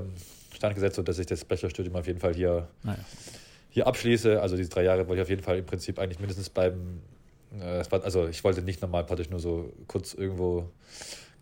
Stand 0.55 0.73
gesetzt, 0.75 0.95
so 0.95 1.03
dass 1.03 1.19
ich 1.19 1.27
das 1.27 1.45
Bachelorstudium 1.45 1.95
auf 1.95 2.07
jeden 2.07 2.19
Fall 2.19 2.33
hier, 2.33 2.67
Naja. 2.83 2.97
hier 3.69 3.85
abschließe. 3.85 4.41
Also 4.41 4.55
diese 4.57 4.69
drei 4.69 4.83
Jahre 4.83 5.07
wollte 5.07 5.21
ich 5.21 5.21
auf 5.21 5.29
jeden 5.29 5.43
Fall 5.43 5.57
im 5.59 5.65
Prinzip 5.65 5.99
eigentlich 5.99 6.19
mindestens 6.19 6.49
bleiben. 6.49 7.01
Äh, 7.59 7.83
war, 7.91 8.03
also 8.03 8.27
ich 8.27 8.43
wollte 8.43 8.61
nicht 8.63 8.81
nochmal 8.81 9.03
praktisch 9.05 9.29
nur 9.29 9.39
so 9.39 9.71
kurz 9.87 10.13
irgendwo 10.15 10.69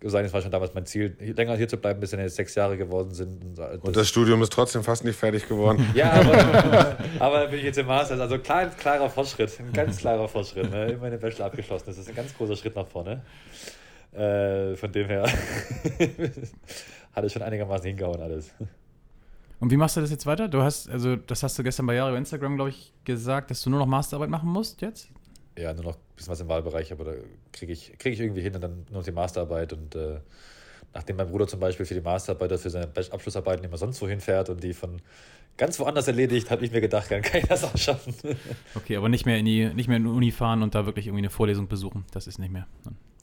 sein. 0.04 0.26
Es 0.26 0.34
war 0.34 0.42
schon 0.42 0.52
damals 0.52 0.74
mein 0.74 0.86
Ziel, 0.86 1.16
länger 1.20 1.56
hier 1.56 1.68
zu 1.68 1.78
bleiben, 1.78 2.00
bis 2.00 2.12
dann 2.12 2.20
jetzt 2.20 2.36
sechs 2.36 2.56
Jahre 2.56 2.78
geworden 2.78 3.14
sind. 3.14 3.44
Und, 3.44 3.60
äh, 3.60 3.78
Und 3.82 3.96
das 3.96 4.08
Studium 4.08 4.42
ist 4.42 4.54
trotzdem 4.54 4.84
fast 4.84 5.04
nicht 5.04 5.18
fertig 5.18 5.48
geworden. 5.48 5.90
ja, 5.94 6.12
aber, 6.12 6.98
aber 7.20 7.48
bin 7.48 7.60
ich 7.60 7.66
jetzt 7.66 7.78
im 7.78 7.88
Master, 7.88 8.20
also 8.20 8.38
klar, 8.40 8.68
klarer 8.68 9.10
Fortschritt, 9.10 9.60
ein 9.60 9.74
ganz 9.74 9.98
klarer 9.98 10.28
Fortschritt. 10.28 10.70
Ne? 10.70 10.92
Immer 10.92 11.10
den 11.10 11.20
Bachelor 11.20 11.46
abgeschlossen, 11.46 11.86
das 11.88 11.98
ist 11.98 12.10
ein 12.10 12.16
ganz 12.16 12.36
großer 12.36 12.56
Schritt 12.56 12.76
nach 12.76 12.88
vorne. 12.88 13.22
Äh, 14.14 14.76
von 14.76 14.92
dem 14.92 15.08
her 15.08 15.24
hat 17.14 17.24
es 17.24 17.34
schon 17.34 17.42
einigermaßen 17.42 17.88
hingehauen 17.88 18.22
alles. 18.22 18.54
Und 19.60 19.72
wie 19.72 19.78
machst 19.78 19.98
du 19.98 20.02
das 20.02 20.12
jetzt 20.12 20.26
weiter? 20.26 20.48
Du 20.48 20.62
hast, 20.62 20.90
also 20.90 21.16
das 21.16 21.44
hast 21.44 21.58
du 21.58 21.64
gestern 21.64 21.86
bei 21.86 21.96
Jahre 21.96 22.12
über 22.12 22.18
Instagram, 22.18 22.56
glaube 22.56 22.70
ich, 22.70 22.94
gesagt, 23.04 23.52
dass 23.52 23.62
du 23.62 23.70
nur 23.70 23.80
noch 23.80 23.88
Masterarbeit 23.88 24.30
machen 24.30 24.50
musst 24.50 24.82
jetzt? 24.82 25.10
Ja, 25.58 25.74
nur 25.74 25.84
noch 25.84 25.96
ein 25.96 26.16
bisschen 26.16 26.32
was 26.32 26.40
im 26.42 26.50
Wahlbereich, 26.50 26.92
aber 26.92 27.06
da 27.06 27.12
kriege 27.54 27.72
ich, 27.72 27.98
krieg 27.98 28.14
ich 28.14 28.20
irgendwie 28.20 28.42
hin 28.42 28.56
und 28.56 28.62
dann 28.62 28.86
nur 28.90 29.00
noch 29.00 29.04
die 29.06 29.12
Masterarbeit. 29.12 29.72
Und 29.74 29.96
äh, 29.96 30.20
nachdem 30.94 31.16
mein 31.16 31.30
Bruder 31.30 31.48
zum 31.48 31.60
Beispiel 31.60 31.86
für 31.86 31.94
die 31.94 32.02
Masterarbeit 32.02 32.52
oder 32.52 32.60
für 32.60 32.70
seine 32.70 32.88
Abschlussarbeiten 32.88 33.64
immer 33.64 33.78
sonst 33.78 34.02
wohin 34.02 34.20
fährt 34.20 34.50
und 34.50 34.64
die 34.64 34.74
von 34.74 35.02
ganz 35.58 35.80
woanders 35.80 36.08
erledigt, 36.08 36.52
habe 36.52 36.66
ich 36.66 36.72
mir 36.72 36.82
gedacht, 36.82 37.10
dann 37.10 37.22
kann 37.22 37.42
ich 37.42 37.48
das 37.48 37.64
auch 37.64 37.78
schaffen. 37.78 38.14
Okay, 38.76 38.98
aber 38.98 39.10
nicht 39.10 39.26
mehr 39.26 39.38
in 39.38 39.46
die, 39.46 39.74
nicht 39.74 39.88
mehr 39.88 39.98
in 39.98 40.04
die 40.04 40.10
Uni 40.10 40.32
fahren 40.32 40.62
und 40.62 40.76
da 40.76 40.86
wirklich 40.86 41.08
irgendwie 41.08 41.22
eine 41.22 41.30
Vorlesung 41.30 41.68
besuchen. 41.68 42.06
Das 42.12 42.28
ist 42.28 42.40
nicht 42.40 42.52
mehr. 42.52 42.68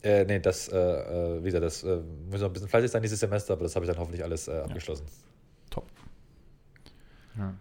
Äh, 0.01 0.25
nee, 0.25 0.39
das, 0.39 0.67
äh, 0.69 0.77
äh, 0.77 1.39
wie 1.39 1.45
gesagt, 1.45 1.63
das 1.63 1.83
äh, 1.83 1.99
muss 2.29 2.41
noch 2.41 2.47
ein 2.49 2.53
bisschen 2.53 2.67
fleißig 2.67 2.91
sein 2.91 3.01
dieses 3.01 3.19
Semester, 3.19 3.53
aber 3.53 3.63
das 3.63 3.75
habe 3.75 3.85
ich 3.85 3.91
dann 3.91 3.99
hoffentlich 3.99 4.23
alles 4.23 4.47
äh, 4.47 4.51
abgeschlossen. 4.53 5.05
Top. 5.69 5.85
Ja. 7.37 7.53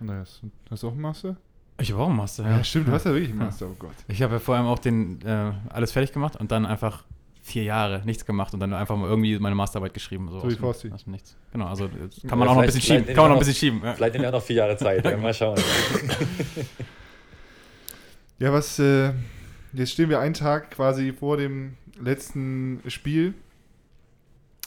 Andreas, 0.00 0.40
hast 0.70 0.82
du 0.82 0.88
auch 0.88 0.94
Master? 0.94 1.36
Ich 1.80 1.90
habe 1.92 2.02
auch 2.02 2.08
einen 2.08 2.16
Master, 2.16 2.44
Ja, 2.48 2.62
stimmt, 2.62 2.86
du 2.88 2.92
hast 2.92 3.04
ja 3.04 3.12
wirklich 3.12 3.30
einen 3.30 3.38
Master, 3.40 3.66
oh 3.66 3.74
Gott. 3.78 3.94
Ich 4.08 4.22
habe 4.22 4.34
ja 4.34 4.38
vor 4.38 4.54
allem 4.56 4.66
auch 4.66 4.78
den, 4.78 5.20
äh, 5.22 5.52
alles 5.70 5.90
fertig 5.92 6.12
gemacht 6.12 6.36
und 6.36 6.52
dann 6.52 6.66
einfach 6.66 7.04
vier 7.42 7.64
Jahre 7.64 8.00
nichts 8.04 8.24
gemacht 8.24 8.54
und 8.54 8.60
dann 8.60 8.72
einfach 8.72 8.96
mal 8.96 9.08
irgendwie 9.08 9.38
meine 9.38 9.54
Masterarbeit 9.54 9.92
geschrieben. 9.92 10.28
So, 10.30 10.40
So 10.40 10.44
wie 10.44 10.46
aus 10.52 10.54
dem- 10.56 10.60
Forsti. 10.60 10.92
aus 10.92 11.04
dem 11.04 11.12
Nichts. 11.12 11.36
Genau, 11.52 11.66
also 11.66 11.90
jetzt 12.00 12.26
kann 12.26 12.38
man 12.38 12.46
Ja, 12.46 12.52
auch 12.52 12.56
noch 12.56 12.62
ein 12.62 12.66
bisschen 12.66 12.80
schieben. 12.80 13.02
vielleicht 13.04 13.16
Kann 13.16 13.24
man 13.24 13.30
noch 13.32 13.36
ein 13.36 13.38
bisschen 13.40 13.54
schieben. 13.54 13.80
Ja. 13.84 13.92
Vielleicht 13.94 14.12
nehmen 14.14 14.22
wir 14.22 14.28
auch 14.28 14.32
noch 14.34 14.42
vier 14.42 14.56
Jahre 14.56 14.76
Zeit, 14.76 15.04
ja, 15.04 15.16
mal 15.16 15.34
schauen. 15.34 15.60
Ja, 18.38 18.52
was, 18.52 18.78
äh, 18.80 19.12
jetzt 19.72 19.92
stehen 19.92 20.10
wir 20.10 20.18
einen 20.20 20.34
Tag 20.34 20.72
quasi 20.72 21.12
vor 21.12 21.36
dem 21.36 21.76
letzten 22.00 22.80
Spiel. 22.88 23.34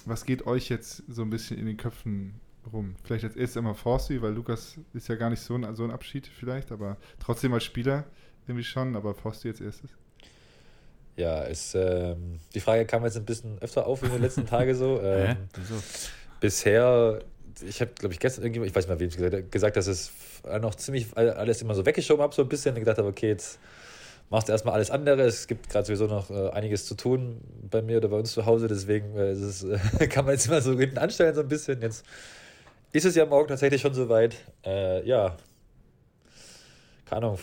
Was 0.05 0.25
geht 0.25 0.47
euch 0.47 0.69
jetzt 0.69 1.03
so 1.09 1.21
ein 1.23 1.29
bisschen 1.29 1.57
in 1.57 1.65
den 1.65 1.75
Köpfen 1.77 2.35
rum? 2.67 2.95
Vielleicht 3.03 3.23
als 3.23 3.35
erstes 3.35 3.57
einmal 3.57 3.75
Forsty, 3.75 4.21
weil 4.21 4.33
Lukas 4.33 4.77
ist 4.93 5.07
ja 5.07 5.15
gar 5.15 5.29
nicht 5.29 5.41
so 5.41 5.55
ein, 5.55 5.75
so 5.75 5.83
ein 5.83 5.91
Abschied 5.91 6.27
vielleicht, 6.27 6.71
aber 6.71 6.97
trotzdem 7.19 7.53
als 7.53 7.63
Spieler 7.63 8.05
irgendwie 8.47 8.63
schon, 8.63 8.95
aber 8.95 9.13
Forsty 9.13 9.49
als 9.49 9.61
erstes. 9.61 9.91
Ja, 11.15 11.41
ist, 11.43 11.73
ähm, 11.75 12.39
die 12.53 12.59
Frage 12.59 12.85
kam 12.85 13.03
jetzt 13.03 13.17
ein 13.17 13.25
bisschen 13.25 13.57
öfter 13.59 13.87
auf 13.87 14.03
in 14.03 14.11
den 14.11 14.21
letzten 14.21 14.45
Tagen 14.47 14.75
so. 14.75 15.01
Ähm, 15.01 15.37
Wieso? 15.55 15.75
bisher 16.39 17.21
ich 17.61 17.81
habe, 17.81 17.91
glaube 17.97 18.13
ich, 18.13 18.19
gestern 18.19 18.43
irgendjemand, 18.43 18.69
ich 18.69 18.75
weiß 18.75 18.83
nicht 18.83 18.89
mehr, 18.89 18.99
wem 18.99 19.07
es 19.07 19.15
gesagt 19.15 19.33
hat, 19.33 19.51
gesagt, 19.51 19.77
dass 19.77 19.87
es 19.87 20.11
noch 20.61 20.75
ziemlich 20.75 21.07
alles 21.15 21.61
immer 21.61 21.75
so 21.75 21.85
weggeschoben 21.85 22.21
habe, 22.21 22.33
so 22.33 22.43
ein 22.43 22.49
bisschen. 22.49 22.75
Und 22.75 22.81
gedacht 22.81 22.97
habe, 22.97 23.07
okay, 23.07 23.29
jetzt 23.29 23.59
machst 24.29 24.47
du 24.47 24.51
erstmal 24.51 24.75
alles 24.75 24.91
andere. 24.91 25.23
Es 25.23 25.47
gibt 25.47 25.69
gerade 25.69 25.85
sowieso 25.85 26.07
noch 26.07 26.29
äh, 26.29 26.49
einiges 26.49 26.85
zu 26.85 26.95
tun 26.95 27.41
bei 27.69 27.81
mir 27.81 27.97
oder 27.97 28.09
bei 28.09 28.17
uns 28.17 28.31
zu 28.31 28.45
Hause, 28.45 28.67
deswegen 28.67 29.15
äh, 29.15 29.31
es, 29.31 29.63
äh, 29.63 30.07
kann 30.09 30.25
man 30.25 30.33
jetzt 30.33 30.47
immer 30.47 30.61
so 30.61 30.77
hinten 30.77 30.97
anstellen, 30.97 31.35
so 31.35 31.41
ein 31.41 31.47
bisschen. 31.47 31.81
Jetzt 31.81 32.05
ist 32.97 33.05
es 33.05 33.15
ja 33.15 33.25
morgen 33.25 33.47
tatsächlich 33.47 33.81
schon 33.81 33.93
soweit. 33.93 34.35
Äh, 34.65 35.07
ja, 35.07 35.37
keine 37.05 37.27
Ahnung, 37.27 37.39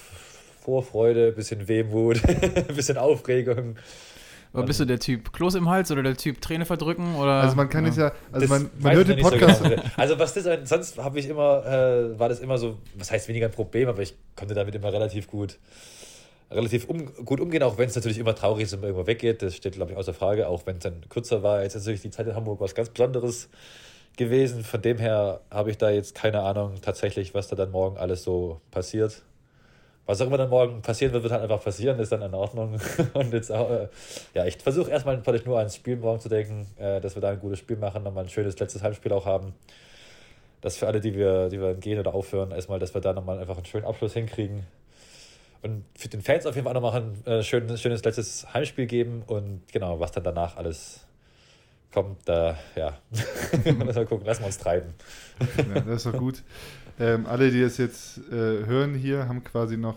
Vorfreude, 0.60 1.32
bisschen 1.32 1.68
Wehmut, 1.68 2.20
bisschen 2.74 2.98
Aufregung. 2.98 3.76
Aber 4.52 4.66
bist 4.66 4.78
du 4.78 4.84
der 4.84 5.00
Typ 5.00 5.32
Kloß 5.32 5.56
im 5.56 5.68
Hals 5.68 5.90
oder 5.90 6.02
der 6.02 6.16
Typ 6.16 6.40
Träne 6.40 6.64
verdrücken? 6.64 7.16
Oder? 7.16 7.32
Also 7.32 7.56
man 7.56 7.68
kann 7.68 7.84
ja. 7.84 7.90
es 7.90 7.96
ja, 7.96 8.12
also 8.30 8.46
Das 8.46 8.48
man, 8.48 8.70
man 8.78 8.94
hört 8.94 9.08
den 9.08 9.20
Podcast. 9.20 9.62
So 9.62 9.68
genau. 9.68 9.82
Also 9.96 10.18
was 10.18 10.34
das 10.34 10.68
sonst 10.68 10.98
habe 10.98 11.18
ich 11.18 11.28
immer, 11.28 11.64
äh, 11.66 12.18
war 12.18 12.28
das 12.28 12.40
immer 12.40 12.58
so, 12.58 12.78
was 12.96 13.10
heißt 13.10 13.28
weniger 13.28 13.46
ein 13.46 13.52
Problem, 13.52 13.88
aber 13.88 14.02
ich 14.02 14.14
konnte 14.36 14.54
damit 14.54 14.74
immer 14.74 14.92
relativ 14.92 15.26
gut, 15.26 15.58
relativ 16.52 16.88
um, 16.88 17.12
gut 17.24 17.40
umgehen, 17.40 17.64
auch 17.64 17.78
wenn 17.78 17.88
es 17.88 17.96
natürlich 17.96 18.18
immer 18.18 18.34
traurig 18.34 18.64
ist 18.64 18.74
und 18.74 18.80
man 18.80 18.90
irgendwo 18.90 19.08
weggeht. 19.08 19.42
Das 19.42 19.56
steht, 19.56 19.74
glaube 19.74 19.92
ich, 19.92 19.98
außer 19.98 20.14
Frage, 20.14 20.46
auch 20.48 20.66
wenn 20.66 20.76
es 20.76 20.82
dann 20.84 21.08
kürzer 21.08 21.42
war. 21.42 21.62
Jetzt 21.62 21.74
ist 21.74 21.82
natürlich 21.82 22.02
die 22.02 22.10
Zeit 22.10 22.26
in 22.28 22.34
Hamburg 22.36 22.60
was 22.60 22.76
ganz 22.76 22.90
Besonderes 22.90 23.48
gewesen. 24.16 24.64
Von 24.64 24.82
dem 24.82 24.98
her 24.98 25.40
habe 25.50 25.70
ich 25.70 25.78
da 25.78 25.90
jetzt 25.90 26.14
keine 26.14 26.40
Ahnung 26.40 26.80
tatsächlich, 26.82 27.34
was 27.34 27.48
da 27.48 27.56
dann 27.56 27.70
morgen 27.70 27.96
alles 27.96 28.22
so 28.22 28.60
passiert. 28.70 29.22
Was 30.06 30.20
auch 30.20 30.26
immer 30.26 30.36
dann 30.36 30.50
morgen 30.50 30.82
passieren 30.82 31.14
wird, 31.14 31.22
wird 31.22 31.32
halt 31.32 31.42
einfach 31.42 31.62
passieren, 31.62 31.98
ist 31.98 32.12
dann 32.12 32.20
in 32.20 32.34
Ordnung. 32.34 32.78
Und 33.14 33.32
jetzt 33.32 33.50
auch, 33.50 33.70
äh, 33.70 33.88
ja, 34.34 34.44
ich 34.44 34.58
versuche 34.58 34.90
erstmal 34.90 35.16
natürlich 35.16 35.46
nur 35.46 35.58
ans 35.58 35.76
Spiel 35.76 35.96
morgen 35.96 36.20
zu 36.20 36.28
denken, 36.28 36.66
äh, 36.76 37.00
dass 37.00 37.14
wir 37.14 37.22
da 37.22 37.30
ein 37.30 37.40
gutes 37.40 37.58
Spiel 37.58 37.76
machen, 37.76 38.02
nochmal 38.02 38.24
ein 38.24 38.30
schönes 38.30 38.58
letztes 38.58 38.82
Heimspiel 38.82 39.12
auch 39.12 39.24
haben. 39.24 39.54
Das 40.60 40.76
für 40.76 40.86
alle, 40.86 41.00
die 41.00 41.14
wir, 41.14 41.48
die 41.48 41.60
wir 41.60 41.74
gehen 41.74 41.98
oder 41.98 42.14
aufhören, 42.14 42.50
erstmal, 42.50 42.78
dass 42.78 42.92
wir 42.94 43.00
da 43.00 43.14
nochmal 43.14 43.38
einfach 43.38 43.56
einen 43.56 43.66
schönen 43.66 43.86
Abschluss 43.86 44.12
hinkriegen. 44.12 44.66
Und 45.62 45.84
für 45.96 46.08
den 46.08 46.20
Fans 46.20 46.44
auf 46.44 46.54
jeden 46.54 46.66
Fall 46.66 46.74
nochmal 46.74 47.00
ein 47.00 47.26
äh, 47.26 47.42
schönes, 47.42 47.80
schönes 47.80 48.04
letztes 48.04 48.52
Heimspiel 48.52 48.86
geben. 48.86 49.22
Und 49.26 49.62
genau, 49.72 49.98
was 50.00 50.12
dann 50.12 50.22
danach 50.22 50.58
alles 50.58 51.06
kommt, 51.94 52.18
da, 52.28 52.58
ja, 52.76 52.98
müssen 53.64 53.94
wir 53.94 54.04
gucken, 54.04 54.26
lassen 54.26 54.42
wir 54.42 54.46
uns 54.48 54.58
treiben. 54.58 54.92
Ja, 55.74 55.80
das 55.80 56.04
ist 56.04 56.12
doch 56.12 56.18
gut. 56.18 56.42
Ähm, 57.00 57.26
alle, 57.26 57.50
die 57.50 57.60
das 57.62 57.78
jetzt 57.78 58.18
äh, 58.30 58.66
hören 58.66 58.94
hier, 58.94 59.26
haben 59.28 59.42
quasi 59.42 59.76
noch 59.76 59.96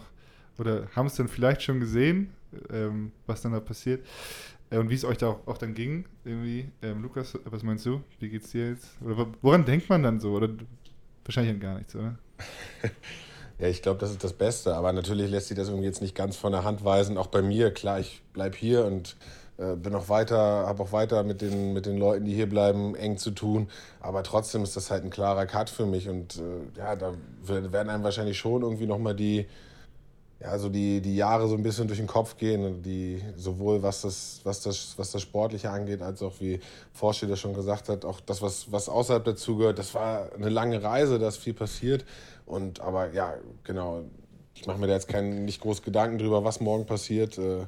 oder 0.57 0.87
haben 0.95 1.07
es 1.07 1.15
dann 1.15 1.27
vielleicht 1.27 1.61
schon 1.63 1.79
gesehen, 1.79 2.31
ähm, 2.71 3.11
was 3.25 3.41
dann 3.41 3.51
da 3.51 3.59
passiert 3.59 4.05
äh, 4.71 4.77
und 4.77 4.89
wie 4.89 4.95
es 4.95 5.03
euch 5.05 5.17
da 5.17 5.27
auch, 5.27 5.47
auch 5.47 5.57
dann 5.57 5.73
ging. 5.73 6.05
Irgendwie, 6.25 6.69
ähm, 6.81 7.01
Lukas, 7.03 7.37
was 7.45 7.61
meinst 7.63 7.85
du? 7.85 8.01
Wie 8.19 8.29
geht's 8.29 8.51
dir 8.51 8.69
jetzt? 8.69 8.89
Oder 9.03 9.17
wo- 9.17 9.27
woran 9.41 9.65
denkt 9.65 9.89
man 9.89 10.01
dann 10.03 10.19
so? 10.19 10.31
Oder 10.31 10.49
wahrscheinlich 11.25 11.53
an 11.53 11.59
gar 11.59 11.77
nichts, 11.77 11.95
oder? 11.95 12.17
Ja, 13.59 13.67
ich 13.67 13.81
glaube, 13.81 13.99
das 13.99 14.11
ist 14.11 14.23
das 14.23 14.33
Beste. 14.33 14.75
Aber 14.75 14.93
natürlich 14.93 15.31
lässt 15.31 15.47
sich 15.47 15.57
das 15.57 15.67
irgendwie 15.69 15.87
jetzt 15.87 15.99
nicht 16.03 16.13
ganz 16.13 16.35
von 16.37 16.51
der 16.51 16.63
Hand 16.63 16.85
weisen. 16.85 17.17
Auch 17.17 17.25
bei 17.25 17.41
mir, 17.41 17.71
klar, 17.73 17.99
ich 17.99 18.21
bleibe 18.31 18.55
hier 18.55 18.85
und 18.85 19.15
bin 19.57 19.95
auch 19.95 20.07
weiter, 20.09 20.37
habe 20.37 20.83
auch 20.83 20.91
weiter 20.91 21.23
mit 21.23 21.41
den, 21.41 21.73
mit 21.73 21.85
den 21.87 21.97
Leuten, 21.97 22.25
die 22.25 22.33
hier 22.33 22.47
bleiben, 22.47 22.95
eng 22.95 23.17
zu 23.17 23.31
tun. 23.31 23.69
Aber 23.99 24.21
trotzdem 24.23 24.63
ist 24.63 24.75
das 24.75 24.91
halt 24.91 25.03
ein 25.03 25.09
klarer 25.09 25.47
Cut 25.47 25.69
für 25.69 25.85
mich. 25.85 26.07
Und 26.09 26.37
äh, 26.37 26.77
ja, 26.79 26.95
da 26.95 27.13
werden 27.43 27.89
einem 27.89 28.03
wahrscheinlich 28.03 28.37
schon 28.37 28.61
irgendwie 28.61 28.85
nochmal 28.85 29.15
die, 29.15 29.47
ja, 30.39 30.59
so 30.59 30.69
die, 30.69 31.01
die 31.01 31.15
Jahre 31.15 31.47
so 31.47 31.55
ein 31.55 31.63
bisschen 31.63 31.87
durch 31.87 31.97
den 31.97 32.07
Kopf 32.07 32.37
gehen. 32.37 32.83
Die, 32.83 33.19
sowohl 33.35 33.81
was 33.81 34.01
das, 34.01 34.41
was, 34.43 34.61
das, 34.61 34.93
was 34.97 35.11
das 35.11 35.23
Sportliche 35.23 35.71
angeht, 35.71 36.03
als 36.03 36.21
auch 36.21 36.33
wie 36.39 36.59
das 37.27 37.39
schon 37.39 37.55
gesagt 37.55 37.89
hat, 37.89 38.05
auch 38.05 38.19
das, 38.19 38.43
was, 38.43 38.71
was 38.71 38.89
außerhalb 38.89 39.25
dazugehört. 39.25 39.79
Das 39.79 39.95
war 39.95 40.29
eine 40.35 40.49
lange 40.49 40.83
Reise, 40.83 41.17
da 41.17 41.29
ist 41.29 41.37
viel 41.37 41.55
passiert. 41.55 42.05
Und 42.45 42.79
aber 42.79 43.11
ja, 43.11 43.33
genau, 43.63 44.03
ich 44.53 44.67
mache 44.67 44.77
mir 44.77 44.87
da 44.87 44.93
jetzt 44.93 45.07
keinen, 45.07 45.45
nicht 45.45 45.61
groß 45.61 45.81
Gedanken 45.81 46.19
drüber, 46.19 46.43
was 46.43 46.59
morgen 46.59 46.85
passiert. 46.85 47.39
Äh, 47.39 47.65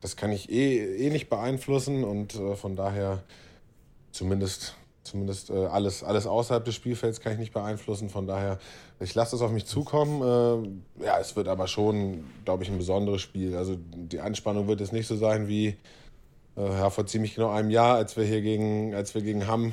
Das 0.00 0.16
kann 0.16 0.30
ich 0.32 0.50
eh, 0.50 1.06
eh 1.06 1.10
nicht 1.10 1.28
beeinflussen 1.28 2.04
und 2.04 2.34
äh, 2.34 2.54
von 2.54 2.76
daher 2.76 3.22
zumindest, 4.12 4.76
zumindest 5.02 5.50
äh, 5.50 5.66
alles, 5.66 6.04
alles 6.04 6.26
außerhalb 6.26 6.64
des 6.64 6.74
Spielfelds 6.74 7.20
kann 7.20 7.32
ich 7.32 7.38
nicht 7.38 7.52
beeinflussen. 7.52 8.08
Von 8.08 8.26
daher, 8.26 8.58
ich 9.00 9.14
lasse 9.14 9.36
es 9.36 9.42
auf 9.42 9.50
mich 9.50 9.66
zukommen. 9.66 10.22
Äh, 11.00 11.04
ja, 11.04 11.18
es 11.18 11.34
wird 11.34 11.48
aber 11.48 11.66
schon, 11.66 12.24
glaube 12.44 12.62
ich, 12.62 12.70
ein 12.70 12.78
besonderes 12.78 13.20
Spiel. 13.20 13.56
Also 13.56 13.76
die 13.76 14.20
Anspannung 14.20 14.68
wird 14.68 14.80
jetzt 14.80 14.92
nicht 14.92 15.06
so 15.06 15.16
sein 15.16 15.48
wie 15.48 15.76
äh, 16.56 16.68
ja, 16.68 16.90
vor 16.90 17.06
ziemlich 17.06 17.34
genau 17.34 17.50
einem 17.50 17.70
Jahr, 17.70 17.96
als 17.96 18.16
wir 18.16 18.24
hier 18.24 18.42
gegen, 18.42 18.94
als 18.94 19.14
wir 19.14 19.22
gegen 19.22 19.46
Hamm 19.46 19.72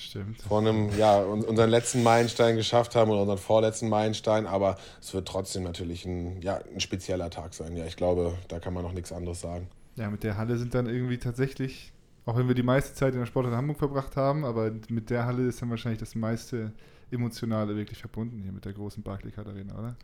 Stimmt. 0.00 0.40
vor 0.42 0.60
einem, 0.60 0.96
ja, 0.96 1.20
un- 1.24 1.42
unseren 1.44 1.70
letzten 1.70 2.04
Meilenstein 2.04 2.54
geschafft 2.56 2.94
haben 2.94 3.10
oder 3.10 3.22
unseren 3.22 3.38
vorletzten 3.38 3.88
Meilenstein, 3.88 4.46
aber 4.46 4.76
es 5.00 5.12
wird 5.12 5.26
trotzdem 5.26 5.64
natürlich 5.64 6.04
ein, 6.04 6.40
ja, 6.40 6.60
ein 6.72 6.78
spezieller 6.80 7.30
Tag 7.30 7.52
sein. 7.52 7.76
Ja, 7.76 7.84
ich 7.84 7.96
glaube, 7.96 8.38
da 8.46 8.60
kann 8.60 8.72
man 8.74 8.84
noch 8.84 8.92
nichts 8.92 9.10
anderes 9.12 9.40
sagen. 9.40 9.68
Ja, 9.96 10.08
mit 10.08 10.22
der 10.22 10.36
Halle 10.36 10.56
sind 10.56 10.74
dann 10.74 10.86
irgendwie 10.86 11.18
tatsächlich, 11.18 11.92
auch 12.26 12.36
wenn 12.36 12.46
wir 12.46 12.54
die 12.54 12.62
meiste 12.62 12.94
Zeit 12.94 13.14
in 13.14 13.18
der 13.18 13.26
Sporthalle 13.26 13.56
Hamburg 13.56 13.78
verbracht 13.78 14.16
haben, 14.16 14.44
aber 14.44 14.70
mit 14.88 15.10
der 15.10 15.26
Halle 15.26 15.46
ist 15.48 15.60
dann 15.60 15.70
wahrscheinlich 15.70 15.98
das 15.98 16.14
meiste 16.14 16.72
Emotionale 17.10 17.74
wirklich 17.74 17.98
verbunden 17.98 18.40
hier 18.42 18.52
mit 18.52 18.64
der 18.64 18.74
großen 18.74 19.02
Barclaycard 19.02 19.48
Arena, 19.48 19.76
oder? 19.76 19.96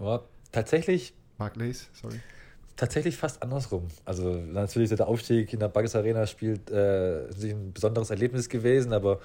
Ja, 0.00 0.22
tatsächlich 0.50 1.12
Barclays, 1.36 1.90
sorry. 1.92 2.20
Tatsächlich 2.76 3.16
fast 3.16 3.42
andersrum. 3.42 3.86
Also 4.04 4.34
natürlich 4.34 4.90
der 4.90 5.06
Aufstieg 5.06 5.52
in 5.52 5.60
der 5.60 5.68
Bagges 5.68 5.94
Arena 5.94 6.26
spielt 6.26 6.70
äh, 6.70 7.28
ein 7.28 7.72
besonderes 7.72 8.10
Erlebnis 8.10 8.48
gewesen, 8.48 8.92
aber 8.92 9.20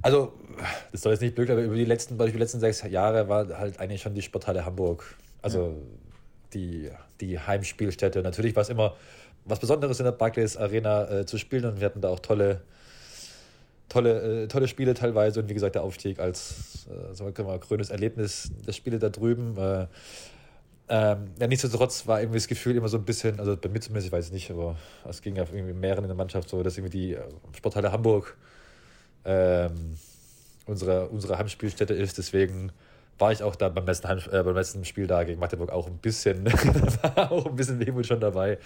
also 0.00 0.32
das 0.92 1.00
soll 1.00 1.12
jetzt 1.12 1.22
nicht 1.22 1.34
blöd, 1.34 1.50
aber 1.50 1.62
über 1.62 1.74
die 1.74 1.84
letzten, 1.84 2.14
über 2.14 2.28
die 2.28 2.38
letzten 2.38 2.60
sechs 2.60 2.82
Jahre 2.82 3.28
war 3.28 3.58
halt 3.58 3.80
eigentlich 3.80 4.02
schon 4.02 4.14
die 4.14 4.22
Sporthalle 4.22 4.64
Hamburg. 4.64 5.16
Also 5.40 5.74
die, 6.54 6.90
die 7.20 7.38
Heimspielstätte. 7.38 8.22
Natürlich 8.22 8.54
war 8.54 8.62
es 8.62 8.68
immer 8.68 8.94
was 9.44 9.58
Besonderes 9.58 9.98
in 9.98 10.04
der 10.04 10.12
Barclays 10.12 10.56
Arena 10.56 11.10
äh, 11.10 11.26
zu 11.26 11.38
spielen 11.38 11.64
und 11.64 11.80
wir 11.80 11.86
hatten 11.86 12.00
da 12.00 12.08
auch 12.08 12.20
tolle, 12.20 12.60
tolle, 13.88 14.44
äh, 14.44 14.48
tolle 14.48 14.68
Spiele 14.68 14.94
teilweise 14.94 15.40
und 15.40 15.48
wie 15.48 15.54
gesagt 15.54 15.74
der 15.74 15.82
Aufstieg 15.82 16.20
als 16.20 16.86
äh, 16.88 17.36
wir 17.36 17.44
mal, 17.44 17.58
grünes 17.58 17.90
Erlebnis 17.90 18.52
der 18.66 18.72
Spiele 18.72 18.98
da 18.98 19.08
drüben. 19.08 19.56
Äh, 19.56 19.86
ähm, 20.88 21.30
ja, 21.38 21.46
nichtsdestotrotz 21.46 22.06
war 22.06 22.20
irgendwie 22.20 22.38
das 22.38 22.48
Gefühl 22.48 22.76
immer 22.76 22.88
so 22.88 22.98
ein 22.98 23.04
bisschen, 23.04 23.38
also 23.38 23.56
bei 23.56 23.68
mir 23.68 23.80
zumindest, 23.80 24.08
ich 24.08 24.12
weiß 24.12 24.26
es 24.26 24.32
nicht, 24.32 24.50
aber 24.50 24.76
es 25.08 25.22
ging 25.22 25.36
ja 25.36 25.44
irgendwie 25.44 25.72
mehreren 25.72 26.04
in 26.04 26.08
der 26.08 26.16
Mannschaft 26.16 26.48
so, 26.48 26.62
dass 26.62 26.76
irgendwie 26.76 26.98
die 26.98 27.14
äh, 27.14 27.22
Sporthalle 27.56 27.92
Hamburg 27.92 28.36
ähm, 29.24 29.96
unsere, 30.66 31.08
unsere 31.08 31.38
Heimspielstätte 31.38 31.94
ist. 31.94 32.18
Deswegen 32.18 32.72
war 33.18 33.32
ich 33.32 33.42
auch 33.42 33.54
da 33.54 33.68
beim 33.68 33.86
letzten, 33.86 34.08
Heim, 34.08 34.18
äh, 34.30 34.42
beim 34.42 34.54
letzten 34.54 34.84
Spiel 34.84 35.06
da 35.06 35.22
gegen 35.22 35.38
Magdeburg 35.38 35.70
auch 35.70 35.86
ein 35.86 35.98
bisschen, 35.98 36.52
auch 37.16 37.46
ein 37.46 37.56
bisschen 37.56 37.78
Wehmut 37.78 38.06
schon 38.06 38.20
dabei. 38.20 38.58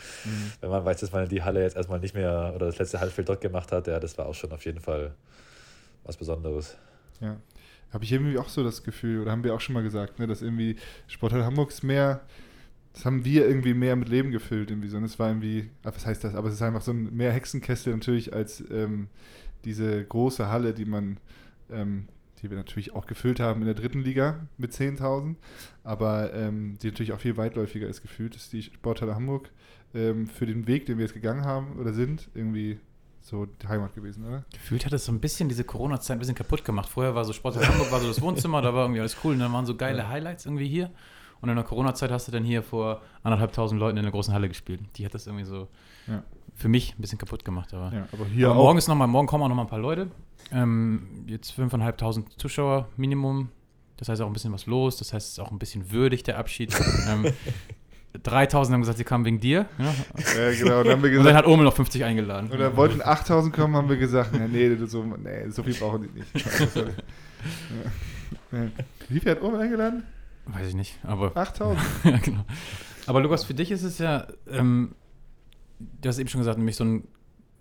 Wenn 0.61 0.71
man 0.71 0.85
weiß, 0.85 1.01
dass 1.01 1.13
man 1.13 1.29
die 1.29 1.43
Halle 1.43 1.63
jetzt 1.63 1.77
erstmal 1.77 2.01
nicht 2.01 2.15
mehr 2.15 2.53
oder 2.55 2.67
das 2.67 2.79
letzte 2.79 3.01
Halbspiel 3.01 3.25
dort 3.25 3.41
gemacht 3.41 3.71
hat, 3.73 3.87
ja, 3.87 4.01
das 4.01 4.17
war 4.17 4.27
auch 4.27 4.35
schon 4.35 4.53
auf 4.53 4.65
jeden 4.65 4.81
Fall 4.81 5.15
was 6.05 6.17
Besonderes. 6.17 6.77
Ja. 7.21 7.37
Habe 7.93 8.05
ich 8.05 8.13
irgendwie 8.13 8.39
auch 8.39 8.49
so 8.49 8.65
das 8.65 8.83
Gefühl, 8.83 9.21
oder 9.21 9.31
haben 9.31 9.45
wir 9.45 9.55
auch 9.55 9.61
schon 9.61 9.75
mal 9.75 9.83
gesagt, 9.83 10.19
ne, 10.19 10.27
dass 10.27 10.43
irgendwie 10.43 10.77
Sporthalle 11.07 11.45
Hamburg 11.45 11.71
ist 11.71 11.83
mehr, 11.83 12.23
das 12.97 13.05
haben 13.05 13.27
wir 13.27 13.47
irgendwie 13.47 13.75
mehr 13.75 13.95
mit 13.95 14.09
Leben 14.09 14.31
gefüllt, 14.31 14.71
irgendwie 14.71 14.89
so. 14.89 14.97
Und 14.97 15.05
es 15.05 15.19
war 15.19 15.29
irgendwie, 15.29 15.69
ah, 15.83 15.93
was 15.95 16.07
heißt 16.07 16.25
das? 16.25 16.35
Aber 16.35 16.49
es 16.49 16.55
ist 16.55 16.63
einfach 16.63 16.81
so 16.81 16.93
ein 16.93 17.15
mehr 17.15 17.31
Hexenkessel 17.31 17.93
natürlich 17.93 18.33
als 18.33 18.65
ähm, 18.71 19.09
diese 19.67 20.03
große 20.03 20.49
Halle, 20.49 20.73
die 20.73 20.87
man, 20.87 21.19
ähm, 21.71 22.09
die 22.41 22.49
wir 22.49 22.57
natürlich 22.57 22.95
auch 22.95 23.07
gefüllt 23.07 23.39
haben 23.39 23.61
in 23.61 23.67
der 23.67 23.75
dritten 23.75 24.01
Liga 24.01 24.47
mit 24.57 24.73
10.000, 24.73 25.35
aber 25.85 26.33
ähm, 26.33 26.79
die 26.81 26.87
natürlich 26.87 27.13
auch 27.13 27.21
viel 27.21 27.37
weitläufiger 27.37 27.87
ist 27.87 28.01
gefühlt, 28.01 28.35
ist 28.35 28.55
die 28.55 28.63
Sporthalle 28.63 29.15
Hamburg 29.15 29.51
ähm, 29.95 30.27
für 30.27 30.47
den 30.47 30.67
Weg, 30.67 30.87
den 30.87 30.97
wir 30.97 31.05
jetzt 31.05 31.15
gegangen 31.15 31.45
haben 31.45 31.79
oder 31.79 31.93
sind, 31.93 32.31
irgendwie 32.35 32.79
so 33.27 33.47
die 33.47 33.67
Heimat 33.69 33.95
gewesen, 33.95 34.25
oder? 34.25 34.45
Gefühlt 34.53 34.87
hat 34.87 34.93
es 34.93 35.05
so 35.05 35.13
ein 35.13 35.21
bisschen 35.21 35.49
diese 35.49 35.65
Corona-Zeit 35.65 36.17
ein 36.17 36.21
bisschen 36.21 36.35
kaputt 36.37 36.65
gemacht. 36.65 36.89
Vorher 36.89 37.15
war 37.15 37.25
so 37.25 37.33
Sport 37.33 37.57
in 37.57 37.67
Hamburg, 37.67 37.91
war 37.91 38.01
so 38.01 38.07
das 38.09 38.21
Wohnzimmer, 38.23 38.63
da 38.63 38.73
war 38.73 38.85
irgendwie 38.85 39.01
alles 39.01 39.17
cool 39.25 39.33
und 39.35 39.41
dann 39.41 39.53
waren 39.53 39.67
so 39.67 39.75
geile 39.77 40.09
Highlights 40.09 40.47
irgendwie 40.47 40.69
hier. 40.69 40.91
Und 41.41 41.49
in 41.51 41.57
der 41.57 41.65
Corona-Zeit 41.65 42.11
hast 42.11 42.29
du 42.29 42.33
dann 42.33 42.45
hier 42.45 42.63
vor 42.63 43.03
anderthalbtausend 43.23 43.79
Leuten 43.81 43.99
in 43.99 44.05
der 44.05 44.13
großen 44.13 44.33
Halle 44.33 44.49
gespielt. 44.49 44.81
Die 44.97 45.05
hat 45.05 45.13
das 45.13 45.27
irgendwie 45.27 45.45
so 45.45 45.69
Ja. 46.07 46.23
für 46.55 46.69
mich 46.69 46.95
ein 46.97 47.01
bisschen 47.03 47.19
kaputt 47.19 47.45
gemacht. 47.45 47.75
Aber, 47.75 47.93
Ja, 47.93 48.07
aber 48.13 48.25
hier 48.27 48.47
aber 48.47 48.55
morgen 48.57 48.79
ist 48.79 48.89
noch 48.89 48.95
mal, 48.95 49.07
morgen 49.07 49.27
kommen 49.27 49.43
auch 49.45 49.49
noch 49.49 49.57
mal 49.57 49.63
ein 49.63 49.69
paar 49.69 49.79
Leute. 49.79 50.09
Ähm, 50.53 51.25
jetzt 51.27 51.53
5.500 51.59 52.39
Zuschauer 52.39 52.89
Minimum. 52.97 53.51
Das 53.99 54.09
heißt 54.09 54.21
auch 54.23 54.27
ein 54.27 54.33
bisschen 54.33 54.53
was 54.53 54.67
los. 54.67 54.97
Das 54.99 55.13
heißt, 55.13 55.27
es 55.27 55.33
ist 55.35 55.39
auch 55.41 55.51
ein 55.51 55.59
bisschen 55.59 55.91
würdig, 55.91 56.23
der 56.23 56.39
Abschied. 56.39 56.75
ähm, 57.09 57.27
3000 58.23 58.75
haben 58.75 58.81
gesagt, 58.81 58.99
sie 58.99 59.05
kamen 59.05 59.25
wegen 59.25 59.41
dir. 59.41 59.67
Ja? 59.79 59.85
Ja, 59.85 60.51
genau. 60.53 60.81
Und 60.81 60.87
dann 60.87 60.93
haben 60.95 61.03
wir 61.03 61.11
Und 61.11 61.17
dann 61.17 61.25
gesagt, 61.25 61.37
hat 61.37 61.47
Omel 61.47 61.65
noch 61.65 61.75
50 61.75 62.05
eingeladen. 62.05 62.51
oder 62.51 62.77
wollten 62.77 63.01
8000 63.03 63.55
kommen, 63.55 63.77
haben 63.77 63.89
wir 63.89 63.97
gesagt, 63.97 64.35
ja, 64.35 64.47
nee, 64.47 64.75
du, 64.75 64.87
so, 64.87 65.03
nee, 65.03 65.49
so 65.51 65.63
viel 65.63 65.75
brauchen 65.75 66.03
die 66.03 66.19
nicht. 66.19 66.35
Wie 69.09 69.21
viel 69.21 69.31
hat 69.31 69.43
Omen 69.43 69.61
eingeladen? 69.61 70.05
Weiß 70.47 70.69
ich 70.69 70.75
nicht, 70.75 70.99
aber 71.03 71.37
8000. 71.37 71.81
ja, 72.05 72.19
genau. 72.19 72.45
Aber 73.07 73.21
Lukas, 73.21 73.45
für 73.45 73.55
dich 73.55 73.71
ist 73.71 73.83
es 73.83 73.99
ja, 73.99 74.27
ähm, 74.51 74.95
du 75.79 76.09
hast 76.09 76.19
eben 76.19 76.29
schon 76.29 76.41
gesagt, 76.41 76.59
nämlich 76.59 76.77
so 76.77 76.85
ein, 76.85 77.09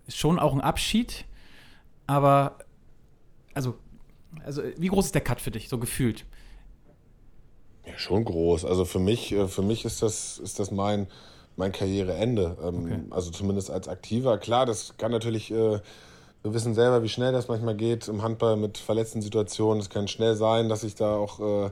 schon 0.08 0.40
auch 0.40 0.54
ein 0.54 0.62
Abschied, 0.62 1.26
aber 2.08 2.58
also, 3.54 3.78
also 4.44 4.62
wie 4.78 4.88
groß 4.88 5.08
ist 5.08 5.16
der 5.16 5.22
Cut 5.22 5.42
für 5.42 5.52
dich, 5.52 5.70
so 5.70 5.78
gefühlt? 5.78 6.26
Ja, 7.86 7.98
schon 7.98 8.26
groß. 8.26 8.66
Also 8.66 8.86
für 8.86 9.00
mich, 9.00 9.32
äh, 9.32 9.48
für 9.48 9.62
mich 9.62 9.86
ist 9.86 10.02
das, 10.02 10.40
ist 10.40 10.60
das 10.60 10.72
mein, 10.72 11.08
mein 11.56 11.72
Karriereende. 11.72 12.58
Ähm, 12.64 12.86
Okay. 12.86 13.00
Also 13.10 13.32
zumindest 13.32 13.72
als 13.72 13.88
Aktiver. 13.88 14.38
Klar, 14.38 14.66
das 14.66 14.98
kann 14.98 15.12
natürlich, 15.12 15.52
äh, 15.52 15.80
wir 16.44 16.54
wissen 16.54 16.74
selber, 16.76 17.04
wie 17.04 17.10
schnell 17.10 17.32
das 17.32 17.48
manchmal 17.48 17.76
geht 17.76 18.08
im 18.08 18.22
Handball 18.22 18.58
mit 18.58 18.78
verletzten 18.78 19.22
Situationen. 19.22 19.80
Es 19.82 19.90
kann 19.90 20.08
schnell 20.08 20.36
sein, 20.36 20.70
dass 20.70 20.84
ich 20.84 20.96
da 20.96 21.16
auch 21.16 21.40
äh, 21.40 21.70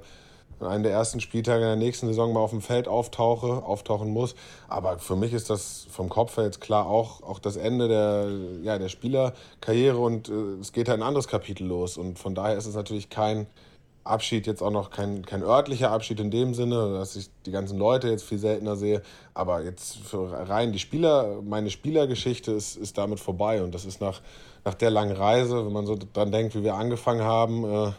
an 0.60 0.68
einem 0.68 0.84
der 0.84 0.92
ersten 0.92 1.20
Spieltage 1.20 1.62
in 1.62 1.68
der 1.68 1.76
nächsten 1.76 2.08
Saison 2.08 2.34
mal 2.34 2.40
auf 2.40 2.52
dem 2.52 2.62
Feld 2.62 2.88
auftauche, 2.88 3.64
auftauchen 3.64 4.10
muss. 4.10 4.36
Aber 4.68 5.00
für 5.00 5.16
mich 5.16 5.34
ist 5.34 5.50
das 5.50 5.86
vom 5.90 6.10
Kopf 6.10 6.38
her 6.38 6.46
jetzt 6.46 6.62
klar 6.62 6.88
auch, 6.88 7.22
auch 7.24 7.40
das 7.40 7.56
Ende 7.56 7.88
der, 7.88 8.28
ja, 8.64 8.78
der 8.78 8.90
Spielerkarriere 8.90 9.98
und 9.98 10.30
äh, 10.30 10.32
es 10.62 10.72
geht 10.72 10.90
halt 10.90 11.00
ein 11.00 11.08
anderes 11.08 11.28
Kapitel 11.28 11.68
los. 11.68 11.98
Und 11.98 12.18
von 12.20 12.36
daher 12.36 12.58
ist 12.58 12.66
es 12.66 12.76
natürlich 12.76 13.10
kein, 13.10 13.48
Abschied 14.04 14.48
jetzt 14.48 14.62
auch 14.62 14.72
noch 14.72 14.90
kein, 14.90 15.26
kein 15.26 15.44
örtlicher 15.44 15.92
Abschied 15.92 16.20
in 16.20 16.32
dem 16.32 16.54
Sinne, 16.54 16.94
dass 16.94 17.16
ich 17.16 17.30
die 17.46 17.52
ganzen 17.52 17.78
Leute 17.78 18.10
jetzt 18.10 18.24
viel 18.24 18.38
seltener 18.38 18.76
sehe. 18.76 19.02
Aber 19.34 19.64
jetzt 19.64 19.98
für 19.98 20.32
rein 20.50 20.72
die 20.72 20.80
Spieler, 20.80 21.42
meine 21.42 21.70
Spielergeschichte 21.70 22.52
ist, 22.52 22.76
ist 22.76 22.98
damit 22.98 23.20
vorbei. 23.20 23.64
Und 23.64 23.74
das 23.74 23.86
ist 23.86 24.02
nach, 24.02 24.22
nach 24.66 24.74
der 24.74 24.90
langen 24.90 25.16
Reise, 25.16 25.66
wenn 25.66 25.74
man 25.74 25.86
so 25.86 25.98
dran 26.14 26.32
denkt, 26.32 26.56
wie 26.56 26.64
wir 26.64 26.76
angefangen 26.76 27.24
haben, 27.24 27.64
äh, 27.64 27.92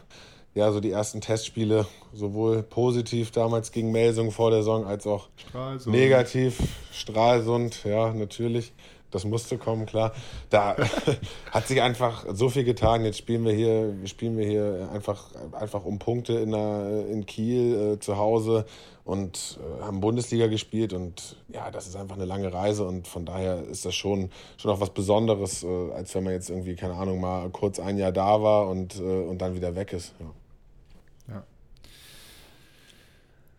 ja, 0.53 0.71
so 0.71 0.79
die 0.79 0.91
ersten 0.91 1.19
Testspiele, 1.19 1.85
sowohl 2.13 2.63
positiv 2.63 3.31
damals 3.31 3.71
gegen 3.71 3.91
Melsung 3.91 4.31
vor 4.31 4.51
der 4.51 4.59
Saison, 4.59 4.85
als 4.85 5.05
auch 5.05 5.27
Stralsund. 5.35 5.93
negativ, 5.93 6.59
Stralsund, 6.93 7.83
ja, 7.83 8.13
natürlich. 8.13 8.71
Das 9.15 9.23
musste 9.23 9.57
kommen, 9.57 9.85
klar. 9.85 10.11
Da 10.49 10.75
hat 11.51 11.67
sich 11.67 11.81
einfach 11.81 12.25
so 12.33 12.49
viel 12.49 12.65
getan. 12.65 13.05
Jetzt 13.05 13.17
spielen 13.17 13.45
wir 13.45 13.53
hier, 13.53 13.95
spielen 14.05 14.37
wir 14.37 14.45
hier 14.45 14.89
einfach, 14.91 15.29
einfach 15.53 15.85
um 15.85 15.99
Punkte 15.99 16.33
in, 16.33 16.51
der, 16.51 17.07
in 17.07 17.25
Kiel 17.25 17.93
äh, 17.93 17.99
zu 17.99 18.17
Hause 18.17 18.65
und 19.05 19.57
äh, 19.61 19.83
haben 19.83 20.01
Bundesliga 20.01 20.47
gespielt. 20.47 20.91
Und 20.91 21.37
ja, 21.47 21.71
das 21.71 21.87
ist 21.87 21.95
einfach 21.95 22.17
eine 22.17 22.25
lange 22.25 22.51
Reise 22.51 22.85
und 22.85 23.07
von 23.07 23.25
daher 23.25 23.63
ist 23.63 23.85
das 23.85 23.95
schon, 23.95 24.31
schon 24.57 24.71
auch 24.71 24.81
was 24.81 24.89
Besonderes, 24.89 25.63
äh, 25.63 25.91
als 25.93 26.13
wenn 26.13 26.25
man 26.25 26.33
jetzt 26.33 26.49
irgendwie, 26.49 26.75
keine 26.75 26.95
Ahnung, 26.95 27.21
mal 27.21 27.49
kurz 27.51 27.79
ein 27.79 27.97
Jahr 27.97 28.11
da 28.11 28.41
war 28.41 28.67
und, 28.67 28.99
äh, 28.99 29.01
und 29.01 29.37
dann 29.39 29.55
wieder 29.55 29.75
weg 29.75 29.93
ist. 29.93 30.13
Ja. 30.19 30.33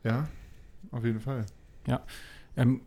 Ja, 0.05 0.29
auf 0.93 1.05
jeden 1.05 1.19
Fall. 1.19 1.45
Ähm, 2.57 2.83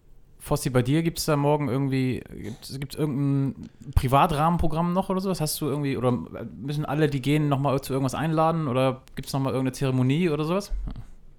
Fossi, 0.49 0.71
bei 0.71 0.81
dir 0.81 1.03
gibt 1.03 1.19
es 1.19 1.25
da 1.25 1.37
morgen 1.37 1.69
irgendwie, 1.69 2.23
gibt 2.41 2.93
es 2.93 2.95
irgendein 2.95 3.69
Privatrahmenprogramm 3.93 4.93
noch 4.93 5.09
oder 5.09 5.21
sowas? 5.21 5.39
Hast 5.41 5.61
du 5.61 5.67
irgendwie, 5.67 5.95
oder 5.95 6.11
müssen 6.11 6.85
alle, 6.85 7.07
die 7.07 7.21
gehen, 7.21 7.49
nochmal 7.49 7.79
zu 7.81 7.93
irgendwas 7.93 8.15
einladen 8.15 8.67
oder 8.67 9.03
gibt 9.15 9.27
es 9.27 9.33
nochmal 9.33 9.53
irgendeine 9.53 9.73
Zeremonie 9.73 10.29
oder 10.29 10.43
sowas? 10.45 10.71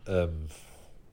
Ähm, 0.07 0.46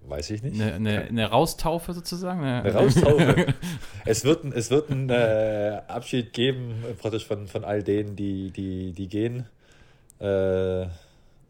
weiß 0.08 0.30
ich 0.30 0.44
nicht. 0.44 0.62
Eine, 0.62 0.74
eine, 0.76 1.02
eine 1.06 1.26
Raustaufe 1.26 1.94
sozusagen? 1.94 2.42
Eine, 2.42 2.62
Eine 2.62 2.74
Raustaufe. 2.74 3.54
es 4.06 4.24
wird, 4.24 4.44
ein- 4.44 4.54
es 4.54 4.70
wird 4.70 4.92
einen 4.92 5.10
äh, 5.10 5.82
Abschied 5.88 6.34
geben, 6.34 6.76
äh, 6.88 6.94
praktisch 6.94 7.26
von, 7.26 7.48
von 7.48 7.66
all 7.66 7.82
denen, 7.82 8.16
die, 8.16 8.52
die, 8.52 8.94
die 8.94 9.08
gehen. 9.08 9.48
Äh, 10.22 10.84
äh, 10.84 10.88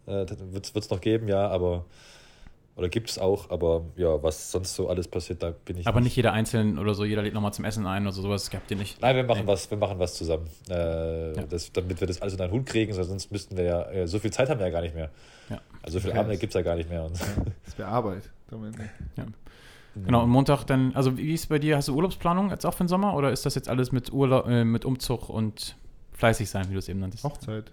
wird 0.08 0.72
es 0.74 0.90
noch 0.90 1.02
geben, 1.02 1.28
ja, 1.28 1.48
aber. 1.50 1.84
Oder 2.78 2.90
gibt 2.90 3.10
es 3.10 3.18
auch, 3.18 3.50
aber 3.50 3.86
ja, 3.96 4.22
was 4.22 4.52
sonst 4.52 4.76
so 4.76 4.88
alles 4.88 5.08
passiert, 5.08 5.42
da 5.42 5.52
bin 5.66 5.78
ich. 5.80 5.88
Aber 5.88 6.00
nicht 6.00 6.16
jeder 6.16 6.32
einzeln 6.32 6.78
oder 6.78 6.94
so, 6.94 7.06
jeder 7.06 7.24
lädt 7.24 7.34
nochmal 7.34 7.52
zum 7.52 7.66
Essen 7.66 7.88
ein 7.88 8.04
oder 8.04 8.12
so, 8.12 8.22
sowas 8.22 8.50
habt 8.54 8.70
ihr 8.70 8.78
nicht. 8.78 9.02
Nein, 9.02 9.16
wir 9.16 9.24
machen 9.24 9.42
Nee. 9.42 9.48
was, 9.48 9.70
wir 9.72 9.78
machen 9.80 9.98
was 9.98 10.14
zusammen. 10.14 10.46
Äh, 10.70 11.36
Ja. 11.36 11.44
das, 11.50 11.72
damit 11.74 12.00
wir 12.00 12.08
das 12.08 12.22
alles 12.22 12.36
in 12.36 12.42
einen 12.42 12.52
Hut 12.54 12.68
kriegen, 12.68 12.94
sonst 12.94 13.32
müssten 13.32 13.58
wir 13.58 13.64
ja, 13.64 13.82
äh, 13.90 14.08
so 14.08 14.20
viel 14.20 14.32
Zeit 14.32 14.50
haben 14.50 14.60
wir 14.60 14.68
ja 14.68 14.72
gar 14.72 14.82
nicht 14.82 14.94
mehr. 14.94 15.10
Ja. 15.50 15.60
Also 15.82 15.98
so 15.98 16.02
viel 16.02 16.12
Okay. 16.12 16.20
Abende 16.20 16.38
gibt 16.38 16.52
es 16.52 16.56
ja 16.56 16.62
gar 16.62 16.76
nicht 16.76 16.88
mehr. 16.90 17.04
Und, 17.06 17.20
Das 17.66 17.78
wäre 17.80 17.90
Arbeit. 17.90 18.30
Damit. 18.52 18.76
Genau, 19.96 20.24
und 20.24 20.30
Montag 20.30 20.64
dann, 20.66 20.92
also 20.96 21.18
wie 21.18 21.34
ist 21.34 21.42
es 21.42 21.48
bei 21.48 21.58
dir? 21.58 21.78
Hast 21.78 21.88
du 21.88 21.96
Urlaubsplanung 21.96 22.52
jetzt 22.52 22.66
auch 22.66 22.74
für 22.76 22.84
den 22.84 22.88
Sommer 22.90 23.16
oder 23.16 23.32
ist 23.32 23.46
das 23.48 23.56
jetzt 23.56 23.68
alles 23.70 23.92
mit 23.92 24.14
Urlaub, 24.14 24.48
äh, 24.48 24.64
mit 24.64 24.86
Umzug 24.86 25.30
und 25.30 25.76
fleißig 26.14 26.48
sein, 26.50 26.70
wie 26.70 26.74
du 26.74 26.80
es 26.80 26.88
eben 26.90 27.00
nanntest? 27.00 27.24
Hochzeit. 27.24 27.72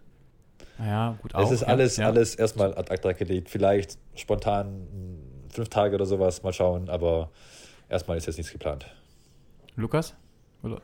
Ja, 0.78 1.18
gut, 1.22 1.34
es 1.34 1.50
ist 1.50 1.60
ja, 1.60 1.66
alles, 1.68 1.96
ja. 1.98 2.06
alles 2.06 2.34
erstmal 2.34 2.74
ad 2.76 2.90
acta 2.90 3.12
gelegt. 3.12 3.50
Vielleicht 3.50 3.98
spontan 4.14 4.87
fünf 5.50 5.68
Tage 5.68 5.94
oder 5.94 6.07
sowas, 6.07 6.42
mal 6.42 6.53
schauen, 6.53 6.88
aber 6.88 7.31
erstmal 7.88 8.16
ist 8.16 8.27
jetzt 8.27 8.37
nichts 8.37 8.53
geplant. 8.53 8.87
Lukas? 9.77 10.14
Oder 10.62 10.81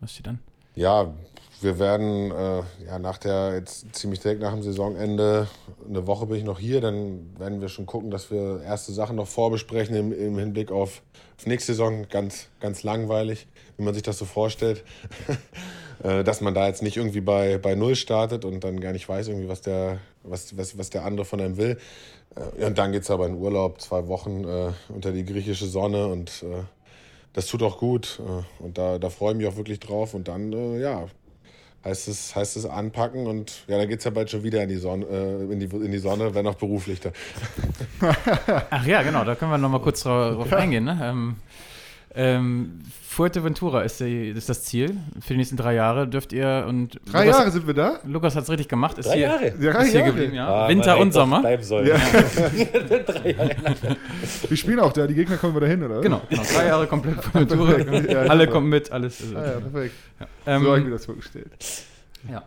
was 0.00 0.12
steht 0.12 0.26
dann? 0.26 0.38
Ja, 0.74 1.12
wir 1.60 1.78
werden 1.78 2.30
äh, 2.30 2.62
ja, 2.86 2.98
nach 3.00 3.18
der, 3.18 3.54
jetzt 3.54 3.94
ziemlich 3.94 4.20
direkt 4.20 4.40
nach 4.40 4.52
dem 4.52 4.62
Saisonende, 4.62 5.48
eine 5.88 6.06
Woche 6.06 6.26
bin 6.26 6.36
ich 6.36 6.44
noch 6.44 6.60
hier, 6.60 6.80
dann 6.80 7.36
werden 7.38 7.60
wir 7.60 7.68
schon 7.68 7.86
gucken, 7.86 8.10
dass 8.10 8.30
wir 8.30 8.62
erste 8.62 8.92
Sachen 8.92 9.16
noch 9.16 9.26
vorbesprechen 9.26 9.94
im, 9.96 10.12
im 10.12 10.38
Hinblick 10.38 10.70
auf, 10.70 11.02
auf 11.36 11.46
nächste 11.46 11.72
Saison. 11.72 12.06
Ganz, 12.08 12.48
ganz 12.60 12.84
langweilig, 12.84 13.48
wie 13.76 13.82
man 13.82 13.92
sich 13.92 14.04
das 14.04 14.18
so 14.18 14.24
vorstellt. 14.24 14.84
Äh, 16.00 16.22
dass 16.22 16.40
man 16.40 16.54
da 16.54 16.68
jetzt 16.68 16.80
nicht 16.80 16.96
irgendwie 16.96 17.20
bei, 17.20 17.58
bei 17.58 17.74
Null 17.74 17.96
startet 17.96 18.44
und 18.44 18.62
dann 18.62 18.78
gar 18.78 18.92
nicht 18.92 19.08
weiß, 19.08 19.26
irgendwie, 19.26 19.48
was 19.48 19.62
der, 19.62 19.98
was, 20.22 20.56
was, 20.56 20.78
was 20.78 20.90
der 20.90 21.04
andere 21.04 21.24
von 21.24 21.40
einem 21.40 21.56
will. 21.56 21.76
Äh, 22.36 22.66
und 22.66 22.78
dann 22.78 22.92
geht 22.92 23.02
es 23.02 23.10
aber 23.10 23.26
in 23.26 23.34
Urlaub, 23.36 23.80
zwei 23.80 24.06
Wochen 24.08 24.44
äh, 24.44 24.72
unter 24.88 25.12
die 25.12 25.24
griechische 25.24 25.66
Sonne 25.66 26.06
und 26.06 26.42
äh, 26.42 26.62
das 27.32 27.46
tut 27.46 27.62
auch 27.62 27.78
gut. 27.78 28.20
äh, 28.20 28.62
Und 28.62 28.78
da, 28.78 28.98
da 28.98 29.10
freue 29.10 29.32
ich 29.32 29.38
mich 29.38 29.46
auch 29.46 29.56
wirklich 29.56 29.80
drauf. 29.80 30.14
Und 30.14 30.28
dann, 30.28 30.52
äh, 30.52 30.80
ja, 30.80 31.06
heißt 31.84 32.08
es, 32.08 32.34
heißt 32.34 32.56
es 32.56 32.66
anpacken 32.66 33.26
und 33.26 33.64
ja, 33.68 33.78
dann 33.78 33.88
geht 33.88 33.98
es 34.00 34.04
ja 34.04 34.10
bald 34.10 34.30
schon 34.30 34.42
wieder 34.42 34.62
in 34.62 34.68
die 34.68 34.76
Sonne, 34.76 35.06
äh, 35.06 35.52
in 35.52 35.60
die, 35.60 35.66
in 35.66 35.92
die 35.92 35.98
Sonne, 35.98 36.34
wenn 36.34 36.46
auch 36.46 36.56
beruflich. 36.56 37.00
Da. 37.00 37.10
Ach 38.70 38.86
ja, 38.86 39.02
genau, 39.02 39.24
da 39.24 39.34
können 39.34 39.50
wir 39.52 39.58
nochmal 39.58 39.80
kurz 39.80 40.02
drauf 40.02 40.34
drauf 40.34 40.52
eingehen. 40.52 40.84
Ne? 40.84 40.98
Ähm, 41.02 41.36
ähm, 42.20 42.80
Fuerteventura 43.06 43.82
ist, 43.82 44.00
die, 44.00 44.28
ist 44.30 44.48
das 44.48 44.64
Ziel. 44.64 44.96
Für 45.20 45.34
die 45.34 45.38
nächsten 45.38 45.56
drei 45.56 45.74
Jahre 45.74 46.08
dürft 46.08 46.32
ihr 46.32 46.66
und 46.68 47.00
Drei 47.06 47.24
Lukas, 47.24 47.38
Jahre 47.38 47.50
sind 47.52 47.66
wir 47.68 47.74
da? 47.74 48.00
Lukas 48.04 48.34
hat 48.34 48.42
es 48.42 48.50
richtig 48.50 48.68
gemacht. 48.68 48.98
Ist 48.98 49.06
Drei 49.08 49.12
hier, 49.14 49.22
Jahre? 49.28 49.44
Ja, 49.60 49.72
drei 49.72 49.82
Ist 49.84 49.90
hier 49.90 50.00
Jahre. 50.00 50.12
geblieben, 50.12 50.34
ja. 50.34 50.48
Ah, 50.48 50.68
Winter 50.68 50.98
und 50.98 51.12
Sommer. 51.12 51.40
Bleiben 51.40 51.62
sollen. 51.62 51.86
Ja. 51.86 51.96
Drei 53.06 53.30
Jahre 53.32 53.56
lang. 53.62 53.76
Wir 54.48 54.56
spielen 54.56 54.80
auch 54.80 54.92
da, 54.92 55.06
die 55.06 55.14
Gegner 55.14 55.36
kommen 55.36 55.54
wir 55.54 55.60
dahin, 55.60 55.82
oder? 55.84 56.00
Genau, 56.00 56.20
genau, 56.28 56.42
drei 56.42 56.66
Jahre 56.66 56.86
komplett 56.88 57.14
Fuerteventura. 57.24 58.10
Ja, 58.12 58.20
Alle 58.30 58.48
kommen 58.48 58.68
mit, 58.68 58.90
alles. 58.90 59.20
Also, 59.22 59.36
Ah, 59.36 59.44
ja, 59.46 59.60
perfekt. 59.60 59.94
ähm, 60.46 60.62
so 60.62 60.68
habe 60.68 60.78
ich 60.80 60.84
mir 60.84 60.90
das 60.90 61.06
vorgestellt. 61.06 61.50
Ja. 62.30 62.42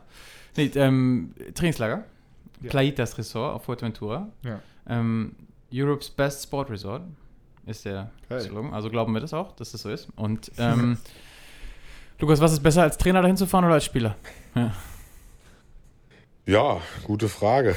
Nee, 0.57 0.69
ähm, 0.75 1.33
Trainingslager. 1.55 2.03
Ja. 2.61 2.69
Playitas 2.69 3.17
Resort 3.17 3.55
auf 3.55 3.63
Fuerteventura. 3.65 4.27
Ja. 4.43 4.59
Ähm, 4.89 5.33
Europe's 5.73 6.09
Best 6.09 6.43
Sport 6.43 6.69
Resort 6.69 7.03
ist 7.71 7.85
der 7.85 8.11
Geil. 8.29 8.41
Slogan. 8.41 8.73
Also 8.73 8.89
glauben 8.89 9.13
wir 9.13 9.21
das 9.21 9.33
auch, 9.33 9.55
dass 9.55 9.71
das 9.71 9.81
so 9.81 9.89
ist. 9.89 10.07
Und 10.15 10.51
ähm, 10.57 10.97
Lukas, 12.19 12.39
was 12.39 12.53
ist 12.53 12.61
besser 12.61 12.83
als 12.83 12.97
Trainer 12.97 13.21
dahin 13.21 13.37
zu 13.37 13.47
fahren 13.47 13.65
oder 13.65 13.75
als 13.75 13.85
Spieler? 13.85 14.15
Ja. 14.55 14.73
Ja, 16.45 16.81
gute 17.03 17.29
Frage. 17.29 17.75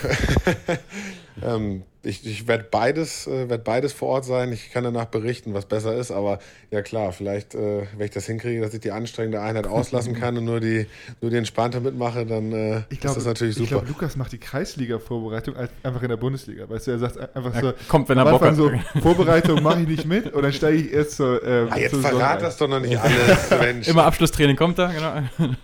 ähm, 1.42 1.82
ich 2.04 2.26
ich 2.26 2.46
werde 2.48 2.66
beides, 2.70 3.26
äh, 3.26 3.48
werd 3.48 3.64
beides 3.64 3.92
vor 3.92 4.08
Ort 4.08 4.24
sein. 4.24 4.52
Ich 4.52 4.70
kann 4.72 4.84
danach 4.84 5.06
berichten, 5.06 5.54
was 5.54 5.66
besser 5.66 5.94
ist. 5.96 6.10
Aber 6.10 6.38
ja 6.70 6.82
klar, 6.82 7.12
vielleicht, 7.12 7.54
äh, 7.54 7.86
wenn 7.96 8.04
ich 8.06 8.10
das 8.12 8.26
hinkriege, 8.26 8.60
dass 8.60 8.74
ich 8.74 8.80
die 8.80 8.90
anstrengende 8.90 9.40
Einheit 9.40 9.66
auslassen 9.66 10.14
kann 10.20 10.36
und 10.38 10.44
nur 10.44 10.60
die, 10.60 10.86
nur 11.20 11.30
die 11.30 11.36
entspannte 11.36 11.80
mitmache, 11.80 12.26
dann 12.26 12.52
äh, 12.52 12.82
Ich 12.90 13.00
glaube, 13.00 13.18
ist 13.18 13.24
das 13.24 13.24
natürlich 13.26 13.56
ich 13.56 13.68
super. 13.68 13.80
glaube, 13.80 13.88
Lukas 13.88 14.16
macht 14.16 14.32
die 14.32 14.38
Kreisliga-Vorbereitung 14.38 15.54
einfach 15.82 16.02
in 16.02 16.08
der 16.08 16.16
Bundesliga. 16.16 16.68
Weißt 16.68 16.86
du, 16.86 16.90
er 16.92 16.98
sagt 16.98 17.18
einfach 17.36 17.54
Er 17.54 17.60
so, 17.60 17.72
kommt, 17.88 18.08
wenn 18.08 18.18
er 18.18 18.24
Bock 18.24 18.42
hat. 18.42 18.56
so, 18.56 18.70
Vorbereitung 19.02 19.62
mache 19.62 19.80
ich 19.82 19.88
nicht 19.88 20.06
mit 20.06 20.32
und 20.32 20.42
dann 20.42 20.52
steige 20.52 20.76
ich 20.78 20.92
erst 20.92 21.12
zur, 21.12 21.42
ähm, 21.44 21.68
ah, 21.70 21.78
jetzt 21.78 21.96
verrat 21.96 22.42
das 22.42 22.56
doch 22.56 22.68
noch 22.68 22.80
nicht 22.80 22.98
alles, 22.98 23.50
Mensch. 23.60 23.88
Immer 23.88 24.04
Abschlusstraining 24.04 24.56
kommt 24.56 24.78
da, 24.78 24.88
genau. 24.92 25.54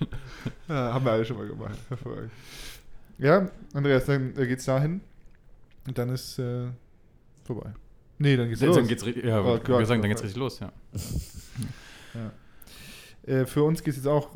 Ja, 0.68 0.94
haben 0.94 1.05
wir 1.05 1.12
alle 1.12 1.24
schon 1.24 1.37
mal 1.37 1.46
gemacht. 1.46 1.74
Ja, 3.18 3.48
Andreas, 3.74 4.07
dann 4.07 4.33
äh, 4.38 4.46
geht's 4.46 4.64
dahin 4.64 5.00
und 5.90 5.98
dann 5.98 6.09
ist 6.11 6.38
äh, 6.38 6.68
vorbei. 7.42 7.72
Nee, 8.18 8.37
dann 8.37 8.48
geht's 8.48 8.61
los. 8.61 8.76
Dann 8.76 8.87
geht's 8.87 9.05
richtig, 9.05 9.24
ja, 9.24 9.40
Oh 9.40 9.59
Gott, 9.59 9.87
sagen, 9.88 10.00
dann 10.00 10.09
oh 10.09 10.14
geht's 10.14 10.22
richtig 10.22 10.38
los, 10.38 10.61
ja. 10.61 10.70
Äh, 13.26 13.44
für 13.44 13.64
uns 13.64 13.83
geht's 13.83 13.96
jetzt 13.96 14.07
auch 14.07 14.29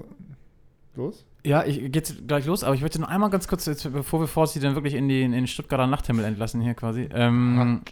los. 0.97 1.25
Ja, 1.45 1.65
ich 1.65 1.93
geht's 1.93 2.13
gleich 2.27 2.45
los, 2.47 2.65
aber 2.65 2.75
ich 2.75 2.81
möchte 2.83 3.01
noch 3.01 3.07
einmal 3.09 3.31
ganz 3.31 3.47
kurz, 3.47 3.67
jetzt, 3.67 3.91
bevor 3.93 4.19
wir 4.19 4.27
Forsti 4.27 4.59
dann 4.59 4.75
wirklich 4.75 4.95
in, 4.95 5.09
die, 5.09 5.23
in 5.23 5.31
den 5.31 5.47
Stuttgarter 5.47 5.87
Nachthimmel 5.87 6.25
entlassen 6.25 6.61
hier 6.61 6.75
quasi. 6.75 7.09
Ähm, 7.13 7.83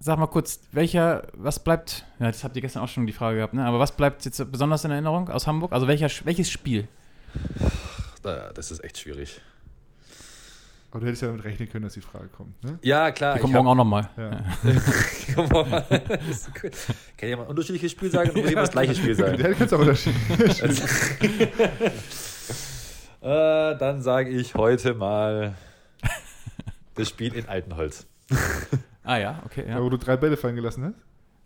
sag 0.00 0.18
mal 0.18 0.26
kurz, 0.26 0.58
welcher, 0.72 1.28
was 1.34 1.62
bleibt, 1.62 2.04
ja, 2.18 2.26
das 2.26 2.42
habt 2.42 2.56
ihr 2.56 2.62
gestern 2.62 2.82
auch 2.82 2.88
schon 2.88 3.06
die 3.06 3.12
Frage 3.12 3.36
gehabt, 3.36 3.54
ne? 3.54 3.64
Aber 3.64 3.78
was 3.78 3.92
bleibt 3.92 4.24
jetzt 4.24 4.50
besonders 4.50 4.84
in 4.84 4.90
Erinnerung 4.90 5.28
aus 5.28 5.46
Hamburg? 5.46 5.70
Also 5.72 5.86
welcher, 5.86 6.08
welches 6.24 6.50
Spiel? 6.50 6.88
Da- 8.24 8.50
Das 8.52 8.72
ist 8.72 8.82
echt 8.82 8.98
schwierig. 8.98 9.40
Aber 10.92 11.00
du 11.00 11.06
hättest 11.06 11.22
ja 11.22 11.28
damit 11.28 11.42
rechnen 11.44 11.68
können, 11.70 11.84
dass 11.84 11.94
die 11.94 12.02
Frage 12.02 12.28
kommt. 12.28 12.62
Ne? 12.62 12.78
Ja, 12.82 13.10
klar. 13.12 13.32
Die 13.32 13.38
ich 13.38 13.42
kommt 13.42 13.54
hab- 13.54 13.64
morgen 13.64 13.80
auch 13.80 13.84
nochmal. 13.84 14.08
Ja. 14.16 14.44
Cool. 15.34 16.70
Kann 17.16 17.28
ja 17.30 17.36
mal 17.36 17.44
ein 17.44 17.48
unterschiedliches 17.48 17.92
Spiel 17.92 18.10
sagen 18.10 18.30
und 18.30 18.42
muss 18.42 18.50
immer 18.50 18.60
das 18.60 18.70
gleiche 18.72 18.94
Spiel 18.94 19.10
Ja, 19.18 19.26
sagen. 19.26 19.38
du 19.42 19.54
kannst 19.54 19.72
auch 19.74 19.78
unterschiedlich. 19.80 20.62
Äh, 23.20 23.76
dann 23.78 24.02
sage 24.02 24.30
ich 24.30 24.54
heute 24.56 24.94
mal 24.94 25.54
das 26.96 27.08
Spiel 27.08 27.32
in 27.34 27.48
Altenholz. 27.48 28.04
Ah 29.04 29.16
ja, 29.16 29.40
okay, 29.46 29.62
Ja. 29.68 29.76
ja. 29.76 29.82
Wo 29.82 29.88
du 29.90 29.96
drei 29.96 30.16
Bälle 30.16 30.36
fallen 30.36 30.56
gelassen 30.56 30.84
hast? 30.86 30.94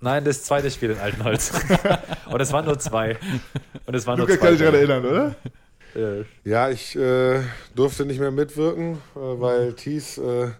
Nein, 0.00 0.24
das 0.24 0.42
zweite 0.44 0.70
Spiel 0.70 0.90
in 0.92 0.98
Altenholz. 0.98 1.52
Und 2.30 2.40
es 2.40 2.50
waren 2.52 2.64
nur 2.64 2.78
zwei. 2.78 3.18
Und 3.84 3.94
es 3.94 4.06
waren 4.06 4.18
nur 4.18 4.26
Luca 4.26 4.38
zwei. 4.40 4.46
kann 4.46 4.56
dich 4.56 4.60
daran 4.60 4.74
erinnern, 4.74 5.04
oder? 5.04 5.34
Äh, 5.94 6.24
Ja, 6.44 6.70
ich 6.70 6.96
äh, 6.96 7.40
durfte 7.74 8.04
nicht 8.04 8.20
mehr 8.20 8.30
mitwirken, 8.30 8.94
äh, 9.14 9.18
weil 9.18 9.72
Thies 9.74 10.18
äh, 10.18 10.50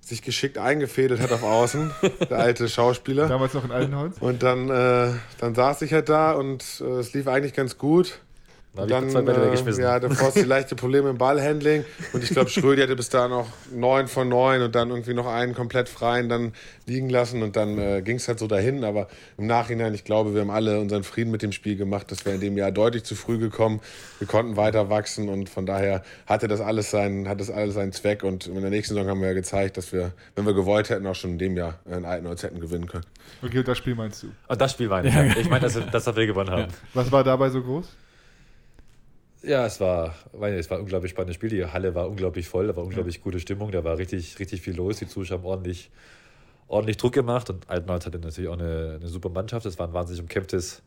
sich 0.00 0.22
geschickt 0.22 0.58
eingefädelt 0.58 1.20
hat 1.20 1.32
auf 1.32 1.42
Außen, 1.42 1.90
der 2.30 2.38
alte 2.38 2.68
Schauspieler. 2.68 3.28
Damals 3.28 3.54
noch 3.54 3.64
in 3.64 3.72
Altenholz. 3.72 4.16
Und 4.20 4.42
dann, 4.42 4.70
äh, 4.70 5.12
dann 5.38 5.54
saß 5.54 5.82
ich 5.82 5.92
halt 5.92 6.08
da 6.08 6.32
und 6.32 6.64
äh, 6.80 6.84
es 7.00 7.12
lief 7.12 7.26
eigentlich 7.26 7.54
ganz 7.54 7.76
gut. 7.78 8.20
Da 8.76 8.84
ich 8.84 8.90
dann 8.90 9.10
zwei 9.10 9.22
Bälle 9.22 9.38
äh, 9.38 9.46
weggeschmissen. 9.46 9.82
ja, 9.82 9.98
der 9.98 10.10
Forst 10.10 10.44
leichte 10.44 10.76
Probleme 10.76 11.10
im 11.10 11.18
Ballhandling 11.18 11.84
und 12.12 12.22
ich 12.22 12.30
glaube, 12.30 12.50
Schrödi 12.50 12.82
hatte 12.82 12.94
bis 12.94 13.08
da 13.08 13.26
noch 13.26 13.48
neun 13.72 14.06
von 14.06 14.28
neun 14.28 14.62
und 14.62 14.74
dann 14.74 14.90
irgendwie 14.90 15.14
noch 15.14 15.26
einen 15.26 15.54
komplett 15.54 15.88
freien 15.88 16.28
dann 16.28 16.52
liegen 16.84 17.08
lassen 17.08 17.42
und 17.42 17.56
dann 17.56 17.78
äh, 17.78 18.02
ging 18.02 18.16
es 18.16 18.28
halt 18.28 18.38
so 18.38 18.46
dahin. 18.46 18.84
Aber 18.84 19.08
im 19.38 19.46
Nachhinein, 19.46 19.94
ich 19.94 20.04
glaube, 20.04 20.34
wir 20.34 20.42
haben 20.42 20.50
alle 20.50 20.78
unseren 20.78 21.04
Frieden 21.04 21.30
mit 21.30 21.42
dem 21.42 21.52
Spiel 21.52 21.76
gemacht. 21.76 22.10
Das 22.10 22.24
wäre 22.26 22.34
in 22.34 22.40
dem 22.40 22.56
Jahr 22.58 22.70
deutlich 22.70 23.04
zu 23.04 23.14
früh 23.14 23.38
gekommen. 23.38 23.80
Wir 24.18 24.28
konnten 24.28 24.56
weiter 24.56 24.90
wachsen 24.90 25.28
und 25.28 25.48
von 25.48 25.64
daher 25.64 26.02
hatte 26.26 26.46
das 26.46 26.60
alles 26.60 26.90
seinen, 26.90 27.28
hat 27.28 27.40
das 27.40 27.50
alles 27.50 27.74
seinen 27.74 27.92
Zweck 27.92 28.22
und 28.22 28.46
in 28.46 28.60
der 28.60 28.70
nächsten 28.70 28.94
Saison 28.94 29.08
haben 29.08 29.20
wir 29.20 29.28
ja 29.28 29.34
gezeigt, 29.34 29.76
dass 29.78 29.92
wir, 29.92 30.12
wenn 30.34 30.44
wir 30.44 30.54
gewollt 30.54 30.90
hätten, 30.90 31.06
auch 31.06 31.14
schon 31.14 31.32
in 31.32 31.38
dem 31.38 31.56
Jahr 31.56 31.78
in 31.86 32.04
Altenholz 32.04 32.42
hätten 32.42 32.60
gewinnen 32.60 32.86
können. 32.86 33.06
Okay, 33.42 33.62
das 33.62 33.78
Spiel 33.78 33.94
meinst 33.94 34.22
du. 34.22 34.28
Und 34.48 34.60
das 34.60 34.72
Spiel 34.72 34.88
meine 34.88 35.08
ich. 35.08 35.14
Ja. 35.14 35.24
Ich 35.36 35.48
meine, 35.48 35.60
dass, 35.60 35.78
dass 35.90 36.16
wir 36.16 36.26
gewonnen 36.26 36.50
haben. 36.50 36.66
Was 36.94 37.10
war 37.10 37.24
dabei 37.24 37.48
so 37.50 37.62
groß? 37.62 37.86
Ja, 39.46 39.64
es 39.64 39.78
war, 39.78 40.12
es 40.42 40.70
war 40.70 40.78
ein 40.78 40.82
unglaublich 40.82 41.12
spannendes 41.12 41.36
Spiel. 41.36 41.50
Die 41.50 41.64
Halle 41.64 41.94
war 41.94 42.08
unglaublich 42.08 42.48
voll, 42.48 42.66
da 42.66 42.74
war 42.74 42.82
unglaublich 42.82 43.20
gute 43.22 43.38
Stimmung, 43.38 43.70
da 43.70 43.84
war 43.84 43.96
richtig, 43.96 44.36
richtig 44.40 44.60
viel 44.60 44.74
los. 44.74 44.98
Die 44.98 45.06
Zuschauer 45.06 45.38
haben 45.38 45.46
ordentlich, 45.46 45.92
ordentlich 46.66 46.96
Druck 46.96 47.12
gemacht 47.12 47.48
und 47.48 47.70
Altenholz 47.70 48.06
hatte 48.06 48.18
natürlich 48.18 48.50
auch 48.50 48.58
eine, 48.58 48.96
eine 48.98 49.06
super 49.06 49.28
Mannschaft. 49.28 49.64
Es 49.64 49.78
war 49.78 49.86
ein 49.86 49.92
wahnsinnig 49.92 50.20
umkämpftes, 50.20 50.82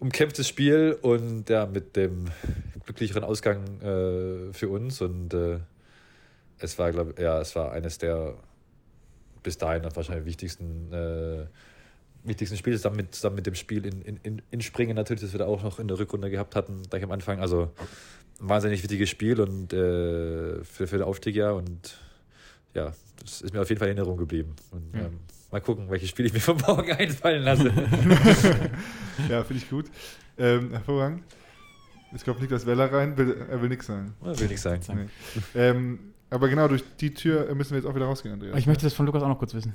umkämpftes 0.00 0.48
Spiel 0.48 0.98
und 1.00 1.48
ja, 1.48 1.66
mit 1.66 1.94
dem 1.94 2.26
glücklicheren 2.86 3.22
Ausgang 3.22 3.80
äh, 3.82 4.52
für 4.52 4.68
uns. 4.68 5.00
Und 5.00 5.32
äh, 5.32 5.60
es 6.58 6.76
war, 6.80 6.90
glaube 6.90 7.14
ja, 7.22 7.40
es 7.40 7.54
war 7.54 7.70
eines 7.70 7.98
der 7.98 8.34
bis 9.44 9.58
dahin 9.58 9.84
wahrscheinlich 9.94 10.24
wichtigsten 10.24 10.92
äh, 10.92 11.46
wichtigsten 12.24 12.56
Spiel 12.56 12.72
ist 12.72 12.84
dann 12.84 12.96
mit, 12.96 13.14
zusammen 13.14 13.36
mit 13.36 13.46
dem 13.46 13.54
Spiel 13.54 13.84
in, 13.86 14.02
in- 14.02 14.16
in, 14.22 14.42
in 14.50 14.60
Springen 14.60 14.96
natürlich, 14.96 15.20
das 15.22 15.32
wir 15.32 15.38
da 15.38 15.46
auch 15.46 15.62
noch 15.62 15.78
in 15.78 15.88
der 15.88 15.98
Rückrunde 15.98 16.30
gehabt 16.30 16.56
hatten, 16.56 16.82
gleich 16.90 17.02
am 17.04 17.10
Anfang. 17.12 17.40
Also 17.40 17.70
ein 18.40 18.48
wahnsinnig 18.48 18.82
wichtiges 18.82 19.08
Spiel 19.10 19.40
und 19.40 19.72
äh, 19.72 20.62
für, 20.64 20.86
für 20.86 20.98
den 20.98 21.02
Aufstieg 21.02 21.36
ja 21.36 21.52
und 21.52 21.98
ja, 22.74 22.92
das 23.22 23.42
ist 23.42 23.52
mir 23.54 23.60
auf 23.60 23.68
jeden 23.68 23.78
Fall 23.78 23.88
in 23.88 23.96
Erinnerung 23.96 24.18
geblieben. 24.18 24.54
Und 24.72 24.92
Ja. 24.94 25.06
ähm, 25.06 25.20
mal 25.52 25.60
gucken, 25.60 25.88
welches 25.90 26.08
Spiel 26.10 26.26
ich 26.26 26.32
mir 26.32 26.40
von 26.40 26.56
morgen 26.56 26.90
einfallen 26.98 27.42
lasse. 27.42 27.72
Ja, 29.28 29.44
finde 29.44 29.62
ich 29.62 29.70
gut. 29.70 29.86
Ähm, 30.36 30.70
hervorragend. 30.72 31.22
Jetzt 32.10 32.24
kommt 32.24 32.40
Niklas 32.40 32.66
Weller 32.66 32.92
rein, 32.92 33.16
will, 33.16 33.36
er 33.48 33.62
will 33.62 33.68
nichts 33.68 33.86
sagen. 33.86 34.14
Will 34.20 34.50
ich 34.50 34.60
sagen. 34.60 34.80
Nee. 34.94 35.40
Ähm, 35.54 35.98
aber 36.30 36.48
genau, 36.48 36.66
durch 36.66 36.82
die 37.00 37.14
Tür 37.14 37.52
müssen 37.54 37.70
wir 37.70 37.78
jetzt 37.78 37.86
auch 37.86 37.94
wieder 37.94 38.06
rausgehen, 38.06 38.34
Andreas. 38.34 38.56
Ich 38.58 38.66
möchte 38.66 38.84
das 38.86 38.94
von 38.94 39.06
Lukas 39.06 39.22
auch 39.22 39.28
noch 39.28 39.38
kurz 39.38 39.54
wissen. 39.54 39.72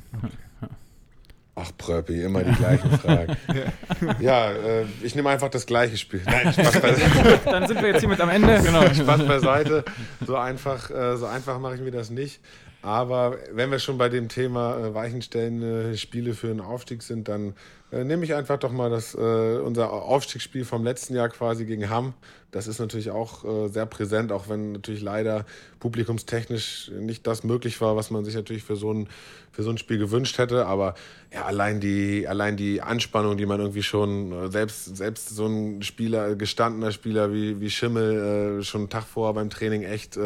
Ach, 1.61 1.71
Pröppi, 1.77 2.21
immer 2.23 2.43
die 2.43 2.53
gleichen 2.53 2.89
Fragen. 2.99 3.35
ja, 4.19 4.51
äh, 4.51 4.85
ich 5.03 5.13
nehme 5.15 5.29
einfach 5.29 5.49
das 5.49 5.65
gleiche 5.65 5.97
Spiel. 5.97 6.21
Nein, 6.25 6.53
Spaß 6.53 6.71
beiseite. 6.81 7.39
Dann 7.43 7.67
sind 7.67 7.81
wir 7.81 7.89
jetzt 7.89 7.99
hier 7.99 8.09
mit 8.09 8.21
am 8.21 8.29
Ende. 8.29 8.61
Genau. 8.63 8.81
Spaß 8.93 9.25
beiseite. 9.25 9.83
So 10.25 10.37
einfach, 10.37 10.89
äh, 10.89 11.17
so 11.17 11.25
einfach 11.25 11.59
mache 11.59 11.75
ich 11.75 11.81
mir 11.81 11.91
das 11.91 12.09
nicht. 12.09 12.39
Aber 12.81 13.37
wenn 13.51 13.71
wir 13.71 13.79
schon 13.79 13.97
bei 13.97 14.07
dem 14.07 14.29
Thema 14.29 14.77
äh, 14.77 14.93
weichenstellende 14.93 15.97
Spiele 15.97 16.33
für 16.33 16.49
einen 16.49 16.61
Aufstieg 16.61 17.03
sind, 17.03 17.27
dann 17.27 17.53
äh, 17.91 18.05
nehme 18.05 18.23
ich 18.23 18.33
einfach 18.33 18.57
doch 18.57 18.71
mal 18.71 18.89
das, 18.89 19.15
äh, 19.15 19.17
unser 19.17 19.91
Aufstiegsspiel 19.91 20.63
vom 20.63 20.85
letzten 20.85 21.13
Jahr 21.13 21.27
quasi 21.27 21.65
gegen 21.65 21.89
Hamm. 21.89 22.13
Das 22.51 22.67
ist 22.67 22.79
natürlich 22.79 23.11
auch 23.11 23.43
äh, 23.43 23.67
sehr 23.67 23.85
präsent, 23.85 24.31
auch 24.31 24.47
wenn 24.47 24.71
natürlich 24.71 25.01
leider 25.01 25.45
publikumstechnisch 25.79 26.91
nicht 26.99 27.27
das 27.27 27.43
möglich 27.43 27.81
war, 27.81 27.97
was 27.97 28.11
man 28.11 28.23
sich 28.23 28.35
natürlich 28.35 28.63
für 28.63 28.77
so 28.77 28.93
ein, 28.93 29.09
für 29.51 29.63
so 29.63 29.71
ein 29.71 29.77
Spiel 29.77 29.97
gewünscht 29.97 30.37
hätte. 30.37 30.65
Aber 30.65 30.95
ja, 31.33 31.43
allein 31.43 31.81
die, 31.81 32.29
allein 32.29 32.55
die 32.55 32.81
Anspannung, 32.81 33.35
die 33.35 33.45
man 33.45 33.59
irgendwie 33.59 33.83
schon, 33.83 34.31
äh, 34.31 34.51
selbst, 34.51 34.95
selbst 34.95 35.29
so 35.29 35.47
ein 35.47 35.81
Spieler, 35.81 36.35
gestandener 36.35 36.93
Spieler 36.93 37.33
wie, 37.33 37.59
wie 37.59 37.69
Schimmel, 37.69 38.59
äh, 38.59 38.63
schon 38.63 38.81
einen 38.81 38.89
Tag 38.89 39.03
vorher 39.03 39.33
beim 39.33 39.49
Training 39.49 39.83
echt, 39.83 40.17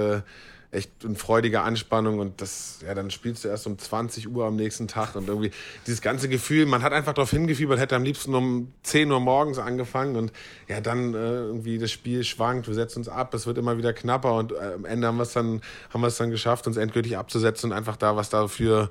echt 0.73 1.03
in 1.03 1.15
freudiger 1.15 1.63
Anspannung 1.63 2.19
und 2.19 2.41
das, 2.41 2.79
ja, 2.85 2.93
dann 2.93 3.11
spielst 3.11 3.43
du 3.43 3.47
erst 3.47 3.67
um 3.67 3.77
20 3.77 4.27
Uhr 4.29 4.45
am 4.45 4.55
nächsten 4.55 4.87
Tag 4.87 5.15
und 5.15 5.27
irgendwie 5.27 5.51
dieses 5.85 6.01
ganze 6.01 6.29
Gefühl, 6.29 6.65
man 6.65 6.81
hat 6.83 6.93
einfach 6.93 7.13
darauf 7.13 7.31
hingefiebert, 7.31 7.79
hätte 7.79 7.95
am 7.95 8.03
liebsten 8.03 8.33
um 8.33 8.73
10 8.83 9.11
Uhr 9.11 9.19
morgens 9.19 9.59
angefangen 9.59 10.15
und 10.15 10.31
ja, 10.67 10.81
dann 10.81 11.13
äh, 11.13 11.17
irgendwie 11.17 11.77
das 11.77 11.91
Spiel 11.91 12.23
schwankt, 12.23 12.67
wir 12.67 12.73
setzen 12.73 12.99
uns 12.99 13.09
ab, 13.09 13.33
es 13.33 13.45
wird 13.45 13.57
immer 13.57 13.77
wieder 13.77 13.93
knapper 13.93 14.33
und 14.33 14.51
äh, 14.51 14.73
am 14.75 14.85
Ende 14.85 15.07
haben 15.07 15.17
wir 15.17 15.23
es 15.23 15.33
dann, 15.33 15.61
haben 15.91 16.01
wir 16.01 16.07
es 16.07 16.17
dann 16.17 16.31
geschafft, 16.31 16.67
uns 16.67 16.77
endgültig 16.77 17.17
abzusetzen 17.17 17.71
und 17.71 17.77
einfach 17.77 17.97
da, 17.97 18.15
was 18.15 18.29
dafür 18.29 18.89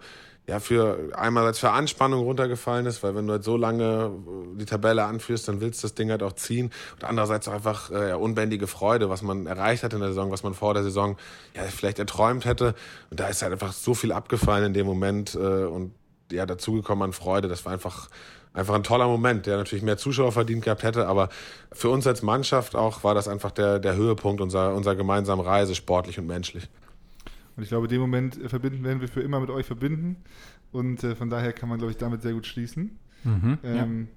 ja, 0.49 0.59
für 0.59 1.11
einerseits 1.15 1.61
für 1.61 1.71
Anspannung 1.71 2.25
runtergefallen 2.25 2.87
ist, 2.87 3.03
weil 3.03 3.15
wenn 3.15 3.27
du 3.27 3.35
halt 3.35 3.45
so 3.45 3.57
lange 3.57 4.11
äh, 4.11 4.59
die 4.59 4.65
Tabelle 4.65 5.05
anführst, 5.05 5.47
dann 5.47 5.61
willst 5.61 5.83
du 5.83 5.87
das 5.87 5.95
Ding 5.95 6.11
halt 6.11 6.23
auch 6.23 6.33
ziehen. 6.33 6.71
Und 6.97 7.05
andererseits 7.05 7.47
auch 7.47 7.53
einfach 7.53 7.91
äh, 7.91 8.13
unbändige 8.15 8.67
Freude, 8.67 9.09
was 9.09 9.23
man 9.23 9.47
erreicht 9.47 9.85
hat 9.85 9.93
in 9.93 10.01
der 10.01 10.09
Saison, 10.09 10.33
was 10.33 10.43
man 10.43 10.55
vor 10.55 10.75
der 10.75 10.83
Saison 10.83 11.17
ja 11.55 11.63
vielleicht 11.63 12.01
erträumt 12.01 12.45
hätte. 12.45 12.75
Und 13.11 13.21
da 13.21 13.29
ist 13.29 13.43
halt 13.43 13.53
einfach 13.53 13.73
so 13.73 13.95
viel 13.95 14.11
abgefallen 14.11 14.65
in 14.65 14.75
dem 14.75 14.87
Moment 14.87 15.35
äh, 15.37 15.39
und 15.39 15.95
ja, 16.33 16.45
dazugekommen 16.45 17.05
an 17.05 17.13
Freude. 17.13 17.47
Das 17.47 17.65
war 17.65 17.73
einfach, 17.73 18.09
einfach 18.53 18.75
ein 18.75 18.83
toller 18.83 19.07
Moment, 19.07 19.47
der 19.47 19.59
natürlich 19.59 19.85
mehr 19.85 19.97
Zuschauer 19.97 20.33
verdient 20.33 20.65
gehabt 20.65 20.83
hätte, 20.83 21.07
aber 21.07 21.29
für 21.71 21.89
uns 21.89 22.05
als 22.07 22.23
Mannschaft 22.23 22.75
auch 22.75 23.05
war 23.05 23.15
das 23.15 23.29
einfach 23.29 23.53
der, 23.53 23.79
der 23.79 23.95
Höhepunkt 23.95 24.41
unserer, 24.41 24.75
unserer 24.75 24.97
gemeinsamen 24.97 25.43
Reise, 25.43 25.77
sportlich 25.77 26.19
und 26.19 26.27
menschlich. 26.27 26.69
Und 27.57 27.63
ich 27.63 27.69
glaube, 27.69 27.89
den 27.89 28.01
Moment 28.01 28.41
äh, 28.41 28.49
verbinden 28.49 28.85
werden 28.85 29.01
wir 29.01 29.09
für 29.09 29.21
immer 29.21 29.41
mit 29.41 29.51
euch 29.51 29.67
verbinden. 29.67 30.17
Und 30.71 31.05
äh, 31.05 31.15
von 31.15 31.31
daher 31.31 31.53
kann 31.53 31.69
man, 31.69 31.79
glaube 31.79 31.93
ich, 31.93 31.99
damit 31.99 32.23
sehr 32.23 32.33
gut 32.33 32.47
schließen. 32.47 32.99
Mhm. 33.25 33.59
Ja. 33.63 33.75
Ähm, 33.83 34.09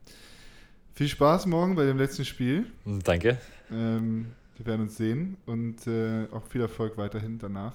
Viel 0.93 1.09
Spaß 1.09 1.45
morgen 1.47 1.75
bei 1.75 1.85
dem 1.85 1.97
letzten 1.97 2.23
Spiel. 2.23 2.67
Danke. 2.85 3.37
Ähm, 3.69 4.27
wir 4.55 4.65
werden 4.65 4.81
uns 4.83 4.95
sehen 4.95 5.35
und 5.45 5.85
äh, 5.87 6.27
auch 6.31 6.45
viel 6.47 6.61
Erfolg 6.61 6.97
weiterhin 6.97 7.37
danach. 7.37 7.73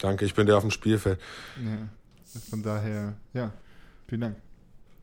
Danke, 0.00 0.24
ich 0.24 0.34
bin 0.34 0.46
der 0.46 0.56
auf 0.56 0.62
dem 0.62 0.70
Spielfeld. 0.70 1.20
Ja, 1.62 1.88
von 2.48 2.62
daher, 2.62 3.14
ja, 3.34 3.52
vielen 4.06 4.22
Dank. 4.22 4.36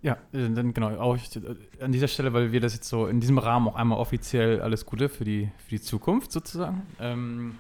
Ja, 0.02 0.18
dann 0.32 0.74
genau, 0.74 0.96
auch 0.98 1.16
äh, 1.16 1.84
an 1.84 1.92
dieser 1.92 2.08
Stelle, 2.08 2.34
weil 2.34 2.52
wir 2.52 2.60
das 2.60 2.74
jetzt 2.74 2.90
so 2.90 3.06
in 3.06 3.20
diesem 3.20 3.38
Rahmen 3.38 3.68
auch 3.68 3.76
einmal 3.76 4.00
offiziell 4.00 4.60
alles 4.62 4.88
Gute 4.88 5.08
für 5.08 5.24
die, 5.24 5.52
für 5.58 5.70
die 5.70 5.82
Zukunft 5.82 6.32
sozusagen. 6.32 6.82
Ähm, 7.00 7.56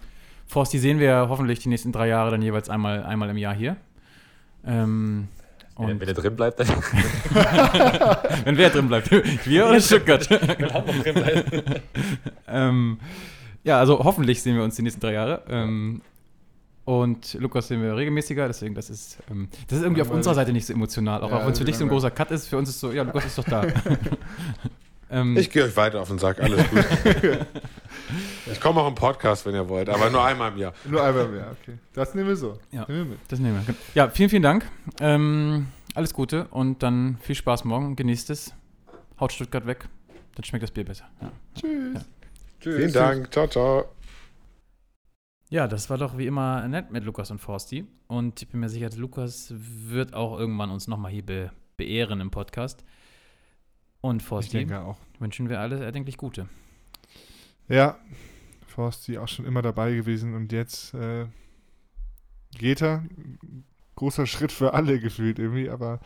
Forsti 0.47 0.79
sehen 0.79 0.99
wir 0.99 1.27
hoffentlich 1.29 1.59
die 1.59 1.69
nächsten 1.69 1.91
drei 1.91 2.07
Jahre 2.07 2.31
dann 2.31 2.41
jeweils 2.41 2.69
einmal, 2.69 3.03
einmal 3.03 3.29
im 3.29 3.37
Jahr 3.37 3.53
hier. 3.53 3.75
Ähm, 4.65 5.27
Wenn, 5.77 5.85
und 5.91 5.99
wenn 6.01 6.07
er 6.07 6.13
drin 6.13 6.35
bleibt, 6.35 6.59
dann 6.59 6.67
wenn 8.45 8.57
wer 8.57 8.69
drin 8.69 8.87
bleibt, 8.87 9.11
wir 9.45 9.67
oder 9.67 9.79
Stuttgart? 9.81 10.29
wenn 10.29 10.73
Hamburg 10.73 11.03
drin 11.03 11.13
bleibt. 11.13 11.81
ähm, 12.47 12.99
ja, 13.63 13.77
also 13.79 13.99
hoffentlich 14.03 14.41
sehen 14.41 14.55
wir 14.55 14.63
uns 14.63 14.75
die 14.75 14.81
nächsten 14.81 15.01
drei 15.01 15.13
Jahre. 15.13 15.43
Ähm, 15.49 16.01
und 16.85 17.33
Lukas 17.33 17.67
sehen 17.67 17.81
wir 17.81 17.97
regelmäßiger, 17.97 18.47
deswegen 18.47 18.73
das 18.73 18.89
ist, 18.89 19.17
ähm, 19.29 19.49
das 19.67 19.79
ist 19.79 19.83
irgendwie 19.83 20.01
auf 20.01 20.09
unserer 20.09 20.35
Seite 20.35 20.53
nicht 20.53 20.65
so 20.65 20.71
emotional. 20.73 21.21
Auch, 21.21 21.29
Ja, 21.29 21.37
auch 21.37 21.45
wenn 21.45 21.51
es 21.51 21.59
für 21.59 21.65
dich 21.65 21.75
so 21.77 21.83
ein 21.83 21.89
großer 21.89 22.11
Cut 22.11 22.31
ist, 22.31 22.47
für 22.47 22.57
uns 22.57 22.69
ist 22.69 22.79
so, 22.79 22.93
ja, 22.93 23.03
Lukas 23.03 23.25
ist 23.25 23.37
doch 23.37 23.43
da. 23.43 23.65
ähm, 25.11 25.35
Ich 25.35 25.49
gehe 25.49 25.65
euch 25.65 25.75
weiter 25.75 25.99
auf 25.99 26.07
den 26.07 26.17
Sack, 26.17 26.39
alles 26.39 26.61
gut. 26.69 26.85
Ich 28.51 28.59
komme 28.61 28.81
auch 28.81 28.87
im 28.87 28.95
Podcast, 28.95 29.45
wenn 29.45 29.53
ihr 29.55 29.67
wollt, 29.69 29.89
aber 29.89 30.09
nur 30.09 30.23
einmal 30.23 30.51
im 30.51 30.57
Jahr. 30.57 30.73
Nur 30.85 31.03
einmal 31.03 31.27
mehr, 31.27 31.55
okay. 31.61 31.77
Das 31.93 32.13
nehmen 32.15 32.27
wir 32.29 32.35
so. 32.35 32.57
Ja. 32.71 32.85
Nehmen 32.87 32.99
wir 32.99 33.05
mit. 33.11 33.19
Das 33.27 33.39
nehmen 33.39 33.65
wir. 33.67 33.75
Ja, 33.93 34.09
vielen, 34.09 34.29
vielen 34.29 34.43
Dank. 34.43 34.69
Ähm, 34.99 35.67
alles 35.95 36.13
Gute 36.13 36.47
und 36.49 36.83
dann 36.83 37.17
viel 37.21 37.35
Spaß 37.35 37.65
morgen. 37.65 37.95
Genießt 37.95 38.29
es. 38.29 38.53
Haut 39.19 39.31
Stuttgart 39.33 39.65
weg. 39.65 39.87
Dann 40.35 40.43
schmeckt 40.43 40.63
das 40.63 40.71
Bier 40.71 40.85
besser. 40.85 41.05
Ja. 41.21 41.31
Tschüss. 41.55 42.05
Vielen 42.59 42.93
Dank, 42.93 43.31
ciao, 43.33 43.47
ciao. 43.47 43.85
ja, 45.49 45.67
das 45.67 45.89
war 45.89 45.97
doch 45.97 46.17
wie 46.17 46.25
immer 46.27 46.67
nett 46.67 46.91
mit 46.91 47.03
Lukas 47.03 47.31
und 47.31 47.39
Forsti. 47.39 47.85
Und 48.07 48.41
ich 48.41 48.47
bin 48.49 48.59
mir 48.59 48.69
sicher, 48.69 48.89
Lukas 48.95 49.53
wird 49.55 50.13
auch 50.13 50.37
irgendwann 50.39 50.69
uns 50.71 50.87
nochmal 50.87 51.11
hier 51.11 51.25
be 51.25 51.51
beehren 51.77 52.21
im 52.21 52.31
Podcast. 52.31 52.83
Und 54.01 54.21
Ich 54.21 54.27
Forsti 54.27 54.57
denke 54.57 54.79
auch. 54.81 54.97
wünschen 55.19 55.49
wir 55.49 55.59
alle 55.59 55.83
erdenklich 55.83 56.17
Gute. 56.17 56.47
Ja, 57.69 57.97
Forsti 58.65 59.17
auch 59.17 59.27
schon 59.27 59.45
immer 59.45 59.61
dabei 59.61 59.93
gewesen 59.95 60.33
und 60.35 60.51
jetzt 60.51 60.93
äh, 60.93 61.25
geht 62.51 62.81
er. 62.81 63.03
Großer 63.95 64.27
Schritt 64.27 64.51
für 64.51 64.73
alle 64.73 64.99
gefühlt 64.99 65.39
irgendwie, 65.39 65.69
aber 65.69 65.99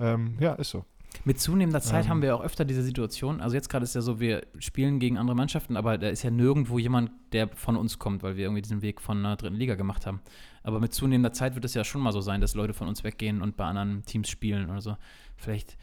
ähm, 0.00 0.36
ja, 0.40 0.54
ist 0.54 0.70
so. 0.70 0.84
Mit 1.24 1.40
zunehmender 1.40 1.80
Zeit 1.80 2.06
Ähm. 2.06 2.10
haben 2.10 2.22
wir 2.22 2.34
auch 2.34 2.42
öfter 2.42 2.64
diese 2.64 2.82
Situation. 2.82 3.40
Also 3.40 3.54
jetzt 3.54 3.68
gerade 3.68 3.84
ist 3.84 3.94
ja 3.94 4.00
so, 4.00 4.18
wir 4.18 4.46
spielen 4.58 4.98
gegen 4.98 5.16
andere 5.18 5.36
Mannschaften, 5.36 5.76
aber 5.76 5.96
da 5.98 6.08
ist 6.08 6.22
ja 6.22 6.30
nirgendwo 6.30 6.78
jemand, 6.78 7.10
der 7.32 7.48
von 7.48 7.76
uns 7.76 7.98
kommt, 7.98 8.22
weil 8.22 8.36
wir 8.36 8.44
irgendwie 8.44 8.62
diesen 8.62 8.82
Weg 8.82 9.00
von 9.00 9.18
einer 9.18 9.36
dritten 9.36 9.56
Liga 9.56 9.74
gemacht 9.74 10.06
haben. 10.06 10.20
Aber 10.62 10.80
mit 10.80 10.92
zunehmender 10.92 11.32
Zeit 11.32 11.54
wird 11.54 11.64
es 11.64 11.74
ja 11.74 11.84
schon 11.84 12.00
mal 12.00 12.12
so 12.12 12.20
sein, 12.20 12.40
dass 12.40 12.54
Leute 12.54 12.74
von 12.74 12.88
uns 12.88 13.04
weggehen 13.04 13.42
und 13.42 13.56
bei 13.56 13.64
anderen 13.64 14.04
Teams 14.04 14.28
spielen 14.28 14.70
oder 14.70 14.80
so. 14.80 14.96
Vielleicht 15.36 15.76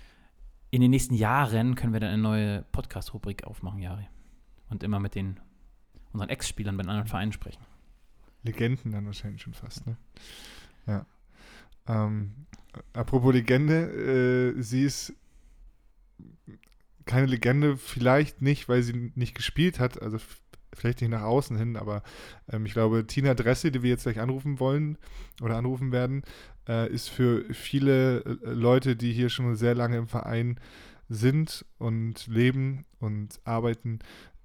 in 0.71 0.81
den 0.81 0.91
nächsten 0.91 1.13
Jahren 1.13 1.75
können 1.75 1.93
wir 1.93 1.99
dann 1.99 2.09
eine 2.09 2.21
neue 2.21 2.65
Podcast-Rubrik 2.71 3.43
aufmachen, 3.45 3.79
Jari. 3.79 4.07
Und 4.71 4.81
immer 4.81 4.99
mit 4.99 5.13
den 5.13 5.39
unseren 6.13 6.29
Ex-Spielern 6.29 6.75
bei 6.75 6.81
anderen 6.81 7.07
Vereinen 7.07 7.31
sprechen. 7.31 7.61
Legenden 8.43 8.91
dann 8.91 9.05
wahrscheinlich 9.05 9.41
schon 9.41 9.53
fast, 9.53 9.85
ne? 9.85 9.97
Ja. 10.87 11.05
Ähm, 11.87 12.33
apropos 12.93 13.33
Legende, 13.33 14.55
äh, 14.57 14.61
sie 14.61 14.83
ist 14.83 15.13
keine 17.05 17.27
Legende, 17.27 17.77
vielleicht 17.77 18.41
nicht, 18.41 18.69
weil 18.69 18.83
sie 18.83 19.11
nicht 19.15 19.35
gespielt 19.35 19.79
hat, 19.79 20.01
also 20.01 20.17
vielleicht 20.73 21.01
nicht 21.01 21.09
nach 21.09 21.23
außen 21.23 21.57
hin, 21.57 21.75
aber 21.75 22.03
ähm, 22.49 22.65
ich 22.65 22.73
glaube, 22.73 23.05
Tina 23.05 23.33
Dresse, 23.33 23.71
die 23.71 23.83
wir 23.83 23.89
jetzt 23.89 24.03
gleich 24.03 24.19
anrufen 24.19 24.59
wollen 24.59 24.97
oder 25.41 25.57
anrufen 25.57 25.91
werden, 25.91 26.23
äh, 26.67 26.91
ist 26.91 27.09
für 27.09 27.53
viele 27.53 28.21
äh, 28.23 28.37
Leute, 28.43 28.95
die 28.95 29.11
hier 29.11 29.29
schon 29.29 29.55
sehr 29.55 29.75
lange 29.75 29.97
im 29.97 30.07
Verein 30.07 30.59
sind 31.09 31.65
und 31.77 32.27
leben 32.27 32.85
und 32.99 33.41
arbeiten, 33.43 33.99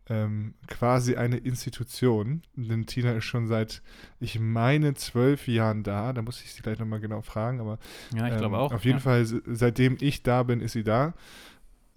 ähm, 0.09 0.55
quasi 0.69 1.16
eine 1.16 1.37
Institution. 1.38 2.42
Denn 2.55 2.87
Tina 2.87 3.12
ist 3.12 3.25
schon 3.25 3.47
seit, 3.47 3.83
ich 4.21 4.38
meine, 4.38 4.95
zwölf 4.95 5.49
Jahren 5.49 5.83
da. 5.83 6.12
Da 6.12 6.23
muss 6.23 6.42
ich 6.42 6.53
sie 6.53 6.62
gleich 6.62 6.79
nochmal 6.79 7.01
genau 7.01 7.23
fragen, 7.23 7.61
aber 7.61 7.79
Ja, 8.14 8.27
ich 8.27 8.33
ähm, 8.35 8.38
glaube 8.38 8.59
auch. 8.59 8.73
Auf 8.73 8.85
jeden 8.85 8.99
ja. 8.99 9.03
Fall, 9.03 9.25
se- 9.25 9.42
seitdem 9.47 9.97
ich 10.01 10.23
da 10.23 10.42
bin, 10.42 10.61
ist 10.61 10.73
sie 10.73 10.85
da. 10.85 11.14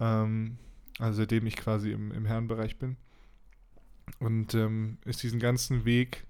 Ähm, 0.00 0.58
also 0.98 1.18
seitdem 1.18 1.46
ich 1.46 1.56
quasi 1.56 1.92
im, 1.92 2.10
im 2.12 2.26
Herrenbereich 2.26 2.78
bin. 2.78 2.96
Und 4.18 4.54
ähm, 4.54 4.98
ist 5.04 5.22
diesen 5.22 5.38
ganzen 5.38 5.84
Weg 5.84 6.26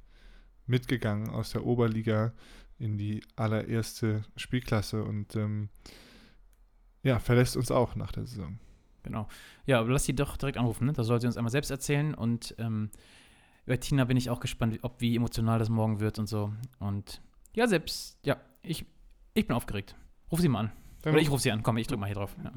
mitgegangen 0.66 1.30
aus 1.30 1.50
der 1.50 1.64
Oberliga 1.64 2.32
in 2.78 2.98
die 2.98 3.22
allererste 3.36 4.22
Spielklasse 4.36 5.02
und 5.02 5.34
ähm, 5.34 5.68
ja, 7.02 7.18
verlässt 7.18 7.56
uns 7.56 7.70
auch 7.70 7.94
nach 7.96 8.12
der 8.12 8.26
Saison. 8.26 8.58
Genau. 9.02 9.28
Ja, 9.66 9.80
aber 9.80 9.90
lass 9.90 10.04
sie 10.04 10.14
doch 10.14 10.36
direkt 10.36 10.58
anrufen, 10.58 10.86
ne? 10.86 10.92
Da 10.92 11.04
soll 11.04 11.20
sie 11.20 11.26
uns 11.26 11.36
einmal 11.36 11.50
selbst 11.50 11.70
erzählen 11.70 12.14
und 12.14 12.54
ähm, 12.58 12.90
über 13.66 13.78
Tina 13.80 14.04
bin 14.04 14.16
ich 14.16 14.30
auch 14.30 14.40
gespannt, 14.40 14.74
wie- 14.74 14.82
ob 14.84 15.00
wie 15.00 15.16
emotional 15.16 15.58
das 15.58 15.68
morgen 15.68 16.00
wird 16.00 16.18
und 16.18 16.26
so. 16.26 16.52
Und 16.78 17.20
ja, 17.54 17.66
selbst, 17.66 18.18
ja, 18.24 18.36
ich, 18.62 18.84
ich 19.34 19.46
bin 19.46 19.56
aufgeregt. 19.56 19.96
Ruf 20.30 20.40
sie 20.40 20.48
mal 20.48 20.60
an. 20.60 20.72
Dann 21.02 21.14
Oder 21.14 21.22
ich 21.22 21.30
rufe 21.30 21.42
sie 21.42 21.50
an. 21.52 21.62
Komm, 21.62 21.76
ich 21.78 21.86
drück 21.86 21.98
mal 21.98 22.06
hier 22.06 22.16
drauf. 22.16 22.36
Ja. 22.44 22.52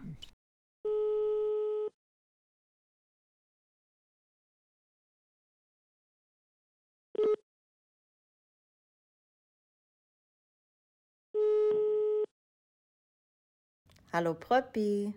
Hallo 14.11 14.33
Pröppi. 14.35 15.13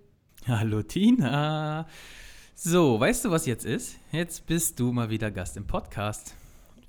Hallo 0.49 0.81
Tina. 0.81 1.89
So, 2.55 3.01
weißt 3.01 3.25
du, 3.25 3.33
was 3.33 3.47
jetzt 3.47 3.65
ist? 3.65 3.97
Jetzt 4.13 4.47
bist 4.47 4.79
du 4.79 4.93
mal 4.93 5.11
wieder 5.11 5.33
Gast 5.33 5.57
im 5.57 5.67
Podcast. 5.67 6.37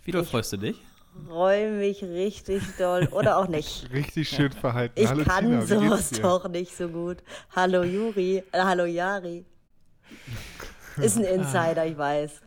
Wie 0.04 0.12
doll 0.12 0.24
freust 0.24 0.54
du 0.54 0.58
dich? 0.58 0.80
Freue 1.28 1.72
mich 1.72 2.04
richtig 2.04 2.62
doll. 2.78 3.08
Oder 3.08 3.38
auch 3.38 3.48
nicht. 3.48 3.90
Richtig 3.92 4.30
schön 4.30 4.52
verhalten. 4.52 4.94
Ich 5.00 5.08
Hallo 5.08 5.24
kann 5.24 5.46
Tina, 5.46 5.62
sowas 5.66 6.12
doch 6.12 6.48
nicht 6.48 6.78
so 6.78 6.88
gut. 6.88 7.24
Hallo 7.56 7.84
Juri. 7.84 8.44
Äh, 8.52 8.62
hallo 8.62 8.86
Jari. 8.86 9.44
Ist 10.98 11.18
ein 11.18 11.24
Insider, 11.40 11.88
ich 11.88 11.98
weiß. 11.98 12.42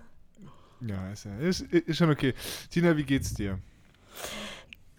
Ja, 0.82 1.10
ist, 1.10 1.24
ja 1.24 1.36
ist, 1.38 1.62
ist 1.62 1.96
schon 1.96 2.10
okay. 2.10 2.34
Tina, 2.70 2.96
wie 2.96 3.04
geht's 3.04 3.34
dir? 3.34 3.58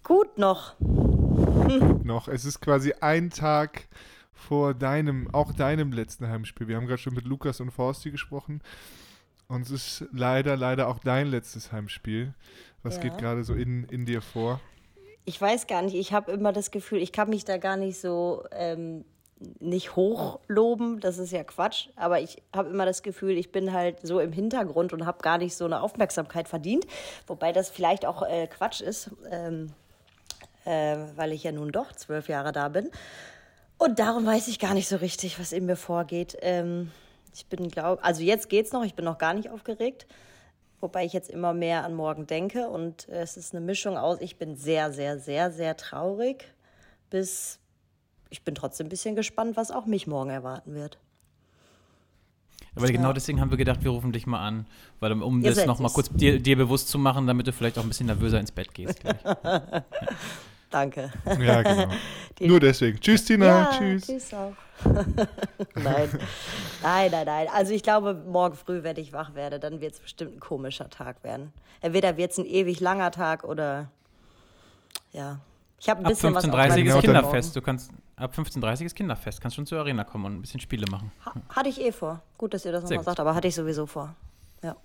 Gut 0.03 0.37
noch. 0.37 0.75
noch. 2.03 2.27
Es 2.27 2.43
ist 2.43 2.59
quasi 2.59 2.93
ein 2.99 3.29
Tag 3.29 3.87
vor 4.41 4.73
deinem, 4.73 5.33
auch 5.33 5.53
deinem 5.53 5.91
letzten 5.91 6.27
Heimspiel. 6.27 6.67
Wir 6.67 6.75
haben 6.75 6.87
gerade 6.87 7.01
schon 7.01 7.13
mit 7.13 7.25
Lukas 7.25 7.59
und 7.59 7.71
Forsti 7.71 8.11
gesprochen. 8.11 8.61
Und 9.47 9.63
es 9.63 9.71
ist 9.71 10.05
leider, 10.11 10.57
leider 10.57 10.87
auch 10.87 10.99
dein 10.99 11.27
letztes 11.27 11.71
Heimspiel. 11.71 12.33
Was 12.83 12.95
Ja. 12.95 13.03
geht 13.03 13.17
gerade 13.17 13.43
so 13.43 13.53
in, 13.53 13.83
in 13.85 14.05
dir 14.05 14.21
vor? 14.21 14.59
Ich 15.25 15.39
weiß 15.39 15.67
gar 15.67 15.81
nicht, 15.81 15.95
ich 15.95 16.13
habe 16.13 16.31
immer 16.31 16.51
das 16.51 16.71
Gefühl, 16.71 16.99
ich 16.99 17.11
kann 17.11 17.29
mich 17.29 17.45
da 17.45 17.57
gar 17.57 17.77
nicht 17.77 17.99
so 17.99 18.43
ähm, 18.51 19.05
nicht 19.59 19.95
hochloben, 19.95 20.99
das 20.99 21.17
ist 21.17 21.31
ja 21.31 21.43
Quatsch, 21.43 21.89
aber 21.95 22.21
ich 22.21 22.41
habe 22.55 22.69
immer 22.69 22.85
das 22.85 23.03
Gefühl, 23.03 23.37
ich 23.37 23.51
bin 23.51 23.73
halt 23.73 23.97
so 24.01 24.19
im 24.19 24.31
Hintergrund 24.31 24.93
und 24.93 25.05
habe 25.05 25.19
gar 25.21 25.37
nicht 25.37 25.55
so 25.55 25.65
eine 25.65 25.81
Aufmerksamkeit 25.81 26.47
verdient, 26.47 26.85
wobei 27.27 27.51
das 27.51 27.69
vielleicht 27.69 28.05
auch 28.05 28.23
äh, 28.23 28.47
Quatsch 28.47 28.81
ist, 28.81 29.11
ähm, 29.29 29.73
äh, 30.65 30.97
weil 31.15 31.31
ich 31.33 31.43
ja 31.43 31.51
nun 31.51 31.71
doch 31.71 31.91
zwölf 31.93 32.27
Jahre 32.29 32.51
da 32.51 32.69
bin. 32.69 32.89
Und 33.81 33.97
darum 33.97 34.27
weiß 34.27 34.47
ich 34.47 34.59
gar 34.59 34.75
nicht 34.75 34.87
so 34.87 34.97
richtig, 34.97 35.39
was 35.39 35.51
in 35.51 35.65
mir 35.65 35.75
vorgeht. 35.75 36.37
Ähm, 36.41 36.91
ich 37.33 37.47
bin, 37.47 37.67
glaube 37.69 38.03
also 38.03 38.21
jetzt 38.21 38.47
geht's 38.47 38.71
noch, 38.73 38.83
ich 38.83 38.93
bin 38.93 39.05
noch 39.05 39.17
gar 39.17 39.33
nicht 39.33 39.49
aufgeregt. 39.49 40.05
Wobei 40.81 41.03
ich 41.03 41.13
jetzt 41.13 41.31
immer 41.31 41.55
mehr 41.55 41.83
an 41.83 41.95
morgen 41.95 42.27
denke 42.27 42.69
und 42.69 43.09
es 43.09 43.37
ist 43.37 43.55
eine 43.55 43.65
Mischung 43.65 43.97
aus, 43.97 44.21
ich 44.21 44.37
bin 44.37 44.55
sehr, 44.55 44.93
sehr, 44.93 45.17
sehr, 45.17 45.51
sehr 45.51 45.77
traurig, 45.77 46.53
bis 47.09 47.57
ich 48.29 48.43
bin 48.43 48.53
trotzdem 48.53 48.85
ein 48.85 48.89
bisschen 48.89 49.15
gespannt, 49.15 49.57
was 49.57 49.71
auch 49.71 49.87
mich 49.87 50.05
morgen 50.05 50.29
erwarten 50.29 50.75
wird. 50.75 50.99
Aber 52.75 52.85
Ja. 52.85 52.91
genau 52.91 53.13
deswegen 53.13 53.41
haben 53.41 53.49
wir 53.49 53.57
gedacht, 53.57 53.83
wir 53.83 53.89
rufen 53.89 54.11
dich 54.11 54.27
mal 54.27 54.45
an, 54.45 54.67
weil 54.99 55.11
um 55.23 55.41
Ihr 55.43 55.55
das 55.55 55.65
nochmal 55.65 55.91
kurz 55.91 56.09
dir, 56.09 56.39
dir 56.39 56.55
bewusst 56.55 56.87
zu 56.87 56.99
machen, 56.99 57.25
damit 57.25 57.47
du 57.47 57.51
vielleicht 57.51 57.79
auch 57.79 57.83
ein 57.83 57.87
bisschen 57.87 58.05
nervöser 58.07 58.39
ins 58.39 58.51
Bett 58.51 58.75
gehst. 58.75 58.99
Danke. 60.71 61.11
Ja, 61.39 61.61
genau. 61.61 61.87
Die- 62.39 62.47
Nur 62.47 62.59
deswegen. 62.59 62.99
Tschüss, 62.99 63.25
Tina. 63.25 63.45
ja, 63.45 63.71
Tschüss. 63.77 64.07
tschüss 64.07 64.33
auch. 64.33 64.53
nein. 65.75 66.09
nein, 66.81 67.11
nein, 67.11 67.25
nein. 67.25 67.47
Also 67.53 67.73
ich 67.73 67.83
glaube, 67.83 68.15
morgen 68.15 68.55
früh, 68.55 68.81
wenn 68.81 68.97
ich 68.97 69.13
wach 69.13 69.35
werde, 69.35 69.59
dann 69.59 69.79
wird 69.81 69.93
es 69.93 69.99
bestimmt 69.99 70.37
ein 70.37 70.39
komischer 70.39 70.89
Tag 70.89 71.23
werden. 71.23 71.53
Entweder 71.81 72.17
wird 72.17 72.31
es 72.31 72.37
ein 72.39 72.45
ewig 72.45 72.79
langer 72.79 73.11
Tag 73.11 73.43
oder 73.43 73.89
ja. 75.11 75.39
Ich 75.79 75.89
habe 75.89 75.99
ein 75.99 76.05
Ab 76.05 76.11
bisschen 76.11 76.33
was 76.33 76.45
auf 76.45 76.51
15.30 76.51 76.69
meinem 76.69 76.87
ist 76.87 76.99
Kinderfest. 77.01 77.55
Du 77.55 77.61
kannst, 77.61 77.91
ab 78.15 78.33
15.30 78.35 78.85
ist 78.85 78.95
Kinderfest. 78.95 79.41
Kannst 79.41 79.55
schon 79.55 79.65
zur 79.65 79.79
Arena 79.79 80.03
kommen 80.03 80.25
und 80.25 80.35
ein 80.37 80.41
bisschen 80.41 80.59
Spiele 80.59 80.85
machen. 80.89 81.11
Ha 81.25 81.33
hatte 81.49 81.69
ich 81.69 81.81
eh 81.81 81.91
vor. 81.91 82.21
Gut, 82.37 82.53
dass 82.53 82.65
ihr 82.65 82.71
das 82.71 82.83
nochmal 82.83 83.03
sagt, 83.03 83.19
aber 83.19 83.35
hatte 83.35 83.47
ich 83.47 83.55
sowieso 83.55 83.85
vor. 83.85 84.15
Ja. 84.63 84.75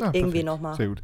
Ah, 0.00 0.10
irgendwie 0.12 0.42
nochmal 0.42 0.74
Sehr 0.76 0.88
gut. 0.88 1.00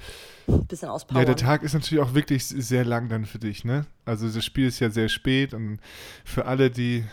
ein 0.48 0.66
bisschen 0.66 0.88
Ja, 0.88 0.94
auspowern. 0.94 1.24
der 1.24 1.36
Tag 1.36 1.62
ist 1.62 1.72
natürlich 1.74 2.02
auch 2.04 2.14
wirklich 2.14 2.46
sehr 2.46 2.84
lang 2.84 3.08
dann 3.08 3.24
für 3.24 3.38
dich, 3.38 3.64
ne? 3.64 3.86
Also 4.04 4.28
das 4.28 4.44
Spiel 4.44 4.66
ist 4.68 4.80
ja 4.80 4.90
sehr 4.90 5.08
spät 5.08 5.54
und 5.54 5.78
für 6.24 6.44
alle, 6.46 6.70
die. 6.70 7.04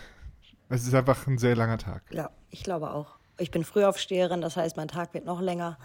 Es 0.69 0.83
ist 0.85 0.93
einfach 0.93 1.25
ein 1.27 1.37
sehr 1.37 1.55
langer 1.55 1.77
Tag. 1.77 2.03
Ja, 2.11 2.29
ich 2.49 2.63
glaube 2.63 2.91
auch. 2.91 3.15
Ich 3.37 3.51
bin 3.51 3.63
Frühaufsteherin, 3.63 4.41
das 4.41 4.57
heißt, 4.57 4.77
mein 4.77 4.87
Tag 4.87 5.13
wird 5.13 5.25
noch 5.25 5.41
länger. 5.41 5.77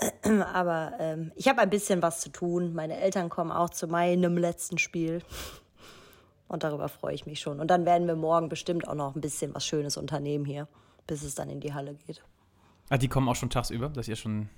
Aber 0.54 0.92
ähm, 0.98 1.32
ich 1.36 1.48
habe 1.48 1.60
ein 1.60 1.70
bisschen 1.70 2.02
was 2.02 2.20
zu 2.20 2.30
tun. 2.30 2.72
Meine 2.74 2.98
Eltern 2.98 3.28
kommen 3.28 3.50
auch 3.52 3.70
zu 3.70 3.86
meinem 3.88 4.36
letzten 4.36 4.78
Spiel. 4.78 5.22
Und 6.48 6.64
darüber 6.64 6.88
freue 6.88 7.14
ich 7.14 7.24
mich 7.26 7.40
schon. 7.40 7.60
Und 7.60 7.68
dann 7.68 7.84
werden 7.86 8.06
wir 8.06 8.16
morgen 8.16 8.48
bestimmt 8.48 8.86
auch 8.86 8.94
noch 8.94 9.14
ein 9.14 9.20
bisschen 9.20 9.54
was 9.54 9.66
Schönes 9.66 9.96
unternehmen 9.96 10.44
hier, 10.44 10.68
bis 11.06 11.22
es 11.22 11.34
dann 11.34 11.48
in 11.50 11.60
die 11.60 11.72
Halle 11.74 11.94
geht. 12.06 12.22
Ah, 12.90 12.98
die 12.98 13.08
kommen 13.08 13.28
auch 13.28 13.36
schon 13.36 13.50
tagsüber, 13.50 13.88
dass 13.88 14.06
ihr 14.08 14.16
schon. 14.16 14.48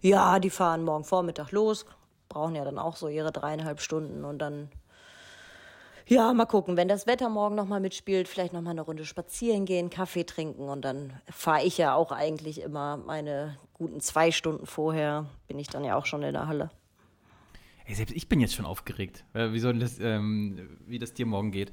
Ja, 0.00 0.38
die 0.38 0.50
fahren 0.50 0.84
morgen 0.84 1.04
Vormittag 1.04 1.52
los, 1.52 1.86
brauchen 2.28 2.54
ja 2.54 2.64
dann 2.64 2.78
auch 2.78 2.96
so 2.96 3.08
ihre 3.08 3.32
dreieinhalb 3.32 3.80
Stunden 3.80 4.24
und 4.24 4.38
dann, 4.38 4.68
ja, 6.06 6.32
mal 6.32 6.46
gucken, 6.46 6.76
wenn 6.76 6.88
das 6.88 7.06
Wetter 7.06 7.28
morgen 7.28 7.54
nochmal 7.54 7.80
mitspielt, 7.80 8.28
vielleicht 8.28 8.52
nochmal 8.52 8.72
eine 8.72 8.82
Runde 8.82 9.04
spazieren 9.04 9.64
gehen, 9.64 9.90
Kaffee 9.90 10.24
trinken 10.24 10.68
und 10.68 10.82
dann 10.82 11.12
fahre 11.30 11.64
ich 11.64 11.78
ja 11.78 11.94
auch 11.94 12.12
eigentlich 12.12 12.60
immer 12.60 12.96
meine 12.96 13.58
guten 13.74 14.00
zwei 14.00 14.30
Stunden 14.30 14.66
vorher, 14.66 15.26
bin 15.48 15.58
ich 15.58 15.68
dann 15.68 15.84
ja 15.84 15.96
auch 15.96 16.06
schon 16.06 16.22
in 16.22 16.32
der 16.32 16.46
Halle. 16.46 16.70
Ey, 17.84 17.94
selbst 17.94 18.14
ich 18.14 18.28
bin 18.28 18.40
jetzt 18.40 18.54
schon 18.54 18.64
aufgeregt, 18.64 19.24
äh, 19.34 19.52
wie, 19.52 19.58
soll 19.58 19.78
das, 19.78 19.98
ähm, 19.98 20.78
wie 20.86 20.98
das 20.98 21.14
dir 21.14 21.26
morgen 21.26 21.50
geht. 21.50 21.72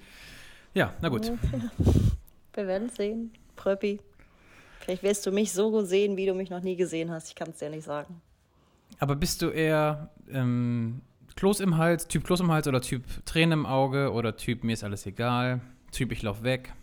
Ja, 0.74 0.93
na 1.01 1.10
gut. 1.10 1.32
Wir 2.53 2.68
werden 2.68 2.89
sehen, 2.89 3.32
Pröppi. 3.55 3.99
Vielleicht 4.89 5.03
wirst 5.03 5.27
du 5.27 5.31
mich 5.31 5.53
so 5.53 5.83
sehen, 5.83 6.17
wie 6.17 6.25
du 6.25 6.33
mich 6.33 6.49
noch 6.49 6.61
nie 6.61 6.75
gesehen 6.75 7.11
hast. 7.11 7.27
Ich 7.27 7.35
kann 7.35 7.51
es 7.51 7.59
dir 7.59 7.69
nicht 7.69 7.83
sagen. 7.83 8.23
Aber 8.97 9.15
bist 9.15 9.43
du 9.43 9.49
eher 9.51 10.09
ähm, 10.31 11.01
Kloß 11.35 11.59
im 11.59 11.77
Hals, 11.77 12.07
Typ 12.07 12.23
Kloß 12.23 12.39
im 12.39 12.51
Hals 12.51 12.67
oder 12.67 12.81
Typ 12.81 13.03
Tränen 13.23 13.59
im 13.59 13.65
Auge 13.67 14.11
oder 14.11 14.35
Typ 14.35 14.63
mir 14.63 14.73
ist 14.73 14.83
alles 14.83 15.05
egal, 15.05 15.61
Typ 15.91 16.11
ich 16.11 16.23
lauf 16.23 16.41
weg? 16.41 16.73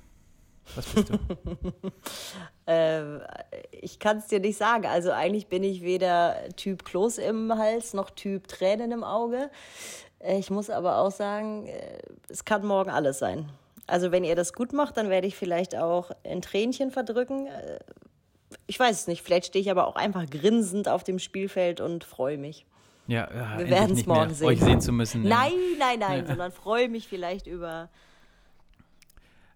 Was 0.76 0.86
bist 0.86 1.10
du? 1.10 1.18
Ähm, 2.68 3.20
ich 3.70 4.00
kann 4.00 4.18
es 4.18 4.26
dir 4.26 4.40
nicht 4.40 4.56
sagen. 4.56 4.86
Also 4.86 5.12
eigentlich 5.12 5.46
bin 5.46 5.62
ich 5.62 5.82
weder 5.82 6.48
Typ 6.56 6.84
Kloß 6.84 7.18
im 7.18 7.56
Hals 7.56 7.94
noch 7.94 8.10
Typ 8.10 8.48
Tränen 8.48 8.90
im 8.90 9.04
Auge. 9.04 9.50
Äh, 10.18 10.38
Ich 10.38 10.50
muss 10.50 10.68
aber 10.70 10.98
auch 10.98 11.12
sagen, 11.12 11.66
äh, 11.66 11.98
es 12.28 12.44
kann 12.44 12.66
morgen 12.66 12.90
alles 12.90 13.20
sein. 13.20 13.48
Also 13.86 14.10
wenn 14.12 14.24
ihr 14.24 14.34
das 14.34 14.52
gut 14.52 14.72
macht, 14.72 14.96
dann 14.96 15.10
werde 15.10 15.26
ich 15.26 15.36
vielleicht 15.36 15.76
auch 15.76 16.10
ein 16.24 16.42
Tränchen 16.42 16.90
verdrücken. 16.90 17.46
Äh, 17.46 17.78
Ich 18.66 18.78
weiß 18.78 19.00
es 19.00 19.06
nicht. 19.06 19.22
Vielleicht 19.22 19.46
stehe 19.46 19.60
ich 19.62 19.70
aber 19.70 19.86
auch 19.86 19.96
einfach 19.96 20.26
grinsend 20.28 20.88
auf 20.88 21.04
dem 21.04 21.18
Spielfeld 21.18 21.80
und 21.80 22.04
freue 22.04 22.38
mich. 22.38 22.66
Ja, 23.06 23.28
ja 23.32 23.58
werden's 23.68 23.98
nicht 23.98 24.06
mehr 24.08 24.16
morgen 24.16 24.34
sehen. 24.34 24.48
euch 24.48 24.60
sehen 24.60 24.80
zu 24.80 24.90
müssen. 24.92 25.22
ja. 25.24 25.28
Nein, 25.28 25.52
nein, 25.78 25.98
nein, 26.00 26.26
sondern 26.26 26.50
freue 26.50 26.88
mich 26.88 27.06
vielleicht 27.06 27.46
über 27.46 27.88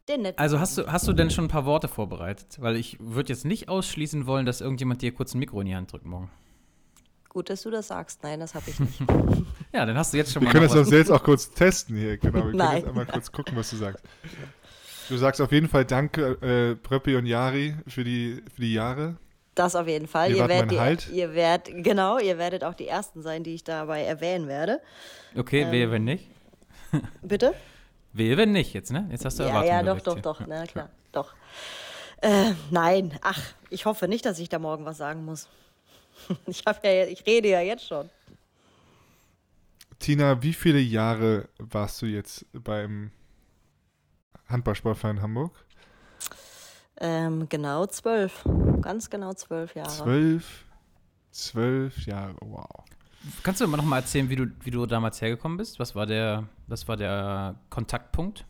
den 0.09 0.22
netten. 0.22 0.39
Also 0.39 0.61
hast 0.61 0.78
du, 0.78 0.87
hast 0.87 1.09
du 1.09 1.12
denn 1.12 1.31
schon 1.31 1.47
ein 1.47 1.49
paar 1.49 1.66
Worte 1.66 1.89
vorbereitet? 1.89 2.59
Weil 2.61 2.76
ich 2.76 2.97
würde 3.01 3.33
jetzt 3.33 3.45
nicht 3.45 3.68
ausschließen 3.68 4.26
wollen, 4.26 4.47
dass 4.47 4.61
irgendjemand 4.61 5.03
dir 5.03 5.12
kurz 5.12 5.35
ein 5.35 5.39
Mikro 5.41 5.61
in 5.61 5.66
die 5.66 5.74
Hand 5.74 5.93
drückt 5.93 6.07
morgen. 6.07 6.31
Gut, 7.28 7.51
dass 7.51 7.62
du 7.62 7.70
das 7.70 7.89
sagst. 7.89 8.22
Nein, 8.22 8.39
das 8.41 8.55
habe 8.55 8.70
ich 8.70 8.78
nicht. 8.78 9.01
Ja, 9.73 9.87
dann 9.87 9.97
hast 9.97 10.12
du 10.12 10.16
jetzt 10.16 10.33
schon 10.33 10.43
Wir 10.43 10.47
mal 10.47 10.53
können 10.53 10.66
noch 10.66 10.75
das 10.75 10.87
was. 10.87 10.93
auch 10.93 10.97
jetzt 10.97 11.11
auch 11.11 11.23
kurz 11.23 11.51
testen 11.51 11.97
hier. 11.97 12.16
Genau, 12.18 12.35
wir 12.35 12.43
können 12.43 12.57
Nein. 12.57 12.77
jetzt 12.79 12.89
einmal 12.89 13.07
kurz 13.07 13.31
gucken, 13.33 13.57
was 13.57 13.71
du 13.71 13.77
sagst. 13.77 14.05
Du 15.09 15.16
sagst 15.16 15.41
auf 15.41 15.53
jeden 15.53 15.68
Fall 15.68 15.85
Danke, 15.85 16.39
äh, 16.43 16.77
Pröppi 16.77 17.16
und 17.16 17.27
Jari, 17.27 17.75
für 17.87 18.05
die, 18.05 18.43
für 18.55 18.61
die 18.62 18.75
Jahre. 18.75 19.16
Das 19.55 19.75
auf 19.77 19.87
jeden 19.89 20.07
Fall. 20.07 20.31
Ihr 20.31 20.37
Ihr 20.39 20.49
werdet, 20.49 20.71
die, 20.71 20.79
Halt. 20.81 21.09
ihr 21.11 21.35
werdet, 21.35 21.85
genau, 21.85 22.18
ihr 22.18 22.39
werdet 22.39 22.64
auch 22.64 22.75
die 22.75 22.87
Ersten 22.89 23.23
sein, 23.23 23.43
die 23.43 23.55
ich 23.55 23.64
dabei 23.64 24.03
erwähnen 24.05 24.49
werde. 24.49 24.81
Okay, 25.37 25.62
Ähm, 25.62 25.73
wehe, 25.73 25.91
wenn 25.91 26.05
nicht. 26.05 26.29
Bitte? 27.23 27.55
Wehe, 28.12 28.37
wenn 28.37 28.53
nicht 28.53 28.73
jetzt, 28.73 28.91
ne? 28.93 29.09
Jetzt 29.11 29.25
hast 29.25 29.39
du 29.39 29.43
Ja, 29.45 29.62
Erwartungen 29.62 29.87
ja, 29.87 29.95
doch, 29.95 30.01
doch, 30.01 30.14
hier. 30.14 30.23
doch, 30.23 30.41
na 30.47 30.64
klar, 30.66 30.89
doch. 31.12 31.35
Äh, 32.23 32.53
nein, 32.71 33.18
ach, 33.23 33.41
ich 33.71 33.87
hoffe 33.87 34.09
nicht, 34.09 34.25
dass 34.27 34.39
ich 34.39 34.49
da 34.49 34.59
morgen 34.59 34.85
was 34.85 34.99
sagen 34.99 35.25
muss. 35.25 35.49
Ich, 36.47 36.64
ja, 36.66 37.05
ich 37.05 37.25
rede 37.27 37.49
ja 37.49 37.61
jetzt 37.62 37.87
schon. 37.87 38.11
Tina, 40.01 40.42
wie 40.42 40.55
viele 40.55 40.80
Jahre 40.80 41.48
warst 41.59 42.01
du 42.01 42.07
jetzt 42.07 42.46
beim 42.53 43.11
Handballsportverein 44.48 45.20
Hamburg? 45.20 45.53
Ähm, 46.98 47.48
genau 47.48 47.86
zwölf. 47.86 48.42
Ganz 48.80 49.11
genau 49.11 49.34
zwölf 49.34 49.74
Jahre. 49.74 49.90
Zwölf. 49.90 50.64
Zwölf 51.30 52.07
Jahre, 52.07 52.34
wow. 52.40 52.66
Kannst 53.42 53.61
du 53.61 53.66
immer 53.66 53.76
noch 53.76 53.84
mal 53.84 53.98
erzählen, 53.98 54.30
wie 54.30 54.36
du, 54.36 54.46
wie 54.62 54.70
du 54.70 54.86
damals 54.86 55.20
hergekommen 55.20 55.59
bist? 55.59 55.78
Was 55.78 55.94
war 55.94 56.07
der, 56.07 56.48
was 56.66 56.88
war 56.88 56.96
der 56.96 57.57
Kontaktpunkt? 57.68 58.46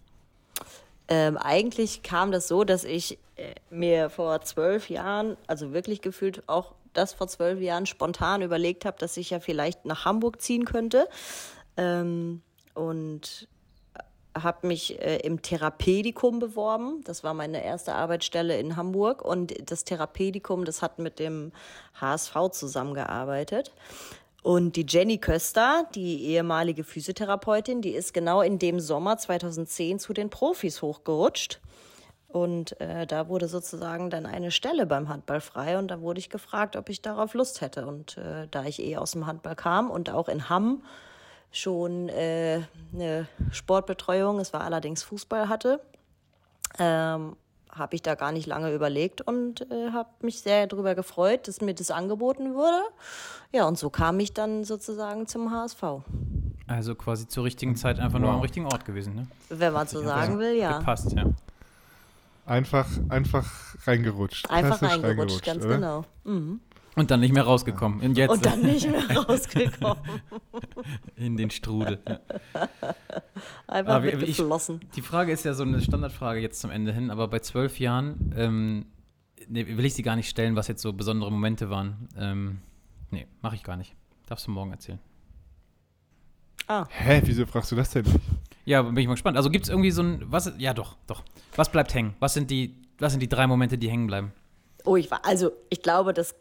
Ähm, 1.08 1.36
eigentlich 1.36 2.04
kam 2.04 2.30
das 2.30 2.46
so, 2.46 2.62
dass 2.62 2.84
ich 2.84 3.18
äh, 3.34 3.54
mir 3.70 4.08
vor 4.08 4.40
zwölf 4.42 4.88
Jahren, 4.88 5.36
also 5.48 5.72
wirklich 5.72 6.00
gefühlt 6.00 6.48
auch 6.48 6.74
das 6.92 7.12
vor 7.12 7.28
zwölf 7.28 7.60
Jahren 7.60 7.86
spontan 7.86 8.42
überlegt 8.42 8.84
habe, 8.84 8.98
dass 8.98 9.16
ich 9.16 9.30
ja 9.30 9.40
vielleicht 9.40 9.84
nach 9.84 10.04
Hamburg 10.04 10.40
ziehen 10.40 10.64
könnte. 10.64 11.08
Ähm, 11.76 12.42
und 12.74 13.48
habe 14.36 14.66
mich 14.66 15.00
äh, 15.00 15.18
im 15.18 15.42
Therapeutikum 15.42 16.38
beworben. 16.38 17.02
Das 17.04 17.24
war 17.24 17.34
meine 17.34 17.64
erste 17.64 17.94
Arbeitsstelle 17.94 18.58
in 18.58 18.76
Hamburg. 18.76 19.22
Und 19.22 19.54
das 19.70 19.84
Therapeutikum, 19.84 20.64
das 20.64 20.82
hat 20.82 20.98
mit 20.98 21.18
dem 21.18 21.52
HSV 22.00 22.34
zusammengearbeitet. 22.52 23.72
Und 24.42 24.76
die 24.76 24.86
Jenny 24.88 25.18
Köster, 25.18 25.86
die 25.94 26.24
ehemalige 26.26 26.84
Physiotherapeutin, 26.84 27.82
die 27.82 27.90
ist 27.90 28.14
genau 28.14 28.40
in 28.40 28.58
dem 28.58 28.80
Sommer 28.80 29.18
2010 29.18 29.98
zu 29.98 30.12
den 30.12 30.30
Profis 30.30 30.80
hochgerutscht. 30.80 31.60
Und 32.32 32.80
äh, 32.80 33.06
da 33.06 33.28
wurde 33.28 33.48
sozusagen 33.48 34.08
dann 34.10 34.24
eine 34.24 34.50
Stelle 34.52 34.86
beim 34.86 35.08
Handball 35.08 35.40
frei 35.40 35.78
und 35.78 35.88
da 35.88 36.00
wurde 36.00 36.20
ich 36.20 36.30
gefragt, 36.30 36.76
ob 36.76 36.88
ich 36.88 37.02
darauf 37.02 37.34
Lust 37.34 37.60
hätte. 37.60 37.86
Und 37.86 38.16
äh, 38.18 38.46
da 38.50 38.64
ich 38.64 38.80
eh 38.80 38.96
aus 38.96 39.12
dem 39.12 39.26
Handball 39.26 39.56
kam 39.56 39.90
und 39.90 40.10
auch 40.10 40.28
in 40.28 40.48
Hamm 40.48 40.82
schon 41.50 42.08
äh, 42.08 42.60
eine 42.94 43.26
Sportbetreuung, 43.50 44.38
es 44.38 44.52
war 44.52 44.60
allerdings 44.60 45.02
Fußball 45.02 45.48
hatte, 45.48 45.80
ähm, 46.78 47.36
habe 47.72 47.94
ich 47.94 48.02
da 48.02 48.14
gar 48.14 48.30
nicht 48.32 48.46
lange 48.46 48.72
überlegt 48.72 49.20
und 49.20 49.62
äh, 49.70 49.90
habe 49.92 50.08
mich 50.22 50.40
sehr 50.40 50.66
darüber 50.68 50.94
gefreut, 50.94 51.48
dass 51.48 51.60
mir 51.60 51.74
das 51.74 51.90
angeboten 51.90 52.54
wurde. 52.54 52.80
Ja, 53.52 53.66
und 53.66 53.78
so 53.78 53.90
kam 53.90 54.20
ich 54.20 54.32
dann 54.34 54.62
sozusagen 54.64 55.26
zum 55.26 55.50
HSV. 55.50 55.82
Also 56.68 56.94
quasi 56.94 57.26
zur 57.26 57.44
richtigen 57.44 57.74
Zeit 57.74 57.98
einfach 57.98 58.18
nur 58.20 58.28
Wow. 58.28 58.36
am 58.36 58.40
richtigen 58.42 58.66
Ort 58.66 58.84
gewesen, 58.84 59.14
ne? 59.16 59.26
Wenn 59.48 59.72
man 59.72 59.88
so 59.88 60.00
sagen 60.02 60.38
will, 60.38 60.56
ja. 60.56 60.78
Gepasst, 60.78 61.12
ja. 61.12 61.24
Einfach, 62.50 62.88
einfach 63.10 63.48
reingerutscht. 63.86 64.50
Einfach 64.50 64.78
Klassisch 64.80 65.04
reingerutscht, 65.04 65.44
ganz 65.44 65.64
oder? 65.64 65.74
genau. 65.76 66.04
Mhm. 66.24 66.58
Und 66.96 67.12
dann 67.12 67.20
nicht 67.20 67.32
mehr 67.32 67.44
rausgekommen. 67.44 68.00
Und 68.00 68.18
jetzt 68.18 68.28
Und 68.32 68.44
dann 68.44 68.60
nicht 68.62 68.90
mehr 68.90 69.18
rausgekommen. 69.18 70.02
in 71.14 71.36
den 71.36 71.50
Strudel. 71.52 72.00
Ja. 72.08 72.18
Einfach 73.68 74.02
ich- 74.02 74.16
mitgeflossen. 74.16 74.80
Die 74.96 75.00
Frage 75.00 75.30
ist 75.30 75.44
ja 75.44 75.54
so 75.54 75.62
eine 75.62 75.80
Standardfrage 75.80 76.40
jetzt 76.40 76.60
zum 76.60 76.72
Ende 76.72 76.92
hin, 76.92 77.12
aber 77.12 77.28
bei 77.28 77.38
zwölf 77.38 77.78
Jahren 77.78 78.34
ähm, 78.36 78.86
nee, 79.46 79.64
will 79.68 79.84
ich 79.84 79.94
sie 79.94 80.02
gar 80.02 80.16
nicht 80.16 80.28
stellen, 80.28 80.56
was 80.56 80.66
jetzt 80.66 80.82
so 80.82 80.92
besondere 80.92 81.30
Momente 81.30 81.70
waren. 81.70 82.08
Ähm, 82.18 82.58
nee, 83.12 83.28
mache 83.42 83.54
ich 83.54 83.62
gar 83.62 83.76
nicht. 83.76 83.94
Darfst 84.26 84.48
du 84.48 84.50
morgen 84.50 84.72
erzählen. 84.72 84.98
Ah, 86.66 86.84
Hä, 86.90 87.22
wieso 87.26 87.46
fragst 87.46 87.70
du 87.70 87.76
das 87.76 87.90
denn 87.90 88.06
nicht? 88.06 88.18
Ja, 88.70 88.82
bin 88.82 88.98
ich 88.98 89.08
mal 89.08 89.14
gespannt. 89.14 89.36
Also 89.36 89.50
gibt 89.50 89.64
es 89.64 89.68
irgendwie 89.68 89.90
so 89.90 90.00
ein, 90.00 90.22
was, 90.26 90.52
ja 90.58 90.72
doch, 90.72 90.94
doch. 91.08 91.24
Was 91.56 91.72
bleibt 91.72 91.92
hängen? 91.92 92.14
Was 92.20 92.34
sind 92.34 92.52
die, 92.52 92.76
was 93.00 93.10
sind 93.10 93.18
die 93.18 93.28
drei 93.28 93.48
Momente, 93.48 93.76
die 93.76 93.90
hängen 93.90 94.06
bleiben? 94.06 94.32
Oh, 94.84 94.94
ich 94.94 95.10
war, 95.10 95.26
also 95.26 95.50
ich 95.70 95.82
glaube, 95.82 96.14
das 96.14 96.36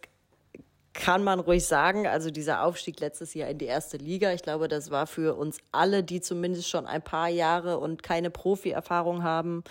kann 0.93 1.23
man 1.23 1.39
ruhig 1.39 1.65
sagen. 1.65 2.05
Also 2.05 2.29
dieser 2.29 2.63
Aufstieg 2.63 2.99
letztes 2.99 3.33
Jahr 3.33 3.49
in 3.49 3.57
die 3.57 3.65
erste 3.65 3.97
Liga, 3.97 4.31
ich 4.31 4.43
glaube, 4.43 4.67
das 4.67 4.91
war 4.91 5.07
für 5.07 5.33
uns 5.39 5.57
alle, 5.71 6.03
die 6.03 6.21
zumindest 6.21 6.69
schon 6.69 6.85
ein 6.85 7.01
paar 7.01 7.29
Jahre 7.29 7.79
und 7.79 8.03
keine 8.03 8.29
Profi-Erfahrung 8.29 9.23
haben, 9.23 9.63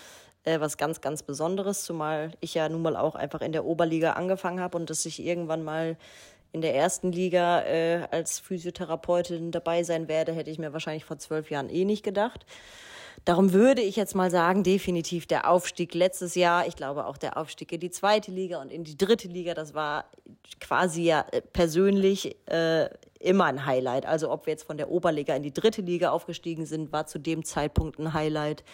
äh, 0.43 0.59
was 0.59 0.77
ganz, 0.77 1.01
ganz 1.01 1.23
Besonderes. 1.23 1.85
Zumal 1.85 2.33
ich 2.41 2.55
ja 2.55 2.69
nun 2.69 2.83
mal 2.83 2.97
auch 2.97 3.15
einfach 3.15 3.41
in 3.41 3.53
der 3.53 3.67
Oberliga 3.67 4.15
angefangen 4.15 4.59
habe 4.59 4.77
und 4.77 4.91
dass 4.91 5.07
ich 5.07 5.25
irgendwann 5.25 5.63
mal 5.63 5.97
in 6.53 6.61
der 6.61 6.75
ersten 6.75 7.13
Liga 7.13 7.63
äh, 7.63 8.07
als 8.11 8.39
Physiotherapeutin 8.39 9.51
dabei 9.51 9.83
sein 9.83 10.09
werde, 10.09 10.33
hätte 10.33 10.51
ich 10.51 10.59
mir 10.59 10.73
wahrscheinlich 10.73 11.05
vor 11.05 11.19
zwölf 11.19 11.51
Jahren 11.51 11.69
eh 11.69 11.85
nicht 11.85 12.03
gedacht. 12.03 12.47
Darum 13.25 13.53
würde 13.53 13.83
ich 13.83 13.97
jetzt 13.97 14.15
mal 14.15 14.31
sagen, 14.31 14.63
definitiv 14.63 15.27
der 15.27 15.51
Aufstieg 15.51 15.95
letztes 15.95 16.35
Jahr. 16.35 16.67
Ich 16.67 16.77
glaube 16.77 17.07
auch 17.07 17.19
der 17.19 17.37
Aufstieg 17.37 17.73
in 17.73 17.81
die 17.81 17.91
zweite 17.91 18.31
Liga 18.31 18.61
und 18.61 18.73
in 18.73 18.85
die 18.85 18.97
dritte 18.97 19.29
Liga. 19.29 19.55
Das 19.55 19.75
war 19.75 20.07
quasi 20.61 21.03
ja 21.03 21.27
äh, 21.33 21.43
persönlich 21.43 22.37
äh, 22.47 22.89
immer 23.21 23.45
ein 23.45 23.67
Highlight. 23.67 24.07
Also 24.07 24.31
ob 24.31 24.47
wir 24.47 24.53
jetzt 24.53 24.65
von 24.65 24.77
der 24.77 24.91
Oberliga 24.91 25.35
in 25.35 25.43
die 25.43 25.53
dritte 25.53 25.83
Liga 25.83 26.11
aufgestiegen 26.11 26.65
sind, 26.65 26.93
war 26.93 27.07
zu 27.07 27.19
dem 27.19 27.45
Zeitpunkt 27.45 27.99
ein 27.99 28.15
Highlight. 28.15 28.65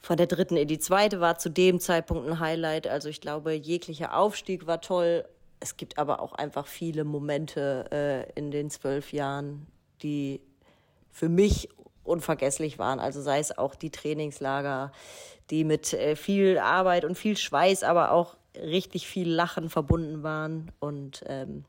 Von 0.00 0.16
der 0.16 0.26
dritten 0.26 0.56
in 0.56 0.68
die 0.68 0.78
zweite 0.78 1.20
war 1.20 1.38
zu 1.38 1.50
dem 1.50 1.78
Zeitpunkt 1.78 2.26
ein 2.26 2.40
Highlight. 2.40 2.86
Also 2.86 3.08
ich 3.08 3.20
glaube, 3.20 3.52
jeglicher 3.52 4.16
Aufstieg 4.16 4.66
war 4.66 4.80
toll. 4.80 5.24
Es 5.62 5.76
gibt 5.76 5.96
aber 5.96 6.20
auch 6.20 6.32
einfach 6.32 6.66
viele 6.66 7.04
Momente 7.04 7.86
äh, 7.92 8.32
in 8.38 8.50
den 8.50 8.68
zwölf 8.68 9.12
Jahren, 9.12 9.68
die 10.02 10.40
für 11.12 11.28
mich 11.28 11.68
unvergesslich 12.02 12.80
waren. 12.80 12.98
Also 12.98 13.22
sei 13.22 13.38
es 13.38 13.56
auch 13.56 13.76
die 13.76 13.90
Trainingslager, 13.90 14.90
die 15.50 15.62
mit 15.62 15.92
äh, 15.92 16.16
viel 16.16 16.58
Arbeit 16.58 17.04
und 17.04 17.16
viel 17.16 17.36
Schweiß, 17.36 17.84
aber 17.84 18.10
auch 18.10 18.36
richtig 18.56 19.06
viel 19.06 19.30
Lachen 19.30 19.70
verbunden 19.70 20.24
waren 20.24 20.72
und 20.80 21.22
ähm, 21.28 21.64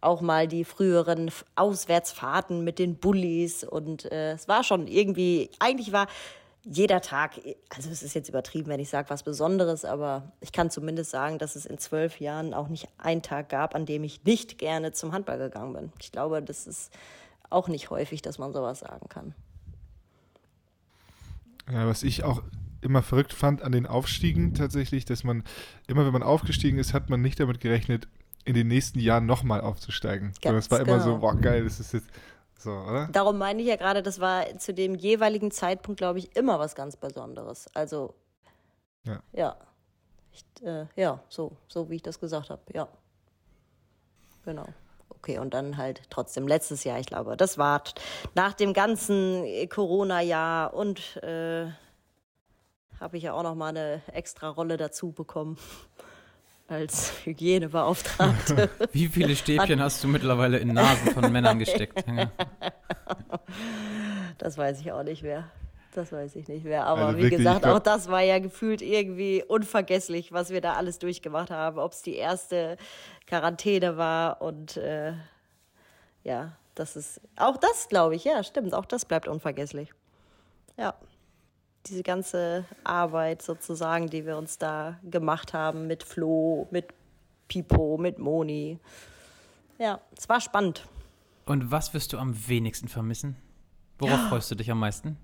auch 0.00 0.22
mal 0.22 0.48
die 0.48 0.64
früheren 0.64 1.30
Auswärtsfahrten 1.56 2.64
mit 2.64 2.78
den 2.78 2.96
Bullies 2.96 3.62
und 3.62 4.10
äh, 4.10 4.32
es 4.32 4.48
war 4.48 4.64
schon 4.64 4.86
irgendwie, 4.86 5.50
eigentlich 5.58 5.92
war 5.92 6.06
jeder 6.62 7.00
Tag, 7.00 7.40
also 7.70 7.90
es 7.90 8.02
ist 8.02 8.14
jetzt 8.14 8.28
übertrieben, 8.28 8.68
wenn 8.68 8.80
ich 8.80 8.90
sage 8.90 9.10
was 9.10 9.22
Besonderes, 9.22 9.84
aber 9.84 10.32
ich 10.40 10.52
kann 10.52 10.70
zumindest 10.70 11.10
sagen, 11.10 11.38
dass 11.38 11.56
es 11.56 11.66
in 11.66 11.78
zwölf 11.78 12.20
Jahren 12.20 12.52
auch 12.52 12.68
nicht 12.68 12.88
einen 12.98 13.22
Tag 13.22 13.48
gab, 13.48 13.74
an 13.74 13.86
dem 13.86 14.04
ich 14.04 14.24
nicht 14.24 14.58
gerne 14.58 14.92
zum 14.92 15.12
Handball 15.12 15.38
gegangen 15.38 15.72
bin. 15.72 15.92
Ich 16.00 16.12
glaube, 16.12 16.42
das 16.42 16.66
ist 16.66 16.92
auch 17.48 17.68
nicht 17.68 17.90
häufig, 17.90 18.22
dass 18.22 18.38
man 18.38 18.52
sowas 18.52 18.80
sagen 18.80 19.08
kann. 19.08 19.34
Ja, 21.70 21.86
was 21.86 22.02
ich 22.02 22.24
auch 22.24 22.42
immer 22.82 23.02
verrückt 23.02 23.32
fand 23.32 23.62
an 23.62 23.72
den 23.72 23.86
Aufstiegen 23.86 24.54
tatsächlich, 24.54 25.04
dass 25.04 25.24
man 25.24 25.44
immer, 25.86 26.04
wenn 26.04 26.12
man 26.12 26.22
aufgestiegen 26.22 26.78
ist, 26.78 26.94
hat 26.94 27.10
man 27.10 27.20
nicht 27.20 27.40
damit 27.40 27.60
gerechnet, 27.60 28.08
in 28.44 28.54
den 28.54 28.68
nächsten 28.68 29.00
Jahren 29.00 29.26
nochmal 29.26 29.60
aufzusteigen. 29.60 30.32
Es 30.42 30.70
war 30.70 30.78
Ganz 30.78 30.88
immer 30.88 31.00
so, 31.00 31.10
genau. 31.10 31.20
boah, 31.20 31.36
geil, 31.36 31.64
das 31.64 31.78
ist 31.78 31.92
jetzt 31.92 32.08
so, 32.60 32.72
oder? 32.72 33.08
Darum 33.10 33.38
meine 33.38 33.62
ich 33.62 33.68
ja 33.68 33.76
gerade, 33.76 34.02
das 34.02 34.20
war 34.20 34.58
zu 34.58 34.74
dem 34.74 34.94
jeweiligen 34.94 35.50
Zeitpunkt, 35.50 35.98
glaube 35.98 36.18
ich, 36.18 36.36
immer 36.36 36.58
was 36.58 36.74
ganz 36.74 36.96
Besonderes. 36.96 37.68
Also, 37.74 38.14
Ja. 39.04 39.22
Ja. 39.32 39.56
Ich, 40.32 40.44
äh, 40.62 40.86
ja, 40.94 41.20
so, 41.28 41.56
so 41.68 41.88
wie 41.88 41.96
ich 41.96 42.02
das 42.02 42.20
gesagt 42.20 42.50
habe, 42.50 42.60
ja. 42.72 42.86
Genau. 44.44 44.66
Okay, 45.08 45.38
und 45.38 45.54
dann 45.54 45.76
halt 45.78 46.02
trotzdem 46.10 46.46
letztes 46.46 46.84
Jahr, 46.84 46.98
ich 46.98 47.06
glaube, 47.06 47.36
das 47.36 47.56
war 47.58 47.82
nach 48.34 48.52
dem 48.52 48.74
ganzen 48.74 49.44
Corona-Jahr 49.68 50.74
und 50.74 51.16
äh, 51.22 51.66
habe 53.00 53.16
ich 53.16 53.22
ja 53.22 53.32
auch 53.32 53.42
noch 53.42 53.54
mal 53.54 53.68
eine 53.68 54.02
extra 54.12 54.50
Rolle 54.50 54.76
dazu 54.76 55.12
bekommen 55.12 55.58
als 56.70 57.12
Hygienebeauftragte. 57.24 58.70
Wie 58.92 59.08
viele 59.08 59.34
Stäbchen 59.36 59.82
hast 59.82 60.02
du 60.04 60.08
mittlerweile 60.08 60.58
in 60.58 60.72
Nasen 60.72 61.12
von 61.12 61.30
Männern 61.32 61.58
gesteckt? 61.58 62.04
Das 64.38 64.56
weiß 64.56 64.80
ich 64.80 64.92
auch 64.92 65.02
nicht 65.02 65.22
mehr. 65.22 65.44
Das 65.92 66.12
weiß 66.12 66.36
ich 66.36 66.46
nicht 66.46 66.64
mehr. 66.64 66.86
Aber 66.86 67.06
Also 67.06 67.18
wie 67.18 67.22
wirklich, 67.24 67.38
gesagt, 67.38 67.62
glaub- 67.62 67.76
auch 67.76 67.82
das 67.82 68.08
war 68.08 68.20
ja 68.22 68.38
gefühlt 68.38 68.80
irgendwie 68.80 69.42
unvergesslich, 69.46 70.30
was 70.32 70.50
wir 70.50 70.60
da 70.60 70.74
alles 70.74 71.00
durchgemacht 71.00 71.50
haben. 71.50 71.78
Ob 71.78 71.92
es 71.92 72.02
die 72.02 72.14
erste 72.14 72.76
Quarantäne 73.26 73.96
war 73.96 74.40
und 74.40 74.76
äh, 74.76 75.12
ja, 76.22 76.52
das 76.76 76.94
ist 76.94 77.20
auch 77.36 77.56
das, 77.56 77.88
glaube 77.88 78.14
ich, 78.14 78.22
ja, 78.24 78.44
stimmt. 78.44 78.72
Auch 78.74 78.84
das 78.84 79.04
bleibt 79.04 79.26
unvergesslich. 79.26 79.92
Ja. 80.76 80.94
Diese 81.86 82.02
ganze 82.02 82.64
Arbeit 82.84 83.42
sozusagen, 83.42 84.08
die 84.08 84.26
wir 84.26 84.36
uns 84.36 84.58
da 84.58 84.98
gemacht 85.02 85.54
haben 85.54 85.86
mit 85.86 86.02
Flo, 86.02 86.68
mit 86.70 86.86
Pipo, 87.48 87.96
mit 87.96 88.18
Moni. 88.18 88.78
Ja, 89.78 90.00
es 90.16 90.28
war 90.28 90.40
spannend. 90.40 90.86
Und 91.46 91.70
was 91.70 91.94
wirst 91.94 92.12
du 92.12 92.18
am 92.18 92.48
wenigsten 92.48 92.88
vermissen? 92.88 93.36
Worauf 93.98 94.28
freust 94.28 94.50
du 94.50 94.54
dich 94.54 94.70
am 94.70 94.78
meisten? 94.78 95.16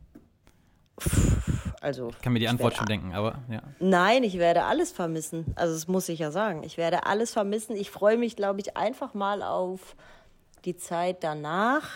Also, 1.81 2.09
Ich 2.09 2.21
kann 2.21 2.33
mir 2.33 2.39
die 2.39 2.49
Antwort 2.49 2.75
schon 2.77 2.87
denken, 2.87 3.15
aber 3.15 3.43
ja. 3.49 3.63
Nein, 3.79 4.25
ich 4.25 4.39
werde 4.39 4.65
alles 4.65 4.93
vermissen. 4.93 5.53
Also 5.57 5.75
das 5.75 5.87
muss 5.89 6.09
ich 6.09 6.19
ja 6.19 6.31
sagen. 6.31 6.63
Ich 6.63 6.77
werde 6.79 7.07
alles 7.07 7.33
vermissen. 7.33 7.77
Ich 7.77 7.91
freue 7.91 8.17
mich, 8.17 8.35
glaube 8.35 8.61
ich, 8.61 8.77
einfach 8.77 9.15
mal 9.15 9.43
auf 9.43 9.95
die 10.65 10.77
Zeit 10.77 11.23
danach. 11.23 11.89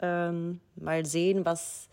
Ähm, 0.00 0.60
mal 0.76 1.04
sehen, 1.04 1.44
was 1.44 1.89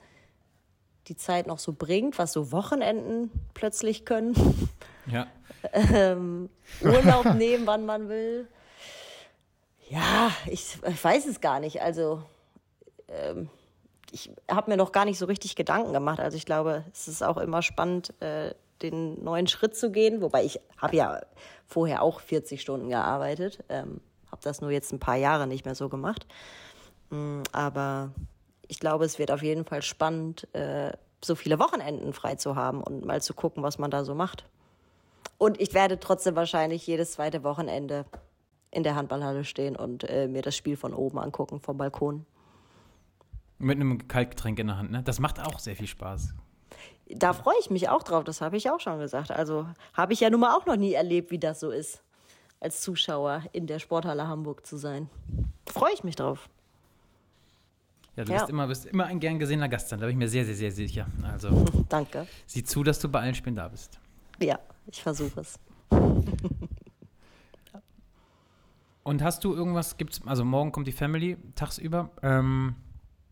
die 1.07 1.15
Zeit 1.15 1.47
noch 1.47 1.59
so 1.59 1.73
bringt, 1.73 2.17
was 2.17 2.33
so 2.33 2.51
Wochenenden 2.51 3.31
plötzlich 3.53 4.05
können. 4.05 4.69
Ja. 5.05 5.27
ähm, 5.73 6.49
Urlaub 6.81 7.33
nehmen, 7.35 7.65
wann 7.65 7.85
man 7.85 8.09
will. 8.09 8.47
Ja, 9.89 10.31
ich, 10.47 10.77
ich 10.85 11.03
weiß 11.03 11.25
es 11.27 11.39
gar 11.39 11.59
nicht. 11.59 11.81
Also 11.81 12.21
ähm, 13.07 13.49
ich 14.11 14.31
habe 14.49 14.71
mir 14.71 14.77
noch 14.77 14.91
gar 14.91 15.05
nicht 15.05 15.17
so 15.17 15.25
richtig 15.25 15.55
Gedanken 15.55 15.93
gemacht. 15.93 16.19
Also 16.19 16.37
ich 16.37 16.45
glaube, 16.45 16.83
es 16.93 17.07
ist 17.07 17.23
auch 17.23 17.37
immer 17.37 17.61
spannend, 17.61 18.13
äh, 18.21 18.53
den 18.81 19.23
neuen 19.23 19.47
Schritt 19.47 19.75
zu 19.75 19.91
gehen. 19.91 20.21
Wobei 20.21 20.43
ich 20.43 20.59
habe 20.77 20.95
ja 20.95 21.21
vorher 21.65 22.01
auch 22.01 22.19
40 22.19 22.61
Stunden 22.61 22.89
gearbeitet, 22.89 23.63
ähm, 23.69 24.01
habe 24.31 24.41
das 24.43 24.61
nur 24.61 24.71
jetzt 24.71 24.91
ein 24.91 24.99
paar 24.99 25.15
Jahre 25.15 25.47
nicht 25.47 25.65
mehr 25.65 25.75
so 25.75 25.89
gemacht. 25.89 26.27
Mm, 27.09 27.41
aber 27.51 28.11
ich 28.67 28.79
glaube, 28.79 29.05
es 29.05 29.19
wird 29.19 29.31
auf 29.31 29.43
jeden 29.43 29.65
Fall 29.65 29.81
spannend, 29.81 30.53
äh, 30.53 30.91
so 31.23 31.35
viele 31.35 31.59
Wochenenden 31.59 32.13
frei 32.13 32.35
zu 32.35 32.55
haben 32.55 32.81
und 32.83 33.05
mal 33.05 33.21
zu 33.21 33.33
gucken, 33.33 33.63
was 33.63 33.79
man 33.79 33.91
da 33.91 34.03
so 34.03 34.13
macht. 34.13 34.45
Und 35.37 35.59
ich 35.59 35.73
werde 35.73 35.99
trotzdem 35.99 36.35
wahrscheinlich 36.35 36.85
jedes 36.87 37.13
zweite 37.13 37.43
Wochenende 37.43 38.05
in 38.71 38.83
der 38.83 38.95
Handballhalle 38.95 39.43
stehen 39.43 39.75
und 39.75 40.03
äh, 40.09 40.27
mir 40.27 40.41
das 40.41 40.55
Spiel 40.55 40.77
von 40.77 40.93
oben 40.93 41.19
angucken, 41.19 41.59
vom 41.59 41.77
Balkon. 41.77 42.25
Mit 43.59 43.77
einem 43.77 44.07
Kaltgetränk 44.07 44.59
in 44.59 44.67
der 44.67 44.77
Hand, 44.77 44.91
ne? 44.91 45.01
Das 45.03 45.19
macht 45.19 45.39
auch 45.39 45.59
sehr 45.59 45.75
viel 45.75 45.87
Spaß. 45.87 46.33
Da 47.09 47.33
freue 47.33 47.55
ich 47.59 47.69
mich 47.69 47.89
auch 47.89 48.03
drauf, 48.03 48.23
das 48.23 48.41
habe 48.41 48.57
ich 48.57 48.69
auch 48.69 48.79
schon 48.79 48.99
gesagt. 48.99 49.31
Also 49.31 49.65
habe 49.93 50.13
ich 50.13 50.19
ja 50.19 50.29
nun 50.29 50.41
mal 50.41 50.55
auch 50.55 50.65
noch 50.65 50.75
nie 50.75 50.93
erlebt, 50.93 51.31
wie 51.31 51.39
das 51.39 51.59
so 51.59 51.71
ist, 51.71 52.03
als 52.59 52.81
Zuschauer 52.81 53.43
in 53.53 53.65
der 53.65 53.79
Sporthalle 53.79 54.27
Hamburg 54.27 54.65
zu 54.65 54.77
sein. 54.77 55.09
Freue 55.65 55.93
ich 55.93 56.03
mich 56.03 56.15
drauf. 56.15 56.49
Ja, 58.17 58.25
du 58.25 58.31
Ja. 58.33 58.39
Bist, 58.39 58.49
immer, 58.49 58.67
bist 58.67 58.85
immer 58.87 59.05
ein 59.05 59.19
gern 59.19 59.39
gesehener 59.39 59.69
Gast 59.69 59.89
sein, 59.89 59.99
da 59.99 60.07
bin 60.07 60.13
ich 60.13 60.17
mir 60.17 60.27
sehr, 60.27 60.43
sehr, 60.43 60.55
sehr 60.55 60.71
sicher. 60.71 61.05
Also 61.23 61.65
Danke. 61.89 62.27
sieh 62.47 62.63
zu, 62.63 62.83
dass 62.83 62.99
du 62.99 63.07
bei 63.09 63.21
allen 63.21 63.35
Spielen 63.35 63.55
da 63.55 63.67
bist. 63.69 63.99
Ja, 64.39 64.59
ich 64.87 65.01
versuche 65.01 65.39
es. 65.41 65.59
Und 69.03 69.21
hast 69.23 69.43
du 69.45 69.53
irgendwas, 69.55 69.95
gibt's, 69.97 70.21
also 70.25 70.43
morgen 70.43 70.71
kommt 70.73 70.87
die 70.87 70.91
Family 70.91 71.37
tagsüber. 71.55 72.09
Ähm, 72.21 72.75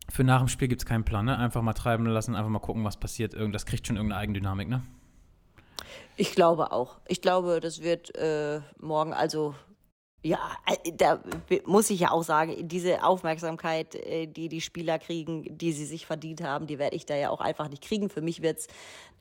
für 0.09 0.23
nach 0.23 0.39
dem 0.39 0.47
Spiel 0.47 0.67
gibt 0.69 0.81
es 0.81 0.86
keinen 0.86 1.03
Plan, 1.03 1.25
ne? 1.25 1.38
Einfach 1.38 1.61
mal 1.61 1.73
treiben 1.73 2.05
lassen, 2.05 2.33
einfach 2.36 2.49
mal 2.49 2.59
gucken, 2.59 2.83
was 2.86 2.95
passiert. 2.97 3.33
Irgend, 3.33 3.53
das 3.55 3.65
kriegt 3.65 3.86
schon 3.88 3.97
irgendeine 3.97 4.21
Eigendynamik, 4.21 4.69
ne? 4.69 4.83
Ich 6.15 6.31
glaube 6.33 6.71
auch. 6.71 6.99
Ich 7.07 7.21
glaube, 7.21 7.59
das 7.59 7.81
wird 7.81 8.15
äh, 8.15 8.61
morgen, 8.79 9.11
also 9.13 9.53
ja, 10.26 10.39
äh, 10.65 10.91
da 10.91 11.19
muss 11.65 11.91
ich 11.91 11.99
ja 11.99 12.09
auch 12.09 12.23
sagen, 12.23 12.67
diese 12.67 13.03
Aufmerksamkeit, 13.03 13.93
äh, 13.93 14.26
die 14.26 14.49
die 14.49 14.59
Spieler 14.59 14.97
kriegen, 14.97 15.55
die 15.55 15.71
sie 15.71 15.86
sich 15.86 16.07
verdient 16.07 16.41
haben, 16.41 16.65
die 16.65 16.80
werde 16.80 16.95
ich 16.95 17.05
da 17.05 17.15
ja 17.15 17.30
auch 17.30 17.41
einfach 17.41 17.69
nicht 17.69 17.84
kriegen. 17.84 18.09
Für 18.09 18.21
mich 18.21 18.41
wird 18.41 18.57
es 18.57 18.67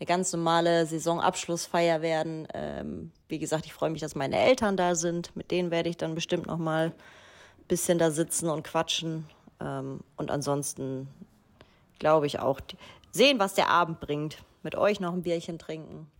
eine 0.00 0.07
ganz 0.07 0.32
normale 0.32 0.86
Saisonabschlussfeier 0.86 2.00
werden. 2.00 2.48
Ähm, 2.55 3.12
wie 3.28 3.38
gesagt, 3.38 3.66
ich 3.66 3.74
freue 3.74 3.90
mich, 3.90 4.00
dass 4.00 4.14
meine 4.14 4.38
Eltern 4.38 4.78
da 4.78 4.94
sind. 4.94 5.36
Mit 5.36 5.50
denen 5.50 5.70
werde 5.70 5.90
ich 5.90 5.98
dann 5.98 6.14
bestimmt 6.14 6.46
noch 6.46 6.57
mal 6.57 6.86
ein 6.86 7.68
bisschen 7.68 7.98
da 7.98 8.11
sitzen 8.11 8.48
und 8.48 8.62
quatschen. 8.62 9.26
Ähm, 9.61 10.00
und 10.16 10.30
ansonsten 10.30 11.09
glaube 11.98 12.26
ich 12.26 12.38
auch 12.38 12.61
sehen, 13.12 13.38
was 13.38 13.52
der 13.52 13.68
Abend 13.68 14.00
bringt. 14.00 14.38
Mit 14.62 14.74
euch 14.74 15.00
noch 15.00 15.12
ein 15.12 15.22
Bierchen 15.22 15.59
trinken. 15.59 16.11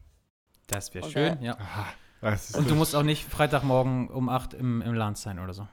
Das 0.66 0.93
wäre 0.93 1.11
schön, 1.11 1.41
ja. 1.41 1.55
Ist 1.55 2.03
Und 2.55 2.70
du 2.70 2.75
musst 2.75 2.97
auch 2.97 3.03
nicht 3.03 3.25
Freitagmorgen 3.29 4.09
um 4.09 4.29
8 4.29 4.55
im, 4.55 4.81
im 4.83 4.95
Land 4.95 5.18
sein 5.18 5.39
oder 5.39 5.53
so. 5.53 5.66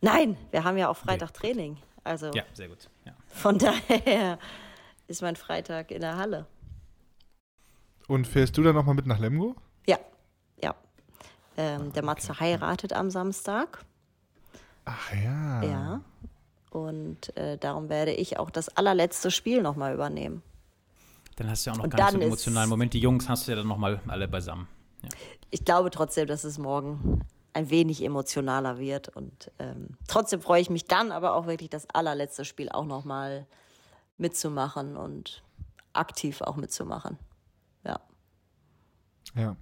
Nein, 0.00 0.36
wir 0.50 0.64
haben 0.64 0.76
ja 0.76 0.88
auch 0.88 0.96
Freitag 0.96 1.32
Training. 1.32 1.76
Also 2.02 2.30
Ja, 2.34 2.42
sehr 2.52 2.68
gut. 2.68 2.90
Ja. 3.04 3.12
von 3.28 3.58
daher 3.88 4.38
ist 5.06 5.22
mein 5.22 5.36
Freitag 5.36 5.90
in 5.90 6.00
der 6.00 6.16
Halle. 6.16 6.46
Und 8.08 8.26
fährst 8.26 8.56
du 8.58 8.62
dann 8.62 8.74
nochmal 8.74 8.94
mit 8.94 9.06
nach 9.06 9.18
Lemgo? 9.18 9.56
Ja, 9.86 9.98
ja. 10.62 10.74
Ähm, 11.56 11.92
der 11.92 12.04
Matze 12.04 12.38
heiratet 12.40 12.92
am 12.92 13.10
Samstag. 13.10 13.84
Ach 14.84 15.12
ja. 15.14 15.62
Ja. 15.62 16.00
Und 16.70 17.34
äh, 17.36 17.56
darum 17.56 17.88
werde 17.88 18.12
ich 18.12 18.38
auch 18.38 18.50
das 18.50 18.68
allerletzte 18.76 19.30
Spiel 19.30 19.62
nochmal 19.62 19.94
übernehmen. 19.94 20.42
Dann 21.36 21.48
hast 21.48 21.64
du 21.64 21.70
ja 21.70 21.74
auch 21.74 21.78
noch 21.78 21.84
Und 21.84 21.94
nicht 21.94 22.02
so 22.08 22.14
einen 22.14 22.22
emotionalen 22.22 22.68
Moment. 22.68 22.92
Die 22.92 23.00
Jungs 23.00 23.28
hast 23.28 23.46
du 23.46 23.52
ja 23.52 23.56
dann 23.56 23.66
nochmal 23.66 24.00
alle 24.08 24.28
beisammen. 24.28 24.68
Ja. 25.02 25.08
Ich 25.54 25.64
glaube 25.64 25.90
trotzdem, 25.90 26.26
dass 26.26 26.42
es 26.42 26.58
morgen 26.58 27.20
ein 27.52 27.70
wenig 27.70 28.02
emotionaler 28.02 28.80
wird. 28.80 29.08
Und 29.10 29.52
ähm, 29.60 29.90
trotzdem 30.08 30.40
freue 30.40 30.60
ich 30.60 30.68
mich 30.68 30.86
dann 30.86 31.12
aber 31.12 31.36
auch 31.36 31.46
wirklich, 31.46 31.70
das 31.70 31.88
allerletzte 31.90 32.44
Spiel 32.44 32.70
auch 32.70 32.84
nochmal 32.84 33.46
mitzumachen 34.18 34.96
und 34.96 35.44
aktiv 35.92 36.40
auch 36.40 36.56
mitzumachen. 36.56 37.18
Ja. 37.84 38.00
Ja. 39.36 39.54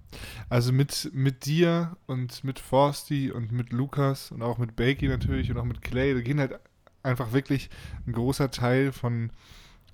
Also 0.49 0.73
mit, 0.73 1.11
mit 1.13 1.45
dir 1.45 1.95
und 2.07 2.43
mit 2.43 2.57
Forsti 2.57 3.31
und 3.31 3.51
mit 3.51 3.71
Lukas 3.71 4.31
und 4.31 4.41
auch 4.41 4.57
mit 4.57 4.75
Bakey 4.75 5.07
natürlich 5.07 5.51
und 5.51 5.59
auch 5.59 5.63
mit 5.63 5.83
Clay, 5.83 6.15
da 6.15 6.21
gehen 6.21 6.39
halt 6.39 6.59
einfach 7.03 7.33
wirklich 7.33 7.69
ein 8.07 8.13
großer 8.13 8.49
Teil 8.49 8.91
von 8.93 9.29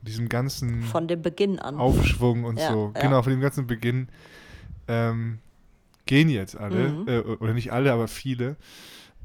diesem 0.02 0.30
ganzen 0.30 0.82
Von 0.82 1.10
dem 1.10 1.22
Beginn 1.22 1.60
an. 1.60 1.76
Aufschwung 1.76 2.46
und 2.46 2.58
Ja, 2.58 2.72
so. 2.72 2.94
ja. 2.96 3.02
Genau, 3.02 3.22
von 3.22 3.34
dem 3.34 3.42
ganzen 3.42 3.68
Beginn 3.68 4.08
ähm, 4.88 5.40
gehen 6.10 6.28
jetzt 6.30 6.58
alle. 6.58 6.90
Mhm. 6.90 7.08
Äh, 7.08 7.20
oder 7.20 7.54
nicht 7.54 7.72
alle, 7.72 7.94
aber 7.94 8.08
viele. 8.08 8.56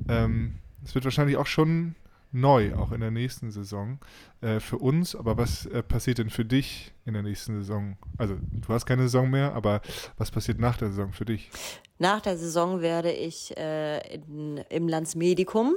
Ähm, 0.08 0.58
Es 0.84 0.94
wird 0.94 1.04
wahrscheinlich 1.06 1.38
auch 1.38 1.46
schon 1.46 1.94
neu, 2.30 2.74
auch 2.74 2.92
in 2.92 3.00
der 3.00 3.10
nächsten 3.10 3.50
Saison 3.50 3.98
äh, 4.42 4.60
für 4.60 4.76
uns. 4.76 5.16
Aber 5.16 5.38
was 5.38 5.64
äh, 5.66 5.82
passiert 5.82 6.18
denn 6.18 6.28
für 6.28 6.44
dich 6.44 6.92
in 7.06 7.14
der 7.14 7.22
nächsten 7.22 7.56
Saison? 7.60 7.96
Also, 8.18 8.36
du 8.52 8.68
hast 8.68 8.84
keine 8.84 9.02
Saison 9.02 9.30
mehr, 9.30 9.54
aber 9.54 9.80
was 10.18 10.30
passiert 10.30 10.58
nach 10.58 10.76
der 10.76 10.88
Saison 10.88 11.12
für 11.12 11.24
dich? 11.24 11.50
Nach 11.98 12.20
der 12.20 12.36
Saison 12.36 12.82
werde 12.82 13.12
ich 13.12 13.56
äh, 13.56 13.98
in, 14.14 14.58
im 14.68 14.88
Landsmedikum 14.88 15.76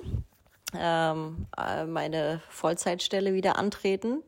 ähm, 0.78 1.47
äh, 1.58 1.86
meine 1.86 2.41
Vollzeitstelle 2.49 3.34
wieder 3.34 3.58
antreten. 3.58 4.24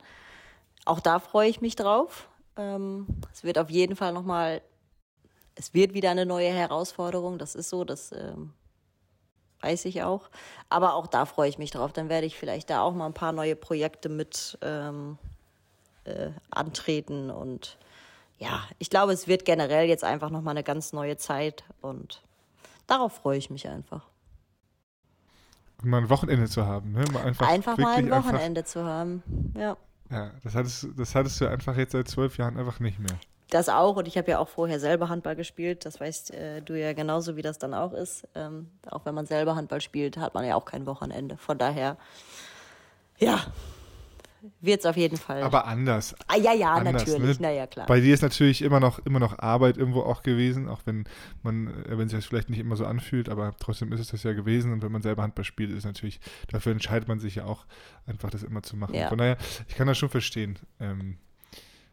Auch 0.86 1.02
da 1.02 1.20
freue 1.20 1.50
ich 1.50 1.60
mich 1.60 1.76
drauf. 1.76 2.30
Ähm, 2.56 3.06
es 3.34 3.44
wird 3.44 3.58
auf 3.58 3.70
jeden 3.70 3.98
Fall 3.98 4.14
nochmal, 4.14 4.62
es 5.60 5.74
wird 5.74 5.94
wieder 5.94 6.10
eine 6.10 6.26
neue 6.26 6.52
Herausforderung, 6.52 7.38
das 7.38 7.54
ist 7.54 7.70
so, 7.70 7.84
das 7.84 8.14
ähm, 8.14 8.54
weiß 9.60 9.84
ich 9.86 10.04
auch. 10.04 10.30
Aber 10.70 10.94
auch 10.94 11.06
da 11.06 11.26
freue 11.26 11.50
ich 11.50 11.58
mich 11.58 11.72
drauf. 11.72 11.92
Dann 11.92 12.08
werde 12.08 12.26
ich 12.26 12.38
vielleicht 12.38 12.70
da 12.70 12.82
auch 12.82 12.94
mal 12.94 13.06
ein 13.06 13.14
paar 13.14 13.34
neue 13.34 13.58
Projekte 13.58 14.08
mit 14.08 14.58
ähm, 14.62 15.18
äh, 16.06 16.30
antreten 16.50 17.30
und 17.30 17.78
ja, 18.38 18.64
ich 18.78 18.90
glaube, 18.90 19.12
es 19.12 19.28
wird 19.28 19.44
generell 19.44 19.90
jetzt 19.90 20.06
einfach 20.06 20.30
nochmal 20.30 20.54
eine 20.54 20.64
ganz 20.64 20.94
neue 20.94 21.18
Zeit 21.18 21.66
und 21.82 22.24
darauf 22.88 23.12
freue 23.12 23.38
ich 23.38 23.50
mich 23.50 23.68
einfach. 23.68 24.08
Mal 25.84 25.98
ein 25.98 26.10
Wochenende 26.10 26.48
zu 26.48 26.66
haben, 26.66 26.94
ne? 26.94 27.04
Mal 27.12 27.24
einfach, 27.24 27.50
Einfach 27.50 27.78
mal 27.78 27.98
ein 27.98 28.10
Wochenende 28.10 28.64
zu 28.64 28.86
haben. 28.86 29.24
Ja. 29.58 29.72
Einfach, 29.72 29.90
ja, 30.10 30.32
das 30.42 30.56
hattest, 30.56 30.88
das 30.96 31.16
hattest 31.16 31.42
du 31.42 31.48
einfach 31.48 31.76
jetzt 31.76 31.92
seit 31.92 32.08
zwölf 32.08 32.38
Jahren 32.38 32.58
einfach 32.58 32.80
nicht 32.80 32.98
mehr. 32.98 33.20
Das 33.50 33.68
auch 33.70 33.96
und 33.96 34.08
ich 34.08 34.18
habe 34.18 34.30
ja 34.32 34.40
auch 34.40 34.50
vorher 34.50 34.80
selber 34.80 35.10
Handball 35.10 35.36
gespielt. 35.36 35.86
Das 35.86 36.00
weißt 36.00 36.34
äh, 36.34 36.62
du 36.62 36.80
ja 36.80 36.94
genauso, 36.94 37.36
wie 37.36 37.42
das 37.42 37.58
dann 37.58 37.74
auch 37.74 37.94
ist. 37.94 38.28
Ähm, 38.36 38.70
auch 38.90 39.06
wenn 39.06 39.16
man 39.16 39.26
selber 39.26 39.56
Handball 39.56 39.82
spielt, 39.82 40.18
hat 40.18 40.34
man 40.34 40.46
ja 40.46 40.56
auch 40.56 40.66
kein 40.66 40.86
Wochenende. 40.86 41.38
Von 41.38 41.58
daher, 41.58 41.98
ja, 43.18 43.40
wird 44.62 44.80
es 44.80 44.86
auf 44.86 44.96
jeden 44.96 45.18
Fall. 45.18 45.44
Aber 45.44 45.66
anders. 45.66 46.16
ah, 46.28 46.38
ja, 46.38 46.54
ja, 46.54 46.74
anders, 46.74 47.06
natürlich. 47.06 47.40
ne? 47.40 47.48
Na 47.48 47.52
ja, 47.52 47.68
klar. 47.68 47.86
Bei 47.88 48.00
dir 48.00 48.14
ist 48.14 48.22
natürlich 48.22 48.62
immer 48.62 48.80
noch, 48.80 49.00
immer 49.06 49.20
noch 49.20 49.40
Arbeit 49.40 49.78
irgendwo 49.78 50.02
auch 50.02 50.24
gewesen, 50.24 50.70
auch 50.70 50.82
wenn 50.86 51.06
man, 51.44 51.68
äh, 51.86 51.98
wenn 51.98 52.08
sich 52.08 52.20
das 52.20 52.26
vielleicht 52.26 52.50
nicht 52.50 52.60
immer 52.60 52.76
so 52.76 52.86
anfühlt, 52.86 53.30
aber 53.30 53.54
trotzdem 53.60 53.92
ist 53.92 54.00
es 54.00 54.10
das 54.10 54.24
ja 54.24 54.34
gewesen. 54.34 54.72
Und 54.72 54.82
wenn 54.82 54.92
man 54.92 55.02
selber 55.02 55.24
Handball 55.24 55.46
spielt, 55.46 55.72
ist 55.72 55.86
natürlich, 55.86 56.20
dafür 56.50 56.72
entscheidet 56.72 57.08
man 57.08 57.20
sich 57.20 57.36
ja 57.36 57.46
auch, 57.46 57.66
einfach 58.06 58.30
das 58.30 58.44
immer 58.44 58.64
zu 58.64 58.78
machen. 58.78 58.96
Ja. 58.96 59.10
Von 59.10 59.18
daher, 59.18 59.38
ich 59.68 59.76
kann 59.76 59.88
das 59.88 59.98
schon 59.98 60.10
verstehen. 60.10 60.58
Ähm, 60.80 61.18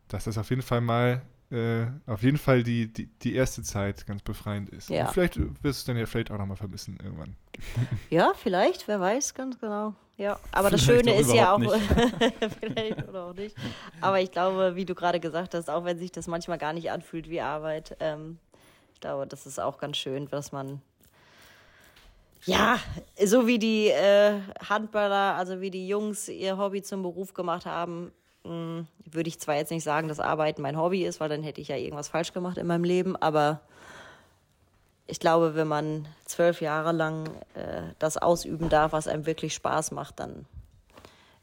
dass 0.09 0.25
das 0.25 0.39
auf 0.39 0.51
jeden 0.51 0.63
Fall 0.63 0.81
mal, 0.81 1.23
äh, 1.51 1.87
auf 2.07 2.23
jeden 2.23 2.39
Fall 2.39 2.63
die, 2.63 2.93
die, 2.93 3.07
die 3.07 3.35
erste 3.35 3.63
Zeit 3.63 4.07
ganz 4.07 4.23
befreiend 4.23 4.69
ist. 4.71 4.91
Ja. 4.91 5.07
Und 5.07 5.13
vielleicht 5.13 5.39
wirst 5.39 5.63
du 5.63 5.69
es 5.69 5.85
dann 5.85 5.97
ja 5.97 6.07
vielleicht 6.07 6.31
auch 6.31 6.39
nochmal 6.39 6.57
vermissen 6.57 6.99
irgendwann. 7.03 7.37
Ja, 8.11 8.33
vielleicht, 8.37 8.87
wer 8.87 9.01
weiß, 9.01 9.35
ganz 9.35 9.59
genau. 9.59 9.95
Ja, 10.19 10.39
aber 10.53 10.71
das 10.71 10.83
Schöne 10.83 11.15
ist 11.19 11.33
ja 11.33 11.55
auch, 11.55 11.61
vielleicht 12.61 13.09
oder 13.09 13.27
auch 13.27 13.35
nicht. 13.35 13.55
Aber 14.01 14.21
ich 14.21 14.31
glaube, 14.31 14.75
wie 14.75 14.85
du 14.85 14.95
gerade 14.95 15.21
gesagt 15.21 15.55
hast, 15.55 15.69
auch 15.69 15.85
wenn 15.85 15.99
sich 15.99 16.11
das 16.13 16.27
manchmal 16.27 16.59
gar 16.59 16.73
nicht 16.73 16.91
anfühlt 16.91 17.29
wie 17.29 17.41
Arbeit, 17.41 17.97
ähm, 18.01 18.39
ich 18.95 19.01
glaube, 19.01 19.27
das 19.27 19.47
ist 19.47 19.61
auch 19.61 19.79
ganz 19.79 19.99
schön, 19.99 20.27
dass 20.29 20.53
man, 20.53 20.81
ja, 22.45 22.79
so 23.23 23.47
wie 23.47 23.59
die 23.59 23.89
äh, 23.89 24.41
Handballer, 24.69 25.35
also 25.37 25.61
wie 25.61 25.71
die 25.71 25.87
Jungs 25.87 26.29
ihr 26.29 26.57
Hobby 26.57 26.83
zum 26.83 27.03
Beruf 27.03 27.35
gemacht 27.35 27.67
haben, 27.67 28.11
würde 28.47 29.29
ich 29.29 29.39
zwar 29.39 29.57
jetzt 29.57 29.71
nicht 29.71 29.85
sagen, 29.85 30.09
dass 30.09 30.21
Arbeiten 30.21 30.63
mein 30.63 30.77
Hobby 30.77 31.05
ist, 31.05 31.21
weil 31.21 31.29
dann 31.29 31.43
hätte 31.43 31.61
ich 31.61 31.69
ja 31.69 31.77
irgendwas 31.77 32.09
falsch 32.09 32.33
gemacht 32.33 32.59
in 32.59 32.67
meinem 32.67 32.85
Leben, 32.85 33.17
aber 33.17 33.61
ich 35.07 35.21
glaube, 35.21 35.55
wenn 35.55 35.69
man 35.69 36.09
zwölf 36.25 36.61
Jahre 36.61 36.93
lang 36.93 37.27
äh, 37.55 37.83
das 37.99 38.17
ausüben 38.17 38.69
darf, 38.69 38.93
was 38.93 39.07
einem 39.07 39.27
wirklich 39.27 39.55
Spaß 39.55 39.93
macht, 39.93 40.19
dann 40.21 40.47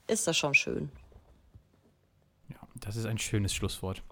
ist 0.07 0.27
das 0.27 0.37
schon 0.37 0.53
schön. 0.53 0.89
Ja, 2.49 2.57
das 2.81 2.95
ist 2.95 3.05
ein 3.05 3.17
schönes 3.17 3.53
Schlusswort. 3.53 4.03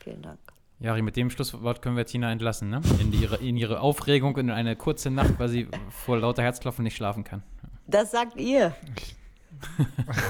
Vielen 0.00 0.22
Dank. 0.22 0.38
Jari, 0.80 1.02
mit 1.02 1.16
dem 1.16 1.30
Schlusswort 1.30 1.82
können 1.82 1.96
wir 1.96 2.04
Tina 2.04 2.32
entlassen, 2.32 2.68
ne? 2.68 2.80
In 2.98 3.12
ihre, 3.12 3.36
in 3.36 3.56
ihre 3.56 3.80
Aufregung 3.80 4.36
in 4.36 4.50
eine 4.50 4.76
kurze 4.76 5.10
Nacht, 5.10 5.38
weil 5.38 5.48
sie 5.48 5.68
vor 5.88 6.18
lauter 6.18 6.42
Herzklopfen 6.42 6.82
nicht 6.82 6.96
schlafen 6.96 7.24
kann. 7.24 7.42
Das 7.86 8.10
sagt 8.10 8.36
ihr. 8.36 8.74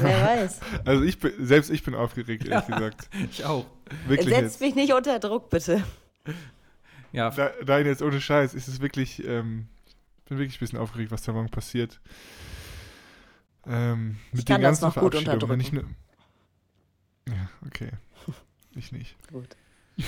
Wer 0.01 0.22
weiß. 0.22 0.61
Also 0.85 1.03
ich 1.05 1.18
bin, 1.18 1.33
selbst 1.47 1.70
ich 1.70 1.83
bin 1.83 1.95
aufgeregt, 1.95 2.47
ehrlich 2.47 2.66
gesagt. 2.66 3.09
Ich 3.31 3.45
auch. 3.45 3.66
Wirklich 4.07 4.29
Setzt 4.35 4.43
jetzt. 4.43 4.61
mich 4.61 4.75
nicht 4.75 4.93
unter 4.93 5.18
Druck, 5.18 5.51
bitte. 5.51 5.83
Ja, 7.12 7.31
Da, 7.31 7.51
nein, 7.64 7.87
jetzt 7.87 8.03
ohne 8.03 8.20
Scheiß, 8.20 8.55
ist 8.55 8.68
es 8.68 8.81
wirklich, 8.81 9.25
ähm, 9.27 9.68
ich 10.18 10.25
bin 10.29 10.39
wirklich 10.39 10.57
ein 10.57 10.61
bisschen 10.61 10.79
aufgeregt, 10.79 11.11
was 11.11 11.22
da 11.22 11.33
morgen 11.33 11.51
passiert. 11.51 12.01
Ähm, 13.66 14.18
mit 14.33 14.41
Ich 14.41 14.47
kann 14.47 14.61
den 14.61 14.64
das 14.64 14.81
ganzen 14.81 14.97
noch 14.99 15.03
gut 15.03 15.14
unterdrücken. 15.14 15.75
ne- 15.77 17.33
Ja, 17.35 17.49
okay. 17.66 17.91
Ich 18.77 18.91
nicht. 18.93 19.16
Gut. 19.33 19.57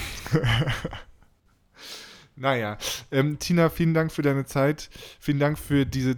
Naja, 2.39 2.77
ähm, 3.11 3.39
Tina, 3.39 3.71
vielen 3.71 3.95
Dank 3.95 4.12
für 4.12 4.21
deine 4.23 4.45
Zeit. 4.45 4.91
Vielen 5.21 5.39
Dank 5.39 5.59
für 5.59 5.87
diese 5.87 6.17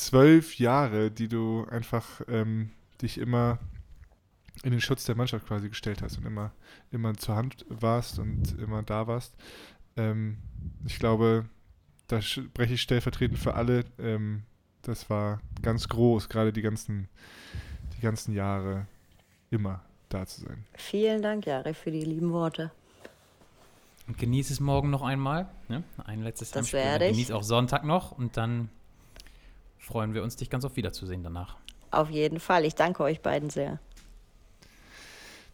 zwölf 0.00 0.58
Jahre, 0.58 1.10
die 1.10 1.28
du 1.28 1.66
einfach 1.70 2.20
ähm, 2.28 2.70
dich 3.02 3.18
immer 3.18 3.58
in 4.62 4.72
den 4.72 4.80
Schutz 4.80 5.04
der 5.04 5.16
Mannschaft 5.16 5.46
quasi 5.46 5.68
gestellt 5.68 6.02
hast 6.02 6.18
und 6.18 6.26
immer, 6.26 6.52
immer 6.90 7.14
zur 7.16 7.36
Hand 7.36 7.64
warst 7.68 8.18
und 8.18 8.58
immer 8.58 8.82
da 8.82 9.06
warst. 9.06 9.34
Ähm, 9.96 10.38
ich 10.86 10.98
glaube, 10.98 11.46
da 12.08 12.20
spreche 12.20 12.74
ich 12.74 12.82
stellvertretend 12.82 13.38
für 13.38 13.54
alle. 13.54 13.84
Ähm, 13.98 14.42
das 14.82 15.08
war 15.10 15.40
ganz 15.62 15.88
groß, 15.88 16.28
gerade 16.28 16.52
die 16.52 16.62
ganzen, 16.62 17.08
die 17.96 18.00
ganzen 18.00 18.34
Jahre 18.34 18.86
immer 19.50 19.82
da 20.08 20.26
zu 20.26 20.40
sein. 20.42 20.64
Vielen 20.74 21.22
Dank, 21.22 21.46
Jari, 21.46 21.74
für 21.74 21.90
die 21.90 22.04
lieben 22.04 22.32
Worte. 22.32 22.70
und 24.08 24.18
genieß 24.18 24.50
es 24.50 24.60
morgen 24.60 24.90
noch 24.90 25.02
einmal. 25.02 25.48
Ne? 25.68 25.84
Ein 26.04 26.22
letztes 26.22 26.50
Das 26.50 26.58
Heimspiel. 26.62 26.80
werde 26.80 27.04
ich. 27.06 27.12
Genieß 27.12 27.30
auch 27.30 27.42
Sonntag 27.44 27.84
noch 27.84 28.12
und 28.12 28.36
dann 28.36 28.68
freuen 29.80 30.14
wir 30.14 30.22
uns, 30.22 30.36
dich 30.36 30.50
ganz 30.50 30.64
oft 30.64 30.76
wiederzusehen 30.76 31.22
danach. 31.22 31.56
Auf 31.90 32.10
jeden 32.10 32.38
Fall. 32.38 32.64
Ich 32.64 32.76
danke 32.76 33.02
euch 33.02 33.20
beiden 33.20 33.50
sehr. 33.50 33.80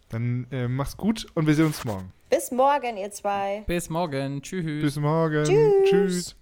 Dann 0.08 0.46
äh, 0.50 0.68
mach's 0.68 0.96
gut 0.96 1.26
und 1.34 1.46
wir 1.46 1.54
sehen 1.54 1.66
uns 1.66 1.84
morgen. 1.84 2.12
Bis 2.28 2.50
morgen, 2.50 2.96
ihr 2.96 3.10
zwei. 3.10 3.64
Bis 3.66 3.88
morgen. 3.88 4.42
Tschüss. 4.42 4.82
Bis 4.82 4.96
morgen. 4.96 5.44
Tschüss. 5.44 5.88
Tschüss. 5.88 6.36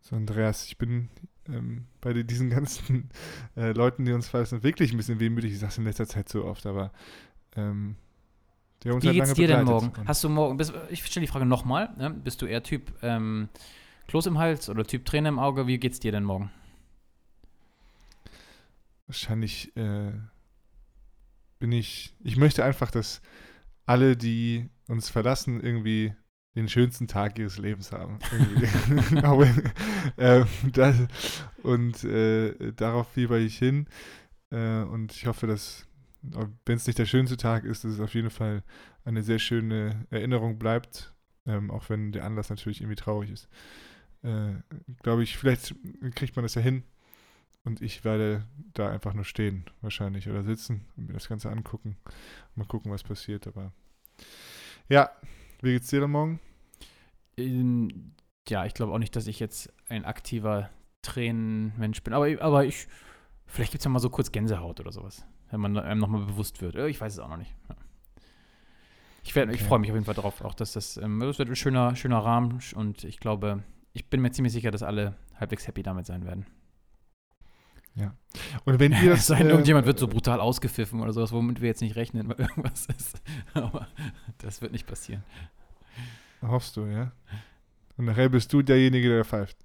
So, 0.00 0.16
Andreas, 0.16 0.66
ich 0.66 0.78
bin 0.78 1.08
ähm, 1.48 1.86
bei 2.00 2.12
diesen 2.22 2.50
ganzen 2.50 3.10
äh, 3.56 3.72
Leuten, 3.72 4.04
die 4.04 4.12
uns 4.12 4.28
verlassen, 4.28 4.62
wirklich 4.62 4.92
ein 4.92 4.96
bisschen 4.96 5.20
wehmütig. 5.20 5.52
Ich 5.52 5.58
sag's 5.58 5.78
in 5.78 5.84
letzter 5.84 6.06
Zeit 6.06 6.28
so 6.28 6.44
oft, 6.44 6.66
aber 6.66 6.90
ähm, 7.56 7.96
die 8.82 8.88
haben 8.88 8.96
uns 8.96 9.04
Wie 9.04 9.08
halt 9.08 9.16
geht's 9.16 9.28
lange 9.28 9.34
dir 9.34 9.56
denn 9.56 9.64
morgen? 9.64 9.92
Hast 10.06 10.24
du 10.24 10.28
morgen, 10.28 10.56
bist, 10.56 10.72
ich 10.90 11.04
stelle 11.04 11.26
die 11.26 11.32
Frage 11.32 11.46
nochmal, 11.46 11.90
ne? 11.96 12.10
bist 12.10 12.42
du 12.42 12.46
eher 12.46 12.62
Typ 12.62 12.92
ähm, 13.02 13.48
Kloß 14.08 14.26
im 14.26 14.38
Hals 14.38 14.68
oder 14.68 14.84
Typ 14.84 15.04
Träne 15.04 15.28
im 15.28 15.38
Auge? 15.38 15.66
Wie 15.66 15.78
geht's 15.78 16.00
dir 16.00 16.12
denn 16.12 16.24
morgen? 16.24 16.50
Wahrscheinlich 19.06 19.76
äh, 19.76 20.12
bin 21.58 21.72
ich, 21.72 22.14
ich 22.20 22.36
möchte 22.36 22.64
einfach, 22.64 22.90
dass 22.90 23.20
alle, 23.86 24.16
die 24.16 24.68
uns 24.88 25.08
verlassen, 25.08 25.60
irgendwie 25.60 26.14
den 26.54 26.68
schönsten 26.68 27.08
Tag 27.08 27.38
ihres 27.38 27.58
Lebens 27.58 27.92
haben. 27.92 28.18
Aber, 29.22 29.46
äh, 30.16 30.44
das, 30.72 30.96
und 31.62 32.04
äh, 32.04 32.72
darauf 32.72 33.08
fieber 33.12 33.38
ich 33.38 33.58
hin. 33.58 33.86
Äh, 34.50 34.82
und 34.82 35.12
ich 35.12 35.26
hoffe, 35.26 35.46
dass, 35.46 35.86
wenn 36.22 36.76
es 36.76 36.86
nicht 36.86 36.98
der 36.98 37.06
schönste 37.06 37.36
Tag 37.36 37.64
ist, 37.64 37.84
dass 37.84 37.92
es 37.92 38.00
auf 38.00 38.14
jeden 38.14 38.30
Fall 38.30 38.62
eine 39.04 39.22
sehr 39.22 39.38
schöne 39.38 40.06
Erinnerung 40.10 40.58
bleibt. 40.58 41.12
Ähm, 41.46 41.70
auch 41.70 41.90
wenn 41.90 42.12
der 42.12 42.24
Anlass 42.24 42.48
natürlich 42.48 42.80
irgendwie 42.80 42.96
traurig 42.96 43.30
ist. 43.30 43.48
Äh, 44.22 44.54
Glaube 45.02 45.22
ich, 45.22 45.36
vielleicht 45.36 45.74
kriegt 46.14 46.36
man 46.36 46.44
das 46.44 46.54
ja 46.54 46.62
hin. 46.62 46.84
Und 47.64 47.80
ich 47.80 48.04
werde 48.04 48.44
da 48.74 48.90
einfach 48.90 49.14
nur 49.14 49.24
stehen, 49.24 49.64
wahrscheinlich, 49.80 50.28
oder 50.28 50.42
sitzen 50.42 50.84
und 50.96 51.06
mir 51.06 51.14
das 51.14 51.28
Ganze 51.28 51.50
angucken. 51.50 51.96
Mal 52.56 52.66
gucken, 52.66 52.92
was 52.92 53.02
passiert. 53.02 53.46
Aber 53.46 53.72
ja, 54.88 55.10
wie 55.62 55.72
geht's 55.72 55.88
dir 55.88 56.00
dann 56.00 56.10
morgen? 56.10 56.40
Ähm, 57.38 58.12
ja, 58.48 58.66
ich 58.66 58.74
glaube 58.74 58.92
auch 58.92 58.98
nicht, 58.98 59.16
dass 59.16 59.26
ich 59.26 59.40
jetzt 59.40 59.72
ein 59.88 60.04
aktiver 60.04 60.68
Tränenmensch 61.02 62.02
bin. 62.02 62.12
Aber, 62.12 62.26
aber 62.42 62.64
ich, 62.66 62.86
vielleicht 63.46 63.72
gibt 63.72 63.80
es 63.80 63.84
ja 63.84 63.90
mal 63.90 63.98
so 63.98 64.10
kurz 64.10 64.30
Gänsehaut 64.30 64.80
oder 64.80 64.92
sowas, 64.92 65.24
wenn 65.50 65.60
man 65.60 65.78
einem 65.78 66.00
nochmal 66.00 66.26
bewusst 66.26 66.60
wird. 66.60 66.74
Äh, 66.76 66.88
Ich 66.88 67.00
weiß 67.00 67.14
es 67.14 67.18
auch 67.18 67.28
noch 67.28 67.38
nicht. 67.38 67.54
Ja. 67.68 67.76
Ich, 69.22 69.34
werd- 69.34 69.48
ich 69.50 69.56
Okay. 69.60 69.68
freue 69.68 69.78
mich 69.78 69.90
auf 69.90 69.96
jeden 69.96 70.04
Fall 70.04 70.14
darauf, 70.14 70.42
auch 70.42 70.54
dass 70.54 70.72
das, 70.74 70.98
ähm, 70.98 71.18
das 71.20 71.38
wird 71.38 71.48
ein 71.48 71.56
schöner, 71.56 71.96
schöner 71.96 72.18
Rahmen 72.18 72.60
und 72.74 73.04
ich 73.04 73.20
glaube, 73.20 73.62
ich 73.94 74.10
bin 74.10 74.20
mir 74.20 74.32
ziemlich 74.32 74.52
sicher, 74.52 74.70
dass 74.70 74.82
alle 74.82 75.14
halbwegs 75.40 75.66
happy 75.66 75.82
damit 75.82 76.04
sein 76.04 76.26
werden. 76.26 76.46
Und 78.64 78.80
wenn 78.80 78.92
ihr 78.92 79.10
das. 79.10 79.20
Es 79.20 79.26
sei 79.28 79.38
denn, 79.38 79.48
äh, 79.48 79.50
irgendjemand 79.50 79.86
wird 79.86 79.98
so 79.98 80.08
brutal 80.08 80.40
ausgepfiffen 80.40 81.00
oder 81.00 81.12
sowas, 81.12 81.32
womit 81.32 81.60
wir 81.60 81.68
jetzt 81.68 81.82
nicht 81.82 81.96
rechnen, 81.96 82.28
weil 82.28 82.40
irgendwas 82.40 82.86
ist. 82.98 83.20
Aber 83.54 83.88
das 84.38 84.62
wird 84.62 84.72
nicht 84.72 84.86
passieren. 84.86 85.22
Hoffst 86.42 86.76
du, 86.76 86.86
ja? 86.86 87.12
Und 87.96 88.06
nachher 88.06 88.28
bist 88.28 88.52
du 88.52 88.62
derjenige, 88.62 89.08
der 89.08 89.24
pfeift. 89.24 89.56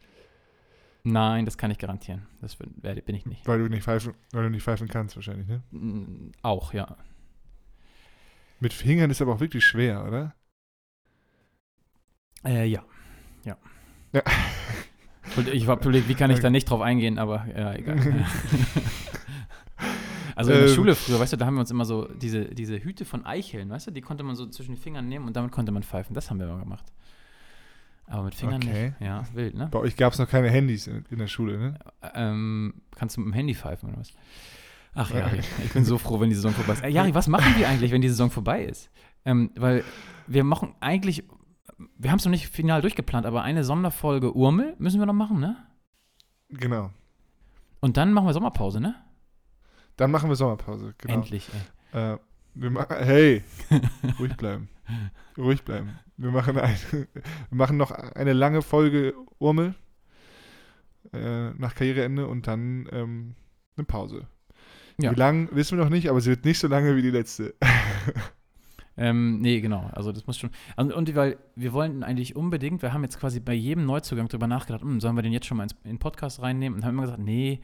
Nein, 1.04 1.46
das 1.46 1.58
kann 1.58 1.72
ich 1.72 1.78
garantieren. 1.78 2.28
Das 2.42 2.56
bin 2.56 3.16
ich 3.16 3.26
nicht. 3.26 3.48
Weil 3.48 3.60
du 3.60 3.68
nicht 3.70 3.84
pfeifen, 3.84 4.14
weil 4.32 4.44
du 4.44 4.50
nicht 4.50 4.64
pfeifen 4.64 4.88
kannst, 4.88 5.16
wahrscheinlich, 5.16 5.48
ne? 5.48 5.64
Mm, 5.72 6.32
Auch, 6.42 6.74
ja. 6.74 6.98
Mit 8.60 8.74
Fingern 8.74 9.10
ist 9.10 9.22
aber 9.22 9.34
auch 9.34 9.40
wirklich 9.40 9.66
schwer, 9.66 10.06
oder? 10.06 10.36
Äh, 12.46 12.66
ja. 12.66 12.84
Ja. 13.46 13.58
Ja. 14.14 14.22
Ich 15.54 15.68
war 15.68 15.80
überlegt, 15.80 16.08
wie 16.10 16.16
kann 16.16 16.32
ich 16.32 16.40
da 16.40 16.50
nicht 16.50 16.70
drauf 16.70 16.82
eingehen, 16.82 17.18
aber 17.20 17.46
ja, 17.56 17.74
egal. 17.74 17.98
also 20.36 20.52
in 20.52 20.58
der 20.60 20.68
Ähm. 20.70 20.76
Schule 20.76 20.96
früher, 20.96 21.20
weißt 21.20 21.34
du, 21.34 21.38
da 21.38 21.46
haben 21.46 21.56
wir 21.56 21.62
uns 21.62 21.72
immer 21.72 21.86
so 21.86 22.08
diese, 22.08 22.46
diese 22.46 22.82
Hüte 22.84 23.06
von 23.06 23.26
Eicheln, 23.26 23.70
weißt 23.70 23.88
du, 23.88 23.92
die 23.92 24.02
konnte 24.02 24.24
man 24.24 24.36
so 24.36 24.48
zwischen 24.48 24.76
den 24.76 24.82
Fingern 24.82 25.08
nehmen 25.08 25.28
und 25.28 25.36
damit 25.36 25.52
konnte 25.52 25.72
man 25.72 25.84
pfeifen. 25.84 26.14
Das 26.14 26.30
haben 26.30 26.40
wir 26.40 26.48
immer 26.48 26.60
gemacht. 26.60 26.86
Aber 28.08 28.24
mit 28.24 28.36
Fingern 28.36 28.62
Okay. 28.64 28.86
nicht. 29.00 29.02
Ja, 29.02 29.24
wild, 29.34 29.56
ne? 29.56 29.68
Bei 29.72 29.80
euch 29.80 29.96
gab 29.96 30.14
es 30.14 30.20
noch 30.20 30.28
keine 30.28 30.50
Handys 30.50 30.88
in, 30.88 31.06
in 31.12 31.20
der 31.20 31.28
Schule, 31.28 31.58
ne? 31.60 31.80
Ähm, 32.16 32.74
kannst 32.96 33.16
du 33.18 33.22
mit 33.22 33.28
dem 33.28 33.34
Handy 33.34 33.54
pfeifen 33.54 33.90
oder 33.90 34.00
was? 34.00 34.14
Ach 34.96 35.12
ja, 35.14 35.30
ich 35.64 35.72
bin 35.74 35.86
so 35.86 36.00
froh, 36.00 36.20
wenn 36.20 36.30
die 36.30 36.36
Saison 36.36 36.52
vorbei 36.52 36.74
ist. 36.74 36.84
Äh, 36.84 36.90
Jari, 36.90 37.14
was 37.14 37.28
machen 37.36 37.54
wir 37.56 37.70
eigentlich, 37.70 37.92
wenn 37.92 38.02
die 38.02 38.10
Saison 38.10 38.32
vorbei 38.32 38.64
ist? 38.64 38.90
Ähm, 39.26 39.52
weil 39.56 39.84
wir 40.26 40.44
machen 40.44 40.74
eigentlich, 40.80 41.24
wir 41.98 42.12
haben 42.12 42.20
es 42.20 42.26
noch 42.26 42.32
nicht 42.32 42.48
final 42.48 42.82
durchgeplant, 42.82 43.26
aber 43.26 43.44
eine 43.44 43.64
Sonderfolge 43.64 44.36
Urmel 44.36 44.76
müssen 44.80 45.00
wir 45.00 45.06
noch 45.06 45.14
machen, 45.14 45.40
ne? 45.40 45.58
Genau. 46.50 46.92
Und 47.80 47.98
dann 47.98 48.12
machen 48.14 48.28
wir 48.28 48.34
Sommerpause, 48.34 48.82
ne? 48.82 48.96
Dann 49.96 50.12
machen 50.12 50.30
wir 50.30 50.36
Sommerpause, 50.36 50.94
genau. 50.98 51.14
Endlich, 51.16 51.50
ey. 51.94 52.14
Äh, 52.14 52.18
wir 52.56 52.88
hey, 52.90 53.44
ruhig 54.20 54.36
bleiben. 54.36 54.70
Ruhig 55.38 55.64
bleiben. 55.64 56.00
Wir 56.18 56.32
machen, 56.32 56.58
ein, 56.58 56.76
wir 56.92 57.08
machen 57.50 57.78
noch 57.78 57.92
eine 57.92 58.34
lange 58.34 58.62
Folge 58.62 59.14
Urmel 59.38 59.76
äh, 61.14 61.52
nach 61.52 61.76
Karriereende 61.76 62.28
und 62.28 62.48
dann 62.48 62.90
ähm, 62.92 63.36
eine 63.78 63.86
Pause. 63.86 64.28
Ja. 65.00 65.12
Wie 65.12 65.16
lang, 65.16 65.50
wissen 65.54 65.78
wir 65.78 65.84
noch 65.84 65.92
nicht, 65.92 66.10
aber 66.10 66.20
sie 66.20 66.32
wird 66.32 66.44
nicht 66.44 66.60
so 66.60 66.68
lange 66.68 66.96
wie 66.98 67.02
die 67.02 67.12
letzte. 67.12 67.56
Ähm, 69.02 69.40
nee, 69.40 69.62
genau. 69.62 69.90
Also 69.94 70.12
das 70.12 70.28
muss 70.28 70.38
schon. 70.38 70.50
Und, 70.76 70.92
und 70.92 71.16
weil 71.16 71.38
wir 71.56 71.72
wollten 71.72 72.04
eigentlich 72.04 72.36
unbedingt, 72.36 72.82
wir 72.82 72.92
haben 72.92 73.04
jetzt 73.04 73.18
quasi 73.20 73.40
bei 73.40 73.54
jedem 73.54 73.86
Neuzugang 73.86 74.28
drüber 74.28 74.46
nachgedacht, 74.46 74.82
hm, 74.82 75.00
sollen 75.00 75.16
wir 75.16 75.22
den 75.22 75.32
jetzt 75.32 75.46
schon 75.46 75.58
mal 75.58 75.64
ins, 75.64 75.76
in 75.84 75.92
den 75.92 76.00
Podcast 76.00 76.42
reinnehmen? 76.42 76.78
Und 76.78 76.86
haben 76.86 76.96
immer 76.96 77.04
gesagt, 77.04 77.20
nee, 77.20 77.62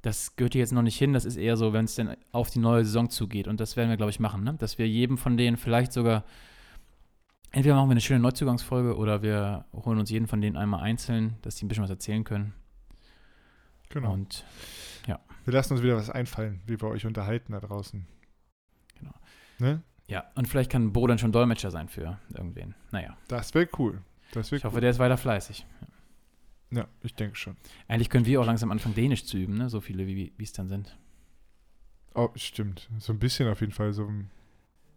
das 0.00 0.36
gehört 0.36 0.54
hier 0.54 0.60
jetzt 0.60 0.72
noch 0.72 0.82
nicht 0.82 0.96
hin. 0.96 1.12
Das 1.12 1.26
ist 1.26 1.36
eher 1.36 1.58
so, 1.58 1.74
wenn 1.74 1.84
es 1.84 1.96
dann 1.96 2.16
auf 2.32 2.48
die 2.48 2.60
neue 2.60 2.84
Saison 2.84 3.10
zugeht. 3.10 3.46
Und 3.46 3.60
das 3.60 3.76
werden 3.76 3.90
wir, 3.90 3.98
glaube 3.98 4.10
ich, 4.10 4.20
machen, 4.20 4.42
ne? 4.42 4.54
Dass 4.54 4.78
wir 4.78 4.88
jedem 4.88 5.18
von 5.18 5.36
denen 5.36 5.58
vielleicht 5.58 5.92
sogar, 5.92 6.24
entweder 7.50 7.74
machen 7.74 7.88
wir 7.88 7.92
eine 7.92 8.00
schöne 8.00 8.20
Neuzugangsfolge 8.20 8.96
oder 8.96 9.22
wir 9.22 9.66
holen 9.72 9.98
uns 9.98 10.10
jeden 10.10 10.28
von 10.28 10.40
denen 10.40 10.56
einmal 10.56 10.80
einzeln, 10.80 11.36
dass 11.42 11.56
die 11.56 11.66
ein 11.66 11.68
bisschen 11.68 11.84
was 11.84 11.90
erzählen 11.90 12.24
können. 12.24 12.54
Genau. 13.90 14.12
Und 14.12 14.44
wir 15.44 15.54
lassen 15.54 15.72
uns 15.72 15.82
wieder 15.82 15.96
was 15.96 16.10
einfallen, 16.10 16.60
wie 16.66 16.80
wir 16.80 16.88
euch 16.88 17.06
unterhalten 17.06 17.52
da 17.52 17.60
draußen. 17.60 18.06
Genau. 18.98 19.14
Ne? 19.58 19.82
Ja, 20.10 20.24
und 20.34 20.48
vielleicht 20.48 20.70
kann 20.70 20.92
Bo 20.92 21.06
dann 21.06 21.18
schon 21.18 21.32
Dolmetscher 21.32 21.70
sein 21.70 21.88
für 21.88 22.18
irgendwen. 22.34 22.74
Naja, 22.90 23.16
Das 23.28 23.54
wäre 23.54 23.68
cool. 23.78 24.02
Das 24.32 24.50
wäre 24.50 24.58
ich 24.58 24.64
hoffe, 24.64 24.76
cool. 24.76 24.80
der 24.80 24.90
ist 24.90 24.98
weiter 24.98 25.16
fleißig. 25.16 25.64
Ja, 26.72 26.86
ich 27.02 27.14
denke 27.14 27.36
schon. 27.36 27.56
Eigentlich 27.88 28.10
können 28.10 28.26
wir 28.26 28.40
auch 28.40 28.46
langsam 28.46 28.70
anfangen, 28.70 28.94
Dänisch 28.94 29.24
zu 29.24 29.36
üben, 29.38 29.54
ne? 29.54 29.68
So 29.68 29.80
viele, 29.80 30.06
wie 30.06 30.32
es 30.38 30.52
dann 30.52 30.68
sind. 30.68 30.96
Oh, 32.14 32.28
stimmt. 32.34 32.88
So 32.98 33.12
ein 33.12 33.18
bisschen 33.18 33.48
auf 33.48 33.60
jeden 33.60 33.72
Fall 33.72 33.92
so 33.92 34.08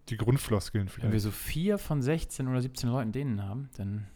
die 0.10 0.18
Grundfloskeln 0.18 0.88
Wenn 0.88 1.04
wir 1.04 1.10
vielleicht. 1.12 1.24
so 1.24 1.32
vier 1.32 1.78
von 1.78 2.02
16 2.02 2.48
oder 2.48 2.62
17 2.62 2.90
Leuten 2.90 3.12
Dänen 3.12 3.44
haben, 3.44 3.70
dann, 3.78 4.08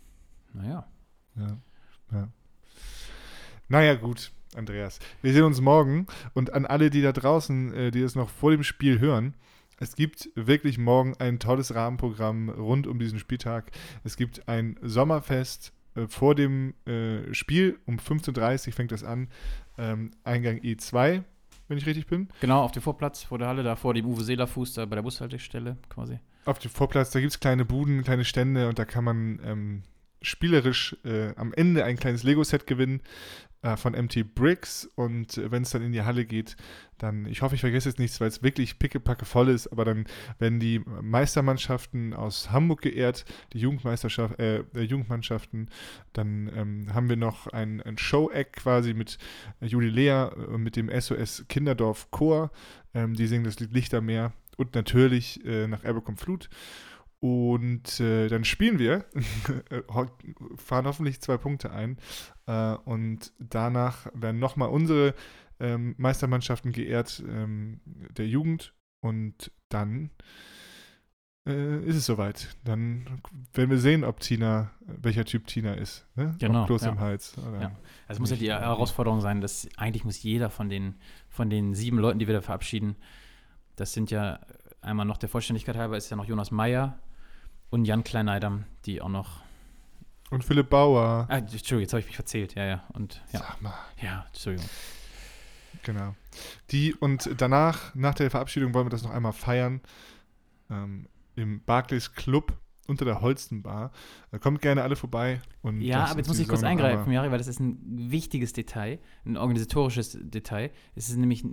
naja. 0.53 0.87
Ja. 1.35 1.57
ja. 2.11 2.27
Naja, 3.69 3.95
gut, 3.95 4.31
Andreas. 4.55 4.99
Wir 5.21 5.33
sehen 5.33 5.43
uns 5.43 5.61
morgen 5.61 6.07
und 6.33 6.53
an 6.53 6.65
alle, 6.65 6.89
die 6.89 7.01
da 7.01 7.11
draußen, 7.11 7.73
äh, 7.73 7.91
die 7.91 8.01
es 8.01 8.15
noch 8.15 8.29
vor 8.29 8.51
dem 8.51 8.63
Spiel 8.63 8.99
hören, 8.99 9.35
es 9.79 9.95
gibt 9.95 10.29
wirklich 10.35 10.77
morgen 10.77 11.15
ein 11.19 11.39
tolles 11.39 11.75
Rahmenprogramm 11.75 12.49
rund 12.49 12.87
um 12.87 12.99
diesen 12.99 13.19
Spieltag. 13.19 13.71
Es 14.03 14.17
gibt 14.17 14.47
ein 14.47 14.77
Sommerfest 14.81 15.71
äh, 15.95 16.07
vor 16.07 16.35
dem 16.35 16.73
äh, 16.85 17.33
Spiel. 17.33 17.79
Um 17.85 17.97
15.30 17.97 18.67
Uhr 18.67 18.73
fängt 18.73 18.91
das 18.91 19.03
an. 19.03 19.29
Ähm, 19.77 20.11
Eingang 20.23 20.57
E2, 20.57 21.23
wenn 21.67 21.77
ich 21.77 21.85
richtig 21.85 22.07
bin. 22.07 22.29
Genau, 22.41 22.63
auf 22.63 22.71
dem 22.71 22.81
Vorplatz 22.81 23.23
vor 23.23 23.37
der 23.37 23.47
Halle, 23.47 23.63
da 23.63 23.75
vor 23.75 23.93
dem 23.93 24.05
Uwe 24.05 24.23
Seeler 24.23 24.47
Fuß, 24.47 24.73
da 24.73 24.85
bei 24.85 24.95
der 24.95 25.03
Bushaltestelle 25.03 25.77
quasi. 25.89 26.19
Auf 26.45 26.59
dem 26.59 26.71
Vorplatz, 26.71 27.11
da 27.11 27.19
gibt 27.19 27.33
es 27.33 27.39
kleine 27.39 27.65
Buden, 27.65 28.03
kleine 28.03 28.25
Stände 28.25 28.69
und 28.69 28.79
da 28.79 28.85
kann 28.85 29.03
man 29.03 29.39
ähm, 29.43 29.83
spielerisch 30.21 30.95
äh, 31.03 31.35
am 31.35 31.53
Ende 31.53 31.83
ein 31.83 31.97
kleines 31.97 32.23
Lego-Set 32.23 32.65
gewinnen 32.65 33.01
von 33.75 33.93
MT 33.93 34.35
Bricks 34.35 34.89
und 34.95 35.37
äh, 35.37 35.51
wenn 35.51 35.63
es 35.63 35.71
dann 35.71 35.81
in 35.81 35.91
die 35.91 36.03
Halle 36.03 36.25
geht, 36.25 36.55
dann, 36.97 37.25
ich 37.25 37.41
hoffe, 37.41 37.55
ich 37.55 37.61
vergesse 37.61 37.89
jetzt 37.89 37.99
nichts, 37.99 38.19
weil 38.21 38.27
es 38.27 38.43
wirklich 38.43 38.79
pickepacke 38.79 39.25
voll 39.25 39.49
ist, 39.49 39.67
aber 39.67 39.85
dann 39.85 40.05
werden 40.39 40.59
die 40.59 40.79
Meistermannschaften 40.79 42.13
aus 42.13 42.51
Hamburg 42.51 42.81
geehrt, 42.81 43.25
die 43.53 43.59
Jugendmeisterschaft, 43.59 44.39
äh, 44.39 44.63
äh, 44.75 44.81
Jugendmannschaften, 44.81 45.69
dann 46.13 46.51
ähm, 46.55 46.93
haben 46.93 47.09
wir 47.09 47.17
noch 47.17 47.47
ein, 47.47 47.81
ein 47.81 47.97
Show-Act 47.97 48.55
quasi 48.55 48.93
mit 48.93 49.17
Juli 49.61 49.89
Lea 49.89 50.29
und 50.33 50.63
mit 50.63 50.75
dem 50.75 50.89
SOS 50.89 51.45
Kinderdorf 51.49 52.09
Chor, 52.11 52.51
ähm, 52.93 53.13
die 53.13 53.27
singen 53.27 53.43
das 53.43 53.59
Lied 53.59 53.73
Lichtermeer 53.73 54.33
und 54.57 54.75
natürlich 54.75 55.45
äh, 55.45 55.67
nach 55.67 55.83
Abercombe 55.83 56.19
Flut. 56.19 56.49
Und 57.19 57.99
äh, 57.99 58.27
dann 58.27 58.43
spielen 58.43 58.77
wir, 58.77 59.05
fahren 60.55 60.85
hoffentlich 60.85 61.19
zwei 61.19 61.37
Punkte 61.37 61.71
ein. 61.71 61.97
Äh, 62.45 62.75
und 62.85 63.31
danach 63.39 64.07
werden 64.13 64.39
nochmal 64.39 64.69
unsere 64.69 65.15
ähm, 65.59 65.95
Meistermannschaften 65.97 66.71
geehrt, 66.71 67.23
ähm, 67.27 67.81
der 67.85 68.27
Jugend. 68.27 68.73
Und 68.99 69.51
dann 69.69 70.11
äh, 71.47 71.79
ist 71.85 71.95
es 71.95 72.05
soweit. 72.05 72.55
Dann 72.63 73.21
werden 73.53 73.71
wir 73.71 73.79
sehen, 73.79 74.03
ob 74.03 74.19
Tina, 74.19 74.71
welcher 74.81 75.25
Typ 75.25 75.47
Tina 75.47 75.73
ist. 75.73 76.05
Ne? 76.15 76.35
Genau, 76.37 76.61
Ob 76.61 76.67
Kloß 76.67 76.83
ja. 76.83 76.89
im 76.89 76.99
Hals. 76.99 77.35
Oder 77.37 77.61
Ja. 77.61 77.71
Also 78.07 78.21
muss 78.21 78.29
ja 78.29 78.35
die. 78.35 78.51
Herausforderung 78.51 79.21
sein, 79.21 79.41
dass 79.41 79.67
eigentlich 79.75 80.03
muss 80.03 80.21
jeder 80.21 80.51
von 80.51 80.69
den, 80.69 80.95
von 81.29 81.49
den 81.49 81.73
sieben 81.73 81.97
Leuten, 81.97 82.19
die 82.19 82.27
wir 82.27 82.35
da 82.35 82.41
verabschieden, 82.41 82.95
das 83.75 83.93
sind 83.93 84.11
ja 84.11 84.39
einmal 84.81 85.05
noch 85.05 85.17
der 85.17 85.29
Vollständigkeit 85.29 85.75
halber, 85.75 85.97
ist 85.97 86.09
ja 86.09 86.17
noch 86.17 86.25
Jonas 86.25 86.51
Meyer 86.51 86.99
und 87.69 87.85
Jan 87.85 88.03
Kleineidam, 88.03 88.65
die 88.85 89.01
auch 89.01 89.09
noch. 89.09 89.41
Und 90.29 90.43
Philipp 90.43 90.69
Bauer. 90.69 91.25
Ah, 91.29 91.37
Entschuldigung, 91.37 91.79
jetzt 91.81 91.93
habe 91.93 92.01
ich 92.01 92.07
mich 92.07 92.15
verzählt, 92.15 92.55
ja, 92.55 92.65
ja. 92.65 92.83
Und 92.93 93.23
ja, 93.31 93.39
Sag 93.39 93.61
mal. 93.61 93.73
ja, 94.01 94.25
Entschuldigung. 94.27 94.69
Genau. 95.83 96.15
Die 96.71 96.93
und 96.93 97.29
danach, 97.37 97.95
nach 97.95 98.13
der 98.15 98.29
Verabschiedung, 98.29 98.73
wollen 98.73 98.87
wir 98.87 98.89
das 98.89 99.03
noch 99.03 99.11
einmal 99.11 99.31
feiern. 99.33 99.81
Ähm, 100.69 101.07
Im 101.35 101.61
Barclays 101.63 102.13
Club 102.13 102.57
unter 102.87 103.05
der 103.05 103.21
Holstenbar. 103.21 103.91
Da 104.31 104.37
kommt 104.37 104.61
gerne 104.61 104.81
alle 104.83 104.95
vorbei. 104.95 105.41
Und 105.61 105.81
Ja, 105.81 106.05
aber 106.05 106.19
jetzt 106.19 106.27
muss 106.27 106.39
ich 106.39 106.47
kurz 106.47 106.63
eingreifen, 106.63 107.11
Jari, 107.11 107.31
weil 107.31 107.37
das 107.37 107.47
ist 107.47 107.59
ein 107.59 107.77
wichtiges 108.11 108.53
Detail, 108.53 108.99
ein 109.25 109.37
organisatorisches 109.37 110.17
Detail. 110.21 110.71
Es 110.95 111.09
ist 111.09 111.17
nämlich, 111.17 111.45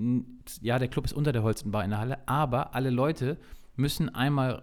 ja, 0.63 0.79
der 0.79 0.89
Club 0.89 1.05
ist 1.05 1.13
unter 1.13 1.33
der 1.33 1.43
Holzenbar 1.43 1.85
in 1.85 1.91
der 1.91 1.99
Halle, 1.99 2.29
aber 2.29 2.75
alle 2.75 2.91
Leute 2.91 3.39
müssen 3.77 4.15
einmal 4.15 4.63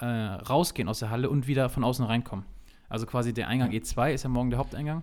äh, 0.00 0.04
rausgehen 0.06 0.88
aus 0.88 0.98
der 1.00 1.10
Halle 1.10 1.30
und 1.30 1.46
wieder 1.46 1.68
von 1.68 1.84
außen 1.84 2.04
reinkommen. 2.04 2.44
Also 2.88 3.06
quasi 3.06 3.32
der 3.34 3.48
Eingang 3.48 3.70
E2 3.70 4.12
ist 4.12 4.22
ja 4.22 4.28
morgen 4.28 4.50
der 4.50 4.58
Haupteingang 4.58 5.02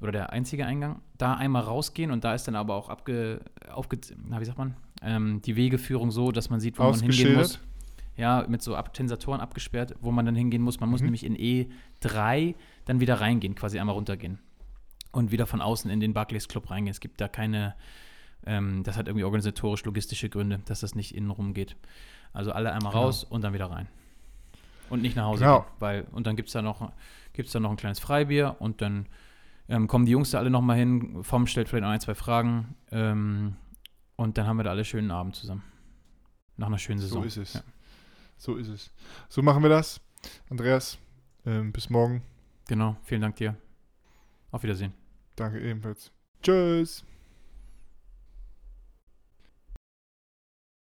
oder 0.00 0.12
der 0.12 0.32
einzige 0.32 0.64
Eingang. 0.66 1.00
Da 1.18 1.34
einmal 1.34 1.62
rausgehen 1.62 2.10
und 2.10 2.24
da 2.24 2.34
ist 2.34 2.44
dann 2.48 2.56
aber 2.56 2.74
auch 2.74 2.88
abge, 2.88 3.40
aufge, 3.72 3.98
na, 4.28 4.40
wie 4.40 4.44
sagt 4.44 4.58
man, 4.58 4.76
ähm, 5.02 5.42
die 5.42 5.56
Wegeführung 5.56 6.10
so, 6.10 6.32
dass 6.32 6.50
man 6.50 6.60
sieht, 6.60 6.78
wo 6.78 6.84
man 6.84 7.00
hingehen 7.00 7.34
muss. 7.34 7.60
Ja, 8.16 8.44
mit 8.48 8.62
so 8.62 8.74
Ab 8.74 8.94
Tensatoren 8.94 9.40
abgesperrt, 9.40 9.94
wo 10.00 10.10
man 10.10 10.26
dann 10.26 10.34
hingehen 10.34 10.62
muss. 10.62 10.80
Man 10.80 10.88
muss 10.90 11.00
Mhm. 11.00 11.06
nämlich 11.06 11.24
in 11.24 11.36
E3 11.36 12.54
dann 12.84 12.98
wieder 13.00 13.20
reingehen, 13.20 13.54
quasi 13.54 13.78
einmal 13.78 13.94
runtergehen. 13.94 14.38
Und 15.12 15.30
wieder 15.30 15.46
von 15.46 15.60
außen 15.60 15.90
in 15.90 16.00
den 16.00 16.14
Barclays 16.14 16.48
Club 16.48 16.70
reingehen. 16.70 16.90
Es 16.90 17.00
gibt 17.00 17.20
da 17.20 17.28
keine, 17.28 17.74
ähm, 18.46 18.82
das 18.82 18.96
hat 18.96 19.06
irgendwie 19.06 19.24
organisatorisch-logistische 19.24 20.28
Gründe, 20.30 20.60
dass 20.66 20.80
das 20.80 20.94
nicht 20.94 21.14
innen 21.14 21.30
rum 21.30 21.54
geht. 21.54 21.76
Also 22.32 22.52
alle 22.52 22.72
einmal 22.72 22.92
Genau. 22.92 23.04
raus 23.04 23.24
und 23.24 23.42
dann 23.42 23.52
wieder 23.54 23.70
rein. 23.70 23.88
Und 24.90 25.02
nicht 25.02 25.16
nach 25.16 25.24
Hause 25.26 25.44
Genau. 25.44 25.60
gehen. 25.60 25.70
Weil, 25.78 26.06
und 26.12 26.26
dann 26.26 26.36
gibt 26.36 26.48
es 26.48 26.52
da, 26.52 26.62
noch- 26.62 26.92
gibt's 27.32 27.52
da 27.52 27.60
noch 27.60 27.70
ein 27.70 27.76
kleines 27.76 27.98
Freibier 28.00 28.56
und 28.58 28.80
dann 28.82 29.06
ähm, 29.68 29.86
kommen 29.86 30.06
die 30.06 30.12
Jungs 30.12 30.30
da 30.30 30.38
alle 30.38 30.50
nochmal 30.50 30.76
hin. 30.78 31.22
Vom 31.22 31.46
stellt 31.46 31.68
vielleicht 31.68 31.82
noch 31.84 31.90
ein, 31.90 32.00
zwei 32.00 32.14
Fragen. 32.14 32.74
Ähm, 32.90 33.56
und 34.16 34.38
dann 34.38 34.46
haben 34.46 34.56
wir 34.56 34.64
da 34.64 34.70
alle 34.70 34.84
schönen 34.84 35.10
Abend 35.10 35.36
zusammen. 35.36 35.62
Nach 36.56 36.66
einer 36.68 36.78
schönen 36.78 36.98
Saison. 37.00 37.22
So 37.22 37.26
ist 37.26 37.36
es. 37.36 37.54
Ja. 37.54 37.60
So 38.36 38.56
ist 38.56 38.68
es. 38.68 38.90
So 39.28 39.42
machen 39.42 39.62
wir 39.62 39.68
das. 39.70 40.00
Andreas, 40.50 40.98
ähm, 41.46 41.72
bis 41.72 41.90
morgen. 41.90 42.22
Genau, 42.66 42.96
vielen 43.04 43.20
Dank 43.20 43.36
dir. 43.36 43.56
Auf 44.50 44.62
Wiedersehen. 44.62 44.92
Danke 45.36 45.60
ebenfalls. 45.60 46.10
Tschüss. 46.42 47.04